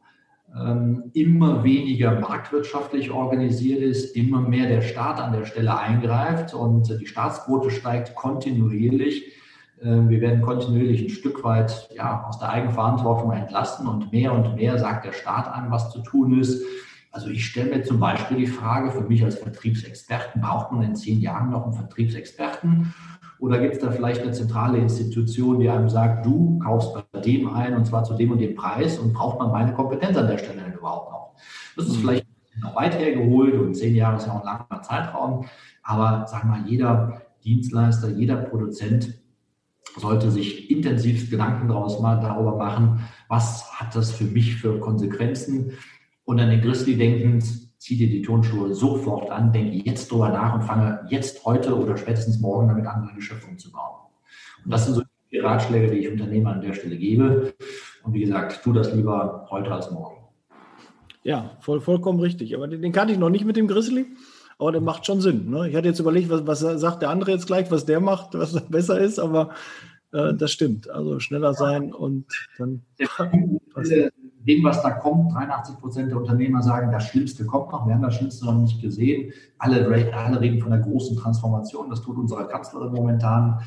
ähm, 0.57 1.11
immer 1.15 1.63
weniger 1.63 2.19
marktwirtschaftlich 2.19 3.11
organisiert 3.11 3.81
ist, 3.81 4.17
immer 4.17 4.41
mehr 4.41 4.69
der 4.69 4.83
Staat 4.83 5.21
an 5.21 5.33
der 5.33 5.45
Stelle 5.45 5.79
eingreift 5.79 6.55
und 6.55 7.01
die 7.01 7.07
Staatsquote 7.07 7.71
steigt 7.71 8.15
kontinuierlich. 8.15 9.33
Ähm, 9.83 10.09
wir 10.09 10.21
werden 10.21 10.43
kontinuierlich 10.43 11.03
ein 11.03 11.11
Stück 11.11 11.45
weit 11.45 11.89
ja, 11.95 12.25
aus 12.29 12.39
der 12.39 12.51
Eigenverantwortung 12.51 13.33
entlassen 13.33 13.87
und 13.87 14.13
mehr 14.13 14.33
und 14.33 14.57
mehr 14.57 14.79
sagt 14.79 15.05
der 15.05 15.13
Staat 15.13 15.47
an, 15.49 15.71
was 15.71 15.91
zu 15.91 16.01
tun 16.01 16.41
ist. 16.41 16.63
Also 17.13 17.29
ich 17.29 17.45
stelle 17.45 17.77
mir 17.77 17.83
zum 17.83 17.99
Beispiel 17.99 18.37
die 18.37 18.47
Frage, 18.47 18.91
für 18.93 19.03
mich 19.03 19.25
als 19.25 19.37
Vertriebsexperten, 19.37 20.41
braucht 20.41 20.71
man 20.71 20.83
in 20.83 20.95
zehn 20.95 21.21
Jahren 21.21 21.51
noch 21.51 21.65
einen 21.65 21.75
Vertriebsexperten? 21.75 22.95
Oder 23.41 23.59
gibt 23.59 23.75
es 23.75 23.81
da 23.81 23.91
vielleicht 23.91 24.21
eine 24.21 24.33
zentrale 24.33 24.79
Institution, 24.79 25.61
die 25.61 25.69
einem 25.71 25.89
sagt, 25.89 26.27
du 26.27 26.59
kaufst 26.59 26.95
bei 26.95 27.21
dem 27.21 27.49
ein 27.53 27.75
und 27.75 27.87
zwar 27.87 28.05
zu 28.05 28.15
dem 28.15 28.31
und 28.31 28.39
dem 28.39 28.55
Preis 28.55 28.99
und 28.99 29.15
braucht 29.15 29.39
man 29.39 29.51
meine 29.51 29.73
Kompetenz 29.73 30.17
an 30.19 30.29
der 30.29 30.37
Stelle 30.37 30.63
denn 30.63 30.75
überhaupt 30.75 31.11
noch? 31.11 31.35
Das 31.75 31.87
ist 31.87 31.97
mhm. 31.97 32.01
vielleicht 32.01 32.27
noch 32.61 32.77
weit 32.77 32.99
hergeholt 32.99 33.55
und 33.55 33.75
zehn 33.75 33.95
Jahre 33.95 34.19
ist 34.19 34.27
ja 34.27 34.35
auch 34.35 34.41
ein 34.41 34.45
langer 34.45 34.83
Zeitraum. 34.83 35.47
Aber 35.83 36.27
sagen 36.27 36.51
wir 36.51 36.59
mal, 36.59 36.69
jeder 36.69 37.23
Dienstleister, 37.43 38.11
jeder 38.11 38.37
Produzent 38.37 39.15
sollte 39.97 40.31
sich 40.31 40.71
intensiv 40.71 41.31
Gedanken 41.31 41.69
daraus 41.69 41.99
mal 41.99 42.21
darüber 42.21 42.57
machen, 42.57 43.01
was 43.29 43.73
hat 43.73 43.97
das 43.97 44.13
für 44.13 44.25
mich 44.25 44.57
für 44.57 44.79
Konsequenzen? 44.79 45.73
Und 46.25 46.39
an 46.41 46.51
den 46.51 46.61
Grizzly 46.61 46.97
denkend, 46.97 47.70
zieh 47.81 47.97
dir 47.97 48.11
die 48.11 48.21
Turnschuhe 48.21 48.75
sofort 48.75 49.31
an, 49.31 49.53
denke 49.53 49.79
jetzt 49.89 50.13
drüber 50.13 50.29
nach 50.29 50.55
und 50.55 50.63
fange 50.63 51.01
jetzt 51.09 51.45
heute 51.47 51.75
oder 51.75 51.97
spätestens 51.97 52.39
morgen 52.39 52.69
damit 52.69 52.87
an, 52.87 53.03
deine 53.03 53.17
Geschäft 53.17 53.49
umzubauen. 53.49 54.03
Und 54.65 54.71
das 54.71 54.85
sind 54.85 54.97
so 54.97 55.03
die 55.33 55.39
Ratschläge, 55.39 55.91
die 55.91 56.01
ich 56.01 56.13
Unternehmern 56.13 56.57
an 56.57 56.61
der 56.61 56.75
Stelle 56.75 56.99
gebe. 56.99 57.55
Und 58.03 58.13
wie 58.13 58.21
gesagt, 58.21 58.63
tu 58.63 58.75
das 58.75 58.93
lieber 58.93 59.47
heute 59.51 59.73
als 59.73 59.91
morgen. 59.91 60.19
Ja, 61.23 61.57
voll, 61.61 61.81
vollkommen 61.81 62.21
richtig. 62.21 62.55
Aber 62.55 62.69
den, 62.69 62.83
den 62.83 62.93
kannte 62.93 63.15
ich 63.15 63.19
noch 63.19 63.31
nicht 63.31 63.47
mit 63.47 63.57
dem 63.57 63.67
Grizzly. 63.67 64.07
Aber 64.59 64.73
der 64.73 64.83
macht 64.83 65.07
schon 65.07 65.23
Sinn. 65.23 65.49
Ne? 65.49 65.71
Ich 65.71 65.75
hatte 65.75 65.89
jetzt 65.89 66.01
überlegt, 66.01 66.29
was, 66.29 66.47
was 66.47 66.61
sagt 66.61 67.01
der 67.01 67.09
andere 67.09 67.31
jetzt 67.31 67.47
gleich, 67.47 67.71
was 67.71 67.87
der 67.87 68.01
macht, 68.01 68.35
was 68.35 68.61
besser 68.69 69.01
ist, 69.01 69.19
aber 69.19 69.55
äh, 70.13 70.35
das 70.35 70.53
stimmt. 70.53 70.91
Also 70.91 71.19
schneller 71.19 71.55
sein 71.55 71.95
und 71.95 72.27
dann. 72.59 72.83
dem, 74.47 74.65
was 74.65 74.83
da 74.83 74.91
kommt, 74.91 75.35
83 75.35 75.79
Prozent 75.79 76.11
der 76.11 76.19
Unternehmer 76.19 76.63
sagen, 76.63 76.91
das 76.91 77.05
Schlimmste 77.09 77.45
kommt 77.45 77.73
noch. 77.73 77.87
Wir 77.87 77.95
haben 77.95 78.03
das 78.03 78.15
Schlimmste 78.15 78.47
noch 78.47 78.55
nicht 78.55 78.81
gesehen. 78.81 79.33
Alle, 79.59 79.87
alle 80.15 80.41
reden 80.41 80.61
von 80.61 80.71
der 80.71 80.81
großen 80.81 81.17
Transformation. 81.17 81.91
Das 81.91 82.01
tut 82.01 82.17
unsere 82.17 82.49
Kanzlerin 82.49 82.93
momentan. 82.93 83.61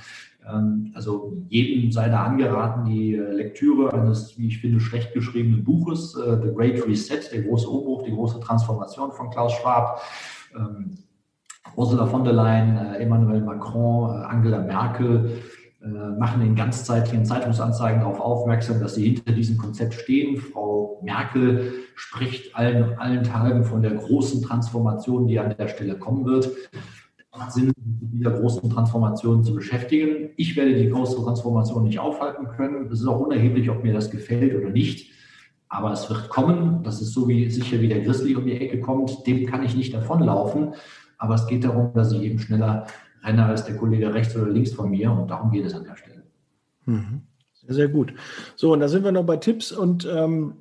Ähm, 0.51 0.91
also 0.95 1.33
jedem 1.49 1.91
sei 1.91 2.09
da 2.09 2.23
angeraten, 2.23 2.85
die 2.85 3.15
äh, 3.15 3.31
Lektüre 3.31 3.93
eines, 3.93 4.37
wie 4.37 4.47
ich 4.47 4.59
finde, 4.59 4.79
schlecht 4.79 5.13
geschriebenen 5.13 5.63
Buches, 5.63 6.15
äh, 6.15 6.39
The 6.41 6.53
Great 6.53 6.85
Reset, 6.87 7.21
der 7.31 7.43
große 7.43 7.69
Umbruch, 7.69 8.03
die 8.03 8.11
große 8.11 8.39
Transformation 8.39 9.11
von 9.11 9.29
Klaus 9.29 9.53
Schwab. 9.53 10.01
Ähm, 10.55 10.97
Ursula 11.75 12.05
von 12.05 12.23
der 12.23 12.33
Leyen, 12.33 12.77
äh, 12.77 12.97
Emmanuel 12.97 13.41
Macron, 13.41 14.11
Angela 14.23 14.59
Merkel, 14.59 15.41
machen 15.83 16.41
in 16.41 16.55
ganzzeitlichen 16.55 17.25
Zeitungsanzeigen 17.25 18.01
darauf 18.01 18.19
aufmerksam, 18.19 18.79
dass 18.79 18.95
sie 18.95 19.03
hinter 19.03 19.33
diesem 19.33 19.57
Konzept 19.57 19.93
stehen. 19.93 20.37
Frau 20.37 21.01
Merkel 21.03 21.73
spricht 21.95 22.55
allen, 22.55 22.97
allen 22.97 23.23
Tagen 23.23 23.63
von 23.63 23.81
der 23.81 23.95
großen 23.95 24.41
Transformation, 24.41 25.27
die 25.27 25.39
an 25.39 25.53
der 25.57 25.67
Stelle 25.67 25.97
kommen 25.97 26.25
wird. 26.25 26.49
Macht 27.35 27.51
Sinn, 27.51 27.73
mit 28.01 28.13
dieser 28.13 28.31
großen 28.31 28.69
Transformation 28.69 29.43
zu 29.43 29.55
beschäftigen. 29.55 30.29
Ich 30.37 30.55
werde 30.55 30.75
die 30.75 30.89
große 30.89 31.21
Transformation 31.21 31.83
nicht 31.83 31.99
aufhalten 31.99 32.47
können. 32.55 32.87
Es 32.91 33.01
ist 33.01 33.07
auch 33.07 33.19
unerheblich, 33.19 33.69
ob 33.69 33.83
mir 33.83 33.93
das 33.93 34.11
gefällt 34.11 34.55
oder 34.55 34.69
nicht. 34.69 35.11
Aber 35.67 35.91
es 35.91 36.07
wird 36.09 36.29
kommen. 36.29 36.83
Das 36.83 37.01
ist 37.01 37.13
so 37.13 37.27
wie 37.27 37.49
sicher 37.49 37.81
wie 37.81 37.87
der 37.87 38.01
Grizzly 38.01 38.35
um 38.35 38.45
die 38.45 38.59
Ecke 38.59 38.79
kommt. 38.79 39.25
Dem 39.25 39.47
kann 39.47 39.63
ich 39.63 39.75
nicht 39.75 39.93
davonlaufen. 39.93 40.75
Aber 41.17 41.33
es 41.33 41.47
geht 41.47 41.63
darum, 41.63 41.91
dass 41.93 42.11
ich 42.11 42.21
eben 42.21 42.39
schneller 42.39 42.85
Renner 43.23 43.47
als 43.47 43.65
der 43.65 43.77
Kollege 43.77 44.13
rechts 44.13 44.35
oder 44.35 44.49
links 44.49 44.73
von 44.73 44.89
mir 44.89 45.11
und 45.11 45.29
darum 45.29 45.51
geht 45.51 45.65
es 45.65 45.73
an 45.73 45.83
der 45.83 45.95
Stelle. 45.95 46.23
Mhm. 46.85 47.21
Sehr, 47.53 47.73
sehr 47.73 47.87
gut. 47.87 48.13
So, 48.55 48.73
und 48.73 48.79
da 48.79 48.87
sind 48.87 49.03
wir 49.03 49.11
noch 49.11 49.25
bei 49.25 49.37
Tipps 49.37 49.71
und 49.71 50.05
ähm, 50.05 50.55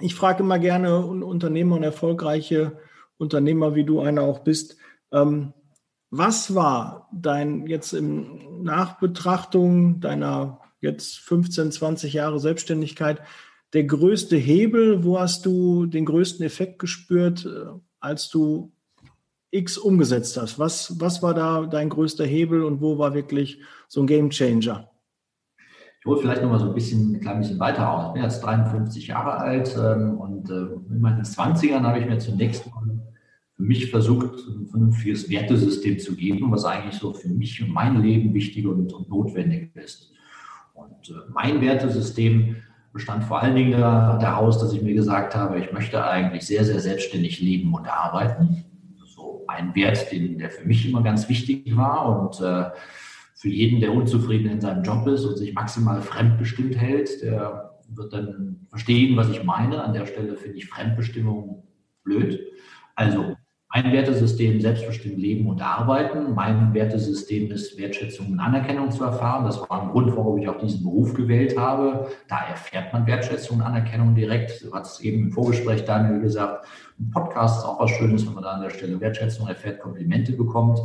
ich 0.00 0.14
frage 0.14 0.42
immer 0.42 0.58
gerne 0.58 1.04
Unternehmer 1.04 1.76
und 1.76 1.82
erfolgreiche 1.82 2.78
Unternehmer, 3.18 3.74
wie 3.74 3.84
du 3.84 4.00
einer 4.00 4.22
auch 4.22 4.40
bist, 4.40 4.76
ähm, 5.12 5.52
was 6.10 6.54
war 6.54 7.08
dein 7.12 7.66
jetzt 7.66 7.92
in 7.92 8.62
Nachbetrachtung 8.62 10.00
deiner 10.00 10.60
jetzt 10.80 11.18
15, 11.18 11.72
20 11.72 12.12
Jahre 12.14 12.40
Selbstständigkeit 12.40 13.20
der 13.74 13.84
größte 13.84 14.36
Hebel? 14.36 15.04
Wo 15.04 15.18
hast 15.18 15.44
du 15.44 15.84
den 15.86 16.06
größten 16.06 16.46
Effekt 16.46 16.78
gespürt, 16.78 17.44
äh, 17.44 17.78
als 18.00 18.30
du 18.30 18.72
X 19.50 19.78
umgesetzt 19.78 20.36
hast? 20.36 20.58
Was, 20.58 21.00
was 21.00 21.22
war 21.22 21.34
da 21.34 21.66
dein 21.66 21.88
größter 21.88 22.24
Hebel 22.24 22.62
und 22.64 22.80
wo 22.80 22.98
war 22.98 23.14
wirklich 23.14 23.60
so 23.88 24.00
ein 24.02 24.06
Game 24.06 24.30
Changer? 24.30 24.90
Ich 26.00 26.06
hole 26.06 26.20
vielleicht 26.20 26.42
noch 26.42 26.50
mal 26.50 26.60
so 26.60 26.68
ein 26.68 26.74
bisschen, 26.74 27.14
ein 27.14 27.20
klein 27.20 27.40
bisschen 27.40 27.58
weiter 27.58 27.90
aus. 27.90 28.06
Ich 28.08 28.12
bin 28.14 28.22
jetzt 28.22 28.40
53 28.40 29.06
Jahre 29.08 29.36
alt 29.36 29.76
ähm, 29.76 30.18
und 30.18 30.48
äh, 30.48 30.54
in 30.90 31.00
meinen 31.00 31.22
20ern 31.22 31.82
habe 31.82 31.98
ich 31.98 32.06
mir 32.06 32.18
zunächst 32.18 32.66
mal 32.66 33.00
für 33.56 33.62
mich 33.62 33.90
versucht, 33.90 34.38
ein 34.48 34.68
vernünftiges 34.68 35.28
Wertesystem 35.28 35.98
zu 35.98 36.14
geben, 36.14 36.52
was 36.52 36.64
eigentlich 36.64 36.94
so 36.94 37.12
für 37.12 37.28
mich 37.28 37.60
und 37.60 37.72
mein 37.72 38.00
Leben 38.00 38.32
wichtig 38.32 38.66
und, 38.66 38.92
und 38.92 39.08
notwendig 39.08 39.74
ist. 39.74 40.12
Und 40.74 41.10
äh, 41.10 41.14
mein 41.32 41.60
Wertesystem 41.60 42.56
bestand 42.92 43.24
vor 43.24 43.42
allen 43.42 43.56
Dingen 43.56 43.72
daraus, 43.72 44.58
dass 44.58 44.72
ich 44.72 44.82
mir 44.82 44.94
gesagt 44.94 45.34
habe, 45.34 45.58
ich 45.58 45.72
möchte 45.72 46.04
eigentlich 46.04 46.46
sehr, 46.46 46.64
sehr 46.64 46.80
selbstständig 46.80 47.40
leben 47.40 47.74
und 47.74 47.86
arbeiten 47.86 48.64
ein 49.48 49.74
Wert, 49.74 50.12
den, 50.12 50.38
der 50.38 50.50
für 50.50 50.66
mich 50.66 50.88
immer 50.88 51.02
ganz 51.02 51.28
wichtig 51.28 51.76
war 51.76 52.20
und 52.20 52.40
äh, 52.40 52.70
für 53.34 53.48
jeden, 53.48 53.80
der 53.80 53.92
unzufrieden 53.92 54.50
in 54.50 54.60
seinem 54.60 54.82
Job 54.82 55.06
ist 55.06 55.24
und 55.24 55.36
sich 55.36 55.54
maximal 55.54 56.02
fremdbestimmt 56.02 56.76
hält, 56.76 57.22
der 57.22 57.78
wird 57.88 58.12
dann 58.12 58.66
verstehen, 58.68 59.16
was 59.16 59.30
ich 59.30 59.44
meine. 59.44 59.82
An 59.82 59.94
der 59.94 60.06
Stelle 60.06 60.36
finde 60.36 60.58
ich 60.58 60.66
Fremdbestimmung 60.66 61.62
blöd. 62.04 62.40
Also 62.94 63.36
mein 63.70 63.92
Wertesystem 63.92 64.60
selbstbestimmt 64.60 65.18
leben 65.18 65.46
und 65.46 65.60
arbeiten. 65.60 66.34
Mein 66.34 66.72
Wertesystem 66.72 67.50
ist 67.50 67.76
Wertschätzung 67.76 68.32
und 68.32 68.40
Anerkennung 68.40 68.90
zu 68.90 69.04
erfahren. 69.04 69.44
Das 69.44 69.60
war 69.60 69.82
ein 69.82 69.90
Grund, 69.90 70.16
warum 70.16 70.38
ich 70.38 70.48
auch 70.48 70.58
diesen 70.58 70.82
Beruf 70.82 71.12
gewählt 71.12 71.58
habe. 71.58 72.08
Da 72.28 72.46
erfährt 72.48 72.92
man 72.94 73.06
Wertschätzung 73.06 73.58
und 73.58 73.62
Anerkennung 73.62 74.14
direkt. 74.14 74.64
Du 74.64 74.72
hast 74.72 75.00
eben 75.04 75.24
im 75.24 75.32
Vorgespräch, 75.32 75.84
Daniel, 75.84 76.20
gesagt, 76.20 76.66
ein 76.98 77.10
Podcast 77.10 77.58
ist 77.58 77.64
auch 77.64 77.78
was 77.78 77.90
Schönes, 77.90 78.26
wenn 78.26 78.34
man 78.34 78.44
da 78.44 78.52
an 78.52 78.62
der 78.62 78.70
Stelle 78.70 79.00
Wertschätzung 79.00 79.46
erfährt, 79.46 79.80
Komplimente 79.80 80.32
bekommt. 80.32 80.80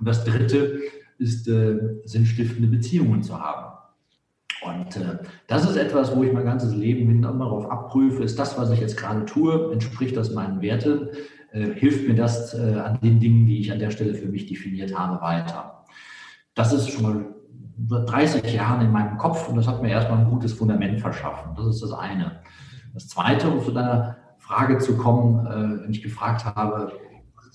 Und 0.00 0.08
das 0.08 0.24
Dritte 0.24 0.80
ist, 1.18 1.46
äh, 1.46 1.78
sinnstiftende 2.04 2.68
Beziehungen 2.68 3.22
zu 3.22 3.38
haben. 3.38 3.74
Und 4.64 4.96
äh, 4.96 5.18
das 5.46 5.68
ist 5.68 5.76
etwas, 5.76 6.16
wo 6.16 6.24
ich 6.24 6.32
mein 6.32 6.44
ganzes 6.44 6.74
Leben 6.74 7.06
hin 7.06 7.22
immer 7.22 7.44
darauf 7.44 7.70
abprüfe, 7.70 8.22
ist 8.22 8.38
das, 8.38 8.58
was 8.58 8.70
ich 8.70 8.80
jetzt 8.80 8.96
gerade 8.96 9.24
tue, 9.24 9.72
entspricht 9.72 10.16
das 10.16 10.32
meinen 10.32 10.62
Werten? 10.62 11.10
Äh, 11.54 11.72
hilft 11.74 12.08
mir 12.08 12.16
das 12.16 12.52
äh, 12.52 12.74
an 12.74 12.98
den 13.00 13.20
Dingen, 13.20 13.46
die 13.46 13.60
ich 13.60 13.70
an 13.70 13.78
der 13.78 13.92
Stelle 13.92 14.14
für 14.14 14.26
mich 14.26 14.46
definiert 14.46 14.98
habe, 14.98 15.22
weiter. 15.22 15.84
Das 16.54 16.72
ist 16.72 16.90
schon 16.90 17.02
mal 17.02 17.26
seit 17.86 18.10
30 18.10 18.52
Jahren 18.52 18.84
in 18.84 18.90
meinem 18.90 19.16
Kopf 19.18 19.48
und 19.48 19.54
das 19.54 19.68
hat 19.68 19.80
mir 19.80 19.90
erstmal 19.90 20.18
ein 20.18 20.30
gutes 20.30 20.52
Fundament 20.52 21.00
verschaffen. 21.00 21.52
Das 21.56 21.66
ist 21.66 21.80
das 21.80 21.92
eine. 21.92 22.40
Das 22.92 23.06
zweite, 23.06 23.48
um 23.48 23.62
zu 23.62 23.70
deiner 23.70 24.16
Frage 24.38 24.78
zu 24.78 24.96
kommen, 24.96 25.46
äh, 25.46 25.84
wenn 25.84 25.92
ich 25.92 26.02
gefragt 26.02 26.44
habe, 26.44 26.92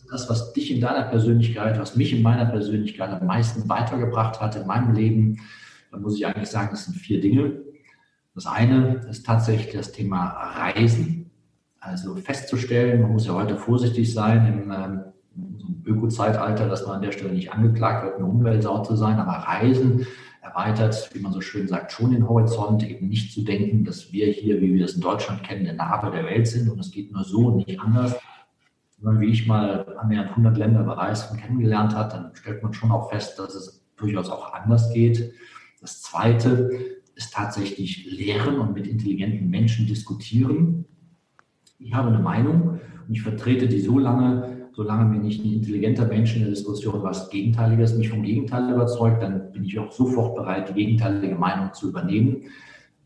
das, 0.09 0.29
was 0.29 0.53
dich 0.53 0.73
in 0.73 0.79
deiner 0.79 1.03
Persönlichkeit, 1.03 1.77
was 1.77 1.97
mich 1.97 2.13
in 2.13 2.23
meiner 2.23 2.45
Persönlichkeit 2.45 3.09
am 3.09 3.27
meisten 3.27 3.67
weitergebracht 3.67 4.39
hat 4.39 4.55
in 4.55 4.65
meinem 4.65 4.93
Leben, 4.93 5.39
dann 5.91 6.01
muss 6.01 6.15
ich 6.15 6.25
eigentlich 6.25 6.49
sagen, 6.49 6.69
das 6.71 6.85
sind 6.85 6.95
vier 6.95 7.19
Dinge. 7.19 7.61
Das 8.33 8.45
eine 8.45 9.01
ist 9.09 9.25
tatsächlich 9.25 9.73
das 9.73 9.91
Thema 9.91 10.29
Reisen. 10.55 11.28
Also 11.79 12.15
festzustellen, 12.15 13.01
man 13.01 13.11
muss 13.11 13.27
ja 13.27 13.33
heute 13.33 13.55
vorsichtig 13.55 14.13
sein 14.13 14.45
im, 14.47 14.71
ähm, 14.71 15.03
Öko-Zeitalter, 15.85 16.67
dass 16.67 16.85
man 16.85 16.97
an 16.97 17.01
der 17.01 17.11
Stelle 17.11 17.33
nicht 17.33 17.51
angeklagt 17.51 18.05
wird, 18.05 18.15
eine 18.17 18.25
Umweltsau 18.25 18.83
zu 18.83 18.95
sein, 18.95 19.17
aber 19.17 19.31
Reisen 19.31 20.05
erweitert, 20.41 21.09
wie 21.13 21.19
man 21.19 21.33
so 21.33 21.41
schön 21.41 21.67
sagt, 21.67 21.91
schon 21.91 22.11
den 22.11 22.27
Horizont, 22.27 22.87
eben 22.87 23.07
nicht 23.07 23.33
zu 23.33 23.41
denken, 23.41 23.83
dass 23.83 24.11
wir 24.11 24.27
hier, 24.27 24.61
wie 24.61 24.73
wir 24.73 24.85
es 24.85 24.95
in 24.95 25.01
Deutschland 25.01 25.43
kennen, 25.43 25.65
der 25.65 25.73
Narbe 25.73 26.11
der 26.11 26.25
Welt 26.25 26.47
sind 26.47 26.69
und 26.69 26.79
es 26.79 26.91
geht 26.91 27.11
nur 27.11 27.23
so 27.23 27.47
und 27.47 27.67
nicht 27.67 27.79
anders. 27.79 28.15
Sondern 28.97 29.21
wie 29.21 29.31
ich 29.31 29.47
mal 29.47 29.97
annähernd 29.97 30.31
100 30.31 30.57
Länder 30.57 30.83
bereist 30.83 31.31
und 31.31 31.39
kennengelernt 31.39 31.95
habe, 31.95 32.11
dann 32.11 32.35
stellt 32.35 32.61
man 32.63 32.73
schon 32.73 32.91
auch 32.91 33.09
fest, 33.09 33.39
dass 33.39 33.55
es 33.55 33.85
durchaus 33.95 34.29
auch 34.29 34.53
anders 34.53 34.91
geht. 34.93 35.33
Das 35.81 36.01
Zweite 36.01 36.69
ist 37.15 37.33
tatsächlich 37.33 38.05
lehren 38.05 38.59
und 38.59 38.73
mit 38.73 38.87
intelligenten 38.87 39.49
Menschen 39.49 39.87
diskutieren. 39.87 40.85
Ich 41.79 41.93
habe 41.93 42.09
eine 42.09 42.19
Meinung 42.19 42.81
und 43.07 43.13
ich 43.13 43.21
vertrete 43.21 43.67
die 43.67 43.79
so 43.79 43.97
lange, 43.97 44.67
solange 44.73 45.05
mir 45.05 45.19
nicht 45.19 45.43
ein 45.43 45.53
intelligenter 45.53 46.05
Mensch 46.05 46.35
in 46.35 46.41
der 46.41 46.49
Diskussion 46.51 47.01
was 47.03 47.29
Gegenteiliges 47.29 47.95
mich 47.95 48.09
vom 48.09 48.21
Gegenteil 48.21 48.73
überzeugt, 48.73 49.23
dann 49.23 49.51
bin 49.53 49.63
ich 49.63 49.79
auch 49.79 49.91
sofort 49.91 50.35
bereit, 50.35 50.69
die 50.69 50.73
gegenteilige 50.73 51.35
Meinung 51.35 51.73
zu 51.73 51.89
übernehmen. 51.89 52.43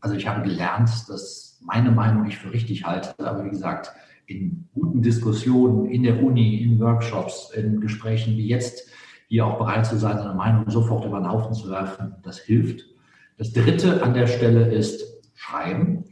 Also 0.00 0.16
ich 0.16 0.26
habe 0.26 0.42
gelernt, 0.42 0.90
dass 1.08 1.60
meine 1.64 1.92
Meinung 1.92 2.26
ich 2.26 2.36
für 2.36 2.52
richtig 2.52 2.84
halte, 2.84 3.14
aber 3.18 3.44
wie 3.44 3.50
gesagt, 3.50 3.92
in 4.26 4.68
guten 4.74 5.02
Diskussionen, 5.02 5.86
in 5.86 6.02
der 6.02 6.22
Uni, 6.22 6.62
in 6.62 6.80
Workshops, 6.80 7.52
in 7.54 7.80
Gesprächen 7.80 8.36
wie 8.36 8.48
jetzt, 8.48 8.90
hier 9.28 9.46
auch 9.46 9.58
bereit 9.58 9.86
zu 9.86 9.96
sein, 9.96 10.18
seine 10.18 10.34
Meinung 10.34 10.68
sofort 10.68 11.04
über 11.04 11.20
den 11.20 11.30
Haufen 11.30 11.54
zu 11.54 11.70
werfen, 11.70 12.14
das 12.22 12.38
hilft. 12.38 12.84
Das 13.38 13.52
Dritte 13.52 14.02
an 14.02 14.14
der 14.14 14.26
Stelle 14.26 14.72
ist 14.72 15.22
Schreiben. 15.34 16.04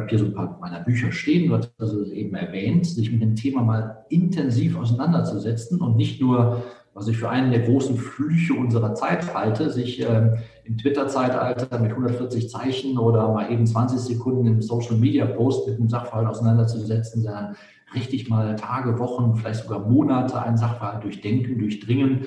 Habe 0.00 0.10
hier 0.10 0.18
so 0.18 0.24
ein 0.26 0.34
paar 0.34 0.58
meiner 0.60 0.80
Bücher 0.80 1.12
stehen, 1.12 1.48
du 1.48 1.56
hast 1.56 1.72
also 1.78 2.04
eben 2.04 2.34
erwähnt, 2.34 2.86
sich 2.86 3.12
mit 3.12 3.22
dem 3.22 3.36
Thema 3.36 3.62
mal 3.62 4.04
intensiv 4.08 4.78
auseinanderzusetzen 4.78 5.80
und 5.80 5.96
nicht 5.96 6.20
nur, 6.20 6.64
was 6.94 7.08
ich 7.08 7.18
für 7.18 7.28
einen 7.28 7.50
der 7.50 7.60
großen 7.60 7.96
Flüche 7.96 8.54
unserer 8.54 8.94
Zeit 8.94 9.34
halte, 9.34 9.70
sich 9.70 10.00
äh, 10.02 10.38
im 10.64 10.78
Twitter-Zeitalter 10.78 11.78
mit 11.78 11.90
140 11.90 12.48
Zeichen 12.48 12.98
oder 12.98 13.32
mal 13.32 13.52
eben 13.52 13.66
20 13.66 13.98
Sekunden 13.98 14.46
im 14.46 14.62
Social-Media-Post 14.62 15.68
mit 15.68 15.78
einem 15.78 15.88
Sachverhalt 15.88 16.28
auseinanderzusetzen, 16.28 17.22
sondern 17.22 17.56
richtig 17.94 18.28
mal 18.28 18.56
Tage, 18.56 18.98
Wochen, 18.98 19.34
vielleicht 19.36 19.64
sogar 19.64 19.80
Monate 19.80 20.40
einen 20.40 20.56
Sachverhalt 20.56 21.04
durchdenken, 21.04 21.58
durchdringen. 21.58 22.26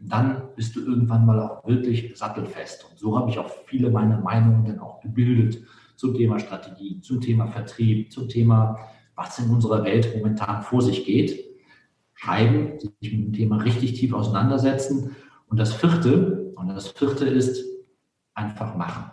Dann 0.00 0.42
bist 0.54 0.76
du 0.76 0.80
irgendwann 0.80 1.26
mal 1.26 1.40
auch 1.40 1.66
wirklich 1.66 2.16
sattelfest. 2.16 2.86
Und 2.88 2.98
so 2.98 3.18
habe 3.18 3.30
ich 3.30 3.38
auch 3.38 3.50
viele 3.66 3.90
meiner 3.90 4.20
Meinungen 4.20 4.64
dann 4.64 4.78
auch 4.78 5.00
gebildet 5.00 5.62
zum 5.98 6.14
Thema 6.14 6.38
Strategie, 6.38 7.00
zum 7.00 7.20
Thema 7.20 7.48
Vertrieb, 7.48 8.12
zum 8.12 8.28
Thema, 8.28 8.78
was 9.14 9.38
in 9.38 9.50
unserer 9.50 9.84
Welt 9.84 10.14
momentan 10.16 10.62
vor 10.62 10.80
sich 10.80 11.04
geht. 11.04 11.44
Schreiben, 12.14 12.78
sich 12.78 13.12
mit 13.12 13.26
dem 13.26 13.32
Thema 13.32 13.58
richtig 13.58 13.92
tief 13.94 14.12
auseinandersetzen. 14.12 15.14
Und 15.48 15.58
das 15.58 15.74
vierte, 15.74 16.52
und 16.56 16.68
das 16.68 16.88
vierte 16.88 17.26
ist 17.26 17.64
einfach 18.34 18.76
machen. 18.76 19.10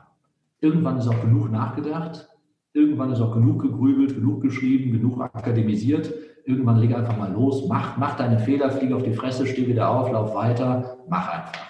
Irgendwann 0.62 0.98
ist 0.98 1.08
auch 1.08 1.22
genug 1.22 1.52
nachgedacht. 1.52 2.30
Irgendwann 2.74 3.12
ist 3.12 3.22
auch 3.22 3.34
genug 3.34 3.62
gegrübelt, 3.62 4.16
genug 4.16 4.42
geschrieben, 4.42 4.92
genug 4.92 5.20
akademisiert 5.22 6.14
irgendwann 6.46 6.80
leg 6.80 6.96
einfach 6.96 7.18
mal 7.18 7.32
los, 7.32 7.68
mach, 7.68 7.98
mach 7.98 8.16
deine 8.16 8.40
Fehler, 8.40 8.70
fliege 8.70 8.96
auf 8.96 9.04
die 9.04 9.14
Fresse, 9.14 9.46
steh 9.46 9.68
wieder 9.68 9.90
auf, 9.90 10.12
lauf 10.12 10.34
weiter, 10.36 10.98
mach 11.10 11.28
einfach. 11.28 11.66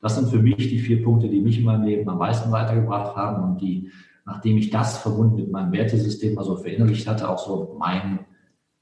Das 0.00 0.16
sind 0.16 0.28
für 0.28 0.38
mich 0.38 0.56
die 0.56 0.78
vier 0.78 1.02
Punkte, 1.02 1.28
die 1.28 1.40
mich 1.40 1.58
in 1.58 1.64
meinem 1.64 1.84
Leben 1.84 2.08
am 2.08 2.18
meisten 2.18 2.50
weitergebracht 2.50 3.16
haben 3.16 3.42
und 3.42 3.60
die, 3.60 3.90
nachdem 4.26 4.56
ich 4.56 4.70
das 4.70 4.98
verbunden 4.98 5.36
mit 5.36 5.50
meinem 5.50 5.72
Wertesystem 5.72 6.34
mal 6.34 6.44
so 6.44 6.56
verinnerlicht 6.56 7.06
hatte, 7.06 7.28
auch 7.28 7.44
so 7.44 7.76
mein 7.78 8.20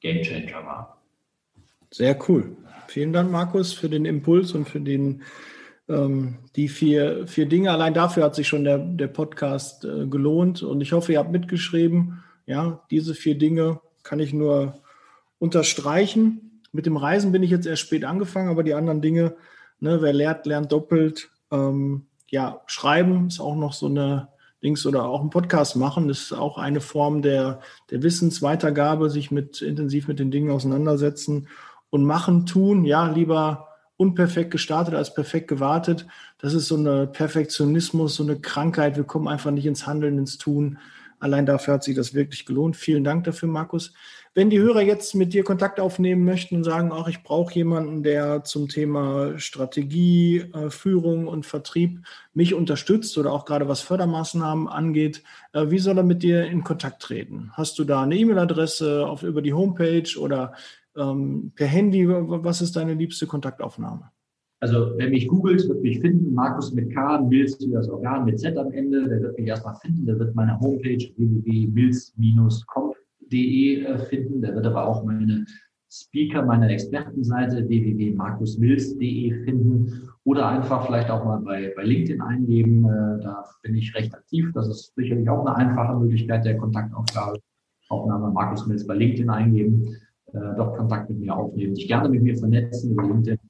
Gamechanger 0.00 0.64
war. 0.64 1.02
Sehr 1.90 2.18
cool. 2.28 2.56
Vielen 2.88 3.12
Dank, 3.12 3.30
Markus, 3.30 3.72
für 3.72 3.88
den 3.88 4.04
Impuls 4.04 4.52
und 4.52 4.68
für 4.68 4.80
den, 4.80 5.22
ähm, 5.88 6.38
die 6.56 6.68
vier, 6.68 7.26
vier 7.26 7.46
Dinge. 7.46 7.70
Allein 7.70 7.94
dafür 7.94 8.24
hat 8.24 8.34
sich 8.34 8.48
schon 8.48 8.64
der, 8.64 8.78
der 8.78 9.08
Podcast 9.08 9.84
äh, 9.84 10.06
gelohnt 10.06 10.62
und 10.62 10.80
ich 10.80 10.92
hoffe, 10.92 11.12
ihr 11.12 11.18
habt 11.18 11.32
mitgeschrieben. 11.32 12.22
Ja, 12.46 12.82
diese 12.90 13.14
vier 13.14 13.38
Dinge 13.38 13.80
kann 14.02 14.20
ich 14.20 14.32
nur 14.32 14.80
unterstreichen. 15.38 16.60
Mit 16.72 16.86
dem 16.86 16.96
Reisen 16.96 17.32
bin 17.32 17.42
ich 17.42 17.50
jetzt 17.50 17.66
erst 17.66 17.82
spät 17.82 18.04
angefangen, 18.04 18.48
aber 18.48 18.62
die 18.62 18.74
anderen 18.74 19.00
Dinge, 19.00 19.36
ne, 19.80 20.02
wer 20.02 20.12
lernt, 20.12 20.46
lernt 20.46 20.72
doppelt. 20.72 21.30
Ähm, 21.50 22.06
ja, 22.28 22.62
schreiben 22.66 23.28
ist 23.28 23.40
auch 23.40 23.56
noch 23.56 23.74
so 23.74 23.86
eine 23.86 24.28
Dings 24.62 24.86
oder 24.86 25.04
auch 25.04 25.20
einen 25.20 25.30
Podcast 25.30 25.76
machen, 25.76 26.08
ist 26.08 26.32
auch 26.32 26.58
eine 26.58 26.80
Form 26.80 27.22
der, 27.22 27.60
der 27.90 28.02
Wissensweitergabe, 28.02 29.10
sich 29.10 29.30
mit 29.30 29.60
intensiv 29.60 30.08
mit 30.08 30.18
den 30.18 30.30
Dingen 30.30 30.50
auseinandersetzen 30.50 31.48
und 31.90 32.04
machen, 32.04 32.46
tun. 32.46 32.84
Ja, 32.84 33.10
lieber 33.10 33.68
unperfekt 33.96 34.50
gestartet 34.50 34.94
als 34.94 35.14
perfekt 35.14 35.48
gewartet. 35.48 36.06
Das 36.38 36.54
ist 36.54 36.68
so 36.68 36.76
eine 36.76 37.06
Perfektionismus, 37.06 38.16
so 38.16 38.22
eine 38.22 38.40
Krankheit. 38.40 38.96
Wir 38.96 39.04
kommen 39.04 39.28
einfach 39.28 39.50
nicht 39.50 39.66
ins 39.66 39.86
Handeln, 39.86 40.18
ins 40.18 40.38
Tun. 40.38 40.78
Allein 41.22 41.46
dafür 41.46 41.74
hat 41.74 41.84
sich 41.84 41.94
das 41.94 42.14
wirklich 42.14 42.46
gelohnt. 42.46 42.76
Vielen 42.76 43.04
Dank 43.04 43.22
dafür, 43.22 43.48
Markus. 43.48 43.94
Wenn 44.34 44.50
die 44.50 44.58
Hörer 44.58 44.80
jetzt 44.80 45.14
mit 45.14 45.32
dir 45.32 45.44
Kontakt 45.44 45.78
aufnehmen 45.78 46.24
möchten 46.24 46.56
und 46.56 46.64
sagen, 46.64 46.90
auch 46.90 47.06
ich 47.06 47.22
brauche 47.22 47.54
jemanden, 47.54 48.02
der 48.02 48.42
zum 48.42 48.68
Thema 48.68 49.38
Strategie, 49.38 50.38
äh, 50.52 50.68
Führung 50.70 51.28
und 51.28 51.46
Vertrieb 51.46 52.00
mich 52.34 52.54
unterstützt 52.54 53.16
oder 53.18 53.32
auch 53.32 53.44
gerade 53.44 53.68
was 53.68 53.82
Fördermaßnahmen 53.82 54.66
angeht, 54.66 55.22
äh, 55.52 55.70
wie 55.70 55.78
soll 55.78 55.96
er 55.96 56.02
mit 56.02 56.24
dir 56.24 56.46
in 56.46 56.64
Kontakt 56.64 57.02
treten? 57.02 57.52
Hast 57.52 57.78
du 57.78 57.84
da 57.84 58.02
eine 58.02 58.16
E-Mail-Adresse 58.16 59.16
über 59.22 59.42
die 59.42 59.52
Homepage 59.52 60.18
oder 60.18 60.54
ähm, 60.96 61.52
per 61.54 61.68
Handy? 61.68 62.08
Was 62.08 62.62
ist 62.62 62.74
deine 62.74 62.94
liebste 62.94 63.28
Kontaktaufnahme? 63.28 64.11
Also 64.62 64.92
wer 64.96 65.10
mich 65.10 65.26
googelt, 65.26 65.68
wird 65.68 65.82
mich 65.82 65.98
finden. 65.98 66.32
Markus 66.34 66.72
mit 66.72 66.94
K, 66.94 67.20
Mills 67.20 67.58
wie 67.60 67.72
das 67.72 67.88
Organ 67.88 68.24
mit 68.24 68.38
Z 68.38 68.56
am 68.56 68.70
Ende. 68.70 69.08
Der 69.08 69.20
wird 69.20 69.36
mich 69.36 69.48
erstmal 69.48 69.74
finden. 69.74 70.06
Der 70.06 70.16
wird 70.20 70.36
meine 70.36 70.60
Homepage 70.60 71.04
www.markusmills.de 71.16 73.82
äh, 73.82 73.98
finden. 73.98 74.40
Da 74.40 74.54
wird 74.54 74.64
aber 74.64 74.86
auch 74.86 75.02
meine 75.02 75.44
Speaker 75.90 76.46
meiner 76.46 76.70
Expertenseite 76.70 77.68
www.markusmills.de 77.68 79.44
finden 79.44 80.08
oder 80.22 80.48
einfach 80.48 80.86
vielleicht 80.86 81.10
auch 81.10 81.24
mal 81.24 81.40
bei, 81.40 81.72
bei 81.74 81.82
LinkedIn 81.82 82.20
eingeben. 82.20 82.84
Äh, 82.84 83.18
da 83.20 83.44
bin 83.64 83.74
ich 83.74 83.92
recht 83.96 84.14
aktiv. 84.14 84.52
Das 84.54 84.68
ist 84.68 84.94
sicherlich 84.94 85.28
auch 85.28 85.44
eine 85.44 85.56
einfache 85.56 85.98
Möglichkeit 85.98 86.44
der 86.44 86.56
Kontaktaufgabe. 86.56 87.40
Aufnahme 87.88 88.30
Markus 88.30 88.64
Mills 88.68 88.86
bei 88.86 88.94
LinkedIn 88.94 89.28
eingeben, 89.28 89.96
äh, 90.32 90.54
dort 90.56 90.78
Kontakt 90.78 91.10
mit 91.10 91.18
mir 91.18 91.36
aufnehmen, 91.36 91.74
sich 91.74 91.88
gerne 91.88 92.08
mit 92.08 92.22
mir 92.22 92.36
vernetzen 92.36 92.92
über 92.92 93.02
LinkedIn, 93.02 93.40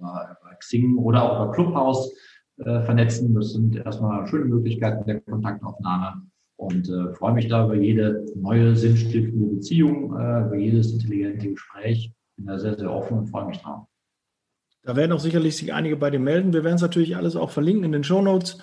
über, 0.00 0.36
Xing 0.58 0.96
oder 0.98 1.22
auch 1.22 1.44
über 1.44 1.52
Clubhouse 1.52 2.12
vernetzen. 2.56 3.34
Das 3.34 3.52
sind 3.52 3.74
erstmal 3.76 4.26
schöne 4.26 4.44
Möglichkeiten 4.44 5.06
der 5.06 5.20
Kontaktaufnahme 5.22 6.30
und 6.60 6.90
äh, 6.90 7.14
freue 7.14 7.32
mich 7.32 7.48
da 7.48 7.64
über 7.64 7.74
jede 7.74 8.26
neue 8.36 8.76
sinnstiftende 8.76 9.46
Beziehung, 9.46 10.14
äh, 10.18 10.42
über 10.42 10.56
jedes 10.56 10.92
intelligente 10.92 11.48
Gespräch. 11.48 12.12
Bin 12.36 12.46
da 12.46 12.58
sehr, 12.58 12.78
sehr 12.78 12.92
offen 12.92 13.18
und 13.18 13.28
freue 13.28 13.46
mich 13.46 13.58
drauf. 13.58 13.86
Da 14.82 14.94
werden 14.94 15.12
auch 15.12 15.20
sicherlich 15.20 15.56
sich 15.56 15.72
einige 15.72 15.96
bei 15.96 16.10
dir 16.10 16.20
melden. 16.20 16.52
Wir 16.52 16.62
werden 16.62 16.76
es 16.76 16.82
natürlich 16.82 17.16
alles 17.16 17.34
auch 17.34 17.50
verlinken 17.50 17.84
in 17.84 17.92
den 17.92 18.04
Show 18.04 18.20
Notes. 18.20 18.58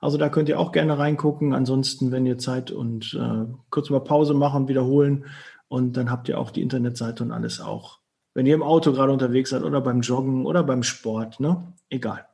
Also 0.00 0.16
da 0.16 0.30
könnt 0.30 0.48
ihr 0.48 0.58
auch 0.58 0.72
gerne 0.72 0.98
reingucken. 0.98 1.52
Ansonsten, 1.52 2.10
wenn 2.10 2.26
ihr 2.26 2.38
Zeit 2.38 2.70
und 2.70 3.14
äh, 3.20 3.52
kurz 3.70 3.90
mal 3.90 4.00
Pause 4.00 4.32
machen, 4.34 4.68
wiederholen 4.68 5.26
und 5.68 5.96
dann 5.96 6.10
habt 6.10 6.28
ihr 6.30 6.38
auch 6.38 6.50
die 6.50 6.62
Internetseite 6.62 7.22
und 7.22 7.32
alles 7.32 7.60
auch. 7.60 8.01
Wenn 8.34 8.46
ihr 8.46 8.54
im 8.54 8.62
Auto 8.62 8.92
gerade 8.92 9.12
unterwegs 9.12 9.50
seid 9.50 9.62
oder 9.62 9.80
beim 9.80 10.00
Joggen 10.00 10.46
oder 10.46 10.62
beim 10.62 10.82
Sport, 10.82 11.40
ne? 11.40 11.72
Egal. 11.90 12.26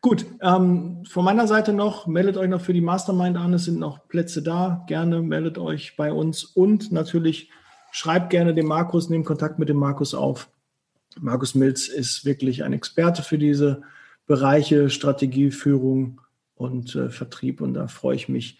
Gut, 0.00 0.26
ähm, 0.40 1.04
von 1.08 1.24
meiner 1.24 1.46
Seite 1.46 1.72
noch, 1.72 2.06
meldet 2.06 2.36
euch 2.36 2.48
noch 2.48 2.60
für 2.60 2.72
die 2.72 2.80
Mastermind 2.80 3.36
an, 3.36 3.54
es 3.54 3.64
sind 3.64 3.78
noch 3.78 4.08
Plätze 4.08 4.42
da. 4.42 4.84
Gerne 4.88 5.22
meldet 5.22 5.58
euch 5.58 5.96
bei 5.96 6.12
uns 6.12 6.44
und 6.44 6.90
natürlich 6.90 7.50
schreibt 7.92 8.30
gerne 8.30 8.54
dem 8.54 8.66
Markus, 8.66 9.10
nehmt 9.10 9.26
Kontakt 9.26 9.58
mit 9.58 9.68
dem 9.68 9.76
Markus 9.76 10.14
auf. 10.14 10.48
Markus 11.20 11.54
Milz 11.54 11.88
ist 11.88 12.24
wirklich 12.24 12.64
ein 12.64 12.72
Experte 12.72 13.22
für 13.22 13.38
diese 13.38 13.82
Bereiche 14.26 14.90
Strategie, 14.90 15.50
Führung 15.50 16.20
und 16.54 16.94
äh, 16.94 17.10
Vertrieb 17.10 17.60
und 17.60 17.74
da 17.74 17.86
freue 17.86 18.16
ich 18.16 18.28
mich 18.28 18.58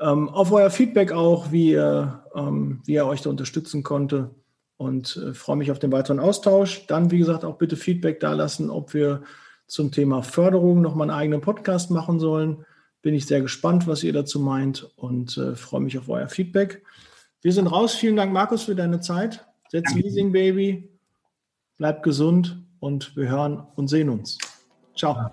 ähm, 0.00 0.28
auf 0.28 0.52
euer 0.52 0.70
Feedback 0.70 1.12
auch, 1.12 1.52
wie 1.52 1.70
ihr, 1.70 2.24
ähm, 2.34 2.82
wie 2.84 2.96
er 2.96 3.06
euch 3.06 3.22
da 3.22 3.30
unterstützen 3.30 3.82
konnte 3.82 4.30
und 4.76 5.16
äh, 5.16 5.34
freue 5.34 5.56
mich 5.56 5.70
auf 5.70 5.78
den 5.78 5.92
weiteren 5.92 6.20
Austausch. 6.20 6.86
Dann, 6.86 7.10
wie 7.10 7.18
gesagt, 7.18 7.44
auch 7.44 7.58
bitte 7.58 7.76
Feedback 7.76 8.20
da 8.20 8.32
lassen, 8.32 8.70
ob 8.70 8.94
wir 8.94 9.22
zum 9.66 9.90
Thema 9.90 10.22
Förderung 10.22 10.82
nochmal 10.82 11.10
einen 11.10 11.18
eigenen 11.18 11.40
Podcast 11.40 11.90
machen 11.90 12.18
sollen. 12.18 12.64
Bin 13.00 13.14
ich 13.14 13.26
sehr 13.26 13.40
gespannt, 13.40 13.86
was 13.86 14.04
ihr 14.04 14.12
dazu 14.12 14.38
meint 14.38 14.88
und 14.96 15.36
äh, 15.36 15.54
freue 15.56 15.80
mich 15.80 15.98
auf 15.98 16.08
euer 16.08 16.28
Feedback. 16.28 16.82
Wir 17.40 17.52
sind 17.52 17.66
raus. 17.66 17.94
Vielen 17.94 18.16
Dank, 18.16 18.32
Markus, 18.32 18.64
für 18.64 18.74
deine 18.74 19.00
Zeit. 19.00 19.44
Setz. 19.70 19.94
Leasing 19.94 20.32
Baby. 20.32 20.88
Bleib 21.78 22.02
gesund 22.02 22.62
und 22.78 23.16
wir 23.16 23.28
hören 23.28 23.66
und 23.74 23.88
sehen 23.88 24.10
uns. 24.10 24.38
Ciao. 24.94 25.32